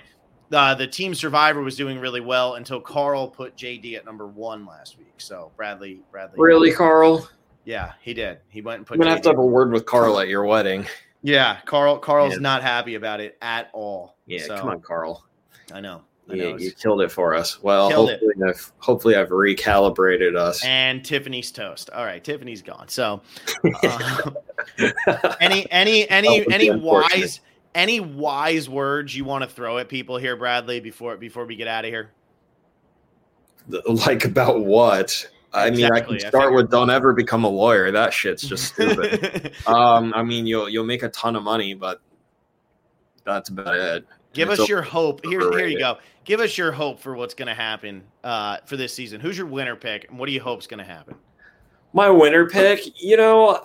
[0.52, 4.65] uh, the team survivor was doing really well until Carl put JD at number one
[4.65, 5.14] last week.
[5.18, 7.27] So Bradley, Bradley, Really, Carl?
[7.65, 8.40] yeah, he did.
[8.49, 8.95] He went and put.
[8.95, 10.85] I'm going to have to have a word with Carl at your wedding.
[11.23, 11.98] Yeah, Carl.
[11.98, 12.40] Carl's Yeah.
[12.40, 14.18] not happy about it at all.
[14.27, 15.26] Yeah, So, come on, Carl.
[15.73, 16.02] I know.
[16.30, 17.62] I Yeah, you killed it for us.
[17.62, 18.20] Well, Killed it.
[18.22, 20.64] hopefully I've hopefully I've recalibrated us.
[20.64, 21.90] and Tiffany's toast.
[21.90, 22.88] All right, Tiffany's gone.
[22.88, 23.22] So,
[23.84, 24.32] uh,
[25.41, 27.41] any any any That would be any wise
[27.76, 31.68] any wise words you want to throw at people here, Bradley, before before we get
[31.68, 32.12] out of here?
[33.88, 35.28] like about what?
[35.54, 36.54] I mean, I can start figured.
[36.56, 37.91] with don't ever become a lawyer.
[37.91, 39.54] That shit's just stupid.
[39.68, 42.02] um, I mean, you'll you'll make a ton of money, but
[43.24, 44.06] that's about it.
[44.34, 45.26] Give us your hope.
[45.26, 45.98] Here, here you go.
[46.26, 49.20] Give us your hope for what's going to happen uh, for this season.
[49.20, 51.16] Who's your winner pick, and what do you hope's going to happen?
[51.94, 53.60] My winner pick, you know,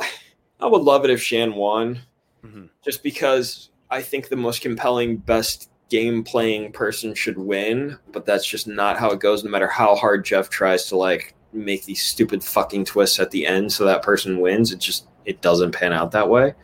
[0.61, 2.01] I would love it if Shan won,
[2.45, 2.69] Mhm.
[2.85, 7.97] just because I think the most compelling, best game playing person should win.
[8.13, 9.45] But that's just not how it goes.
[9.45, 13.47] No matter how hard Jeff tries to like make these stupid fucking twists at the
[13.47, 14.73] end, so that person wins.
[14.73, 16.55] It just it doesn't pan out that way.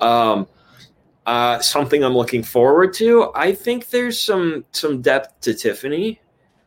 [0.00, 0.46] Um,
[1.28, 3.30] uh, something I'm looking forward to.
[3.34, 6.20] I think there's some some depth to Tiffany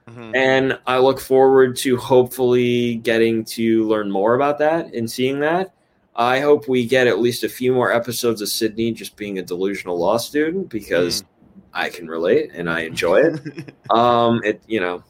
[0.07, 0.35] Mhm.
[0.35, 5.73] and I look forward to hopefully getting to learn more about that and seeing that.
[6.15, 9.41] I hope we get at least a few more episodes of Sydney just being a
[9.41, 11.23] delusional law student because
[11.73, 13.73] I can relate and I enjoy it.
[13.89, 15.03] um, it you know,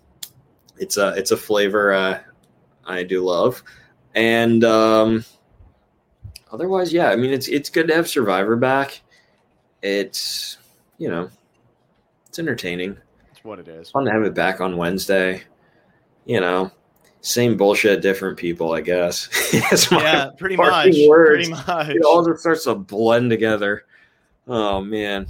[0.77, 2.19] it's a it's a flavor uh,
[2.85, 3.63] I do love,
[4.15, 5.25] and um,
[6.51, 7.09] otherwise, yeah.
[7.09, 9.01] I mean, it's it's good to have Survivor back.
[9.81, 10.57] It's
[10.97, 11.29] you know,
[12.27, 12.97] it's entertaining
[13.31, 13.89] It's what it is.
[13.91, 15.41] fun to have it back on Wednesday.
[16.25, 16.71] You know,
[17.21, 19.27] same bullshit, different people, I guess.
[19.91, 20.95] Yeah, pretty much.
[21.07, 21.49] words.
[21.49, 21.89] Pretty much.
[21.89, 23.85] It all just starts to blend together.
[24.47, 25.27] Oh man.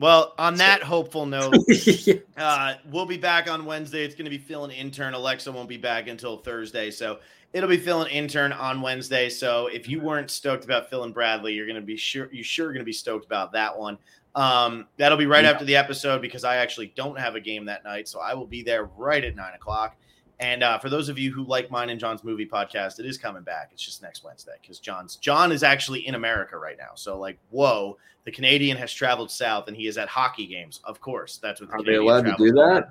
[0.00, 1.54] Well, on that hopeful note,
[2.38, 4.02] uh, we'll be back on Wednesday.
[4.02, 5.12] It's going to be Phil and intern.
[5.12, 7.18] Alexa won't be back until Thursday, so
[7.52, 9.28] it'll be Phil and intern on Wednesday.
[9.28, 12.42] So if you weren't stoked about Phil and Bradley, you're going to be sure you're
[12.42, 13.98] sure going to be stoked about that one.
[14.34, 15.50] Um, that'll be right Yeah.
[15.50, 18.46] after the episode because I actually don't have a game that night, so I will
[18.46, 19.96] be there right at nine o'clock.
[20.40, 23.18] And uh, for those of you who like mine and John's movie podcast, it is
[23.18, 23.68] coming back.
[23.72, 26.92] It's just next Wednesday because John's John is actually in America right now.
[26.94, 30.80] So like, whoa, the Canadian has traveled south and he is at hockey games.
[30.84, 32.90] Of course, that's what the Are they Canadian allowed to do that?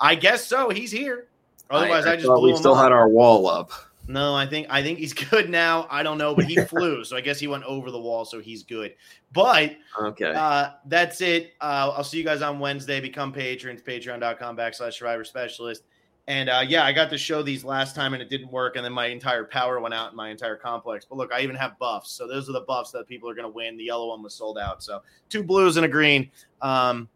[0.00, 0.70] I guess so.
[0.70, 1.26] He's here.
[1.68, 2.84] Otherwise, I, just blew we still up.
[2.84, 3.72] had our wall up.
[4.06, 5.88] No, I think I think he's good now.
[5.90, 8.38] I don't know, but he flew, so I guess he went over the wall, so
[8.38, 8.94] he's good.
[9.32, 10.32] But Okay.
[10.32, 11.54] uh, that's it.
[11.60, 13.00] Uh, I'll see you guys on Wednesday.
[13.00, 15.82] Become patrons, patreon.com backslash survivor specialist.
[16.26, 18.76] And uh, yeah, I got to show these last time and it didn't work.
[18.76, 21.04] And then my entire power went out in my entire complex.
[21.04, 22.12] But look, I even have buffs.
[22.12, 23.76] So those are the buffs that people are going to win.
[23.76, 24.82] The yellow one was sold out.
[24.82, 26.30] So two blues and a green.
[26.62, 27.10] Um,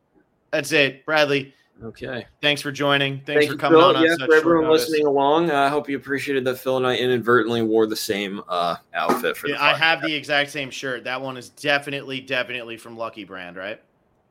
[0.50, 1.06] that's it.
[1.06, 2.26] Bradley, okay.
[2.42, 3.22] thanks for joining.
[3.24, 3.88] Thanks Thank for coming Phil.
[3.88, 3.96] on.
[3.96, 4.88] on Yeah, such for everyone notice.
[4.88, 8.76] listening along, I hope you appreciated that Phil and I inadvertently wore the same uh,
[8.92, 11.04] outfit for the Yeah, I have the exact same shirt.
[11.04, 13.80] That one is definitely, definitely from Lucky Brand, right?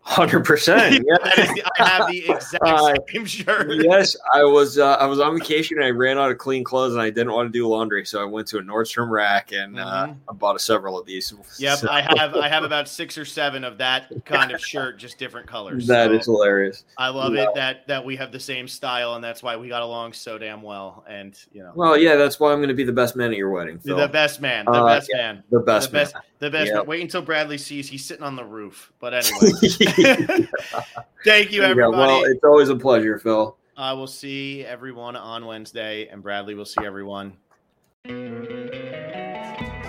[0.08, 1.06] Hundred percent.
[1.08, 3.84] Yeah, I have the exact uh, same shirt.
[3.84, 4.78] Yes, I was.
[4.78, 7.34] Uh, I was on vacation and I ran out of clean clothes and I didn't
[7.34, 10.12] want to do laundry, so I went to a Nordstrom rack and uh, mm-hmm.
[10.12, 11.34] uh, I bought several of these.
[11.60, 11.90] Yep, so.
[11.90, 12.36] I have.
[12.36, 15.88] I have about six or seven of that kind of shirt, just different colors.
[15.88, 16.86] That so is hilarious.
[16.98, 17.44] I love yeah.
[17.44, 20.38] it that that we have the same style and that's why we got along so
[20.38, 21.04] damn well.
[21.08, 23.38] And you know, well, yeah, that's why I'm going to be the best man at
[23.38, 23.80] your wedding.
[23.80, 23.98] Phil.
[23.98, 24.66] The best man.
[24.66, 25.44] The uh, best yeah, man.
[25.50, 25.92] The best.
[25.92, 26.14] The best.
[26.14, 26.24] Man.
[26.40, 26.72] The best.
[26.72, 26.88] Yep.
[26.88, 28.94] Wait until Bradley sees he's sitting on the roof.
[29.00, 29.52] But anyway.
[31.24, 31.98] Thank you, everybody.
[31.98, 33.58] Yeah, well, it's always a pleasure, Phil.
[33.76, 37.34] I will see everyone on Wednesday, and Bradley will see everyone.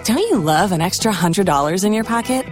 [0.04, 2.46] Don't you love an extra $100 in your pocket?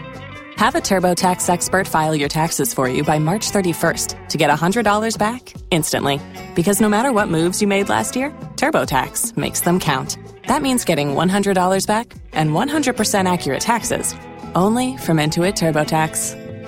[0.56, 5.18] Have a TurboTax expert file your taxes for you by March 31st to get $100
[5.18, 6.20] back instantly.
[6.54, 10.16] Because no matter what moves you made last year, TurboTax makes them count.
[10.46, 14.14] That means getting $100 back and 100% accurate taxes
[14.54, 16.45] only from Intuit TurboTax.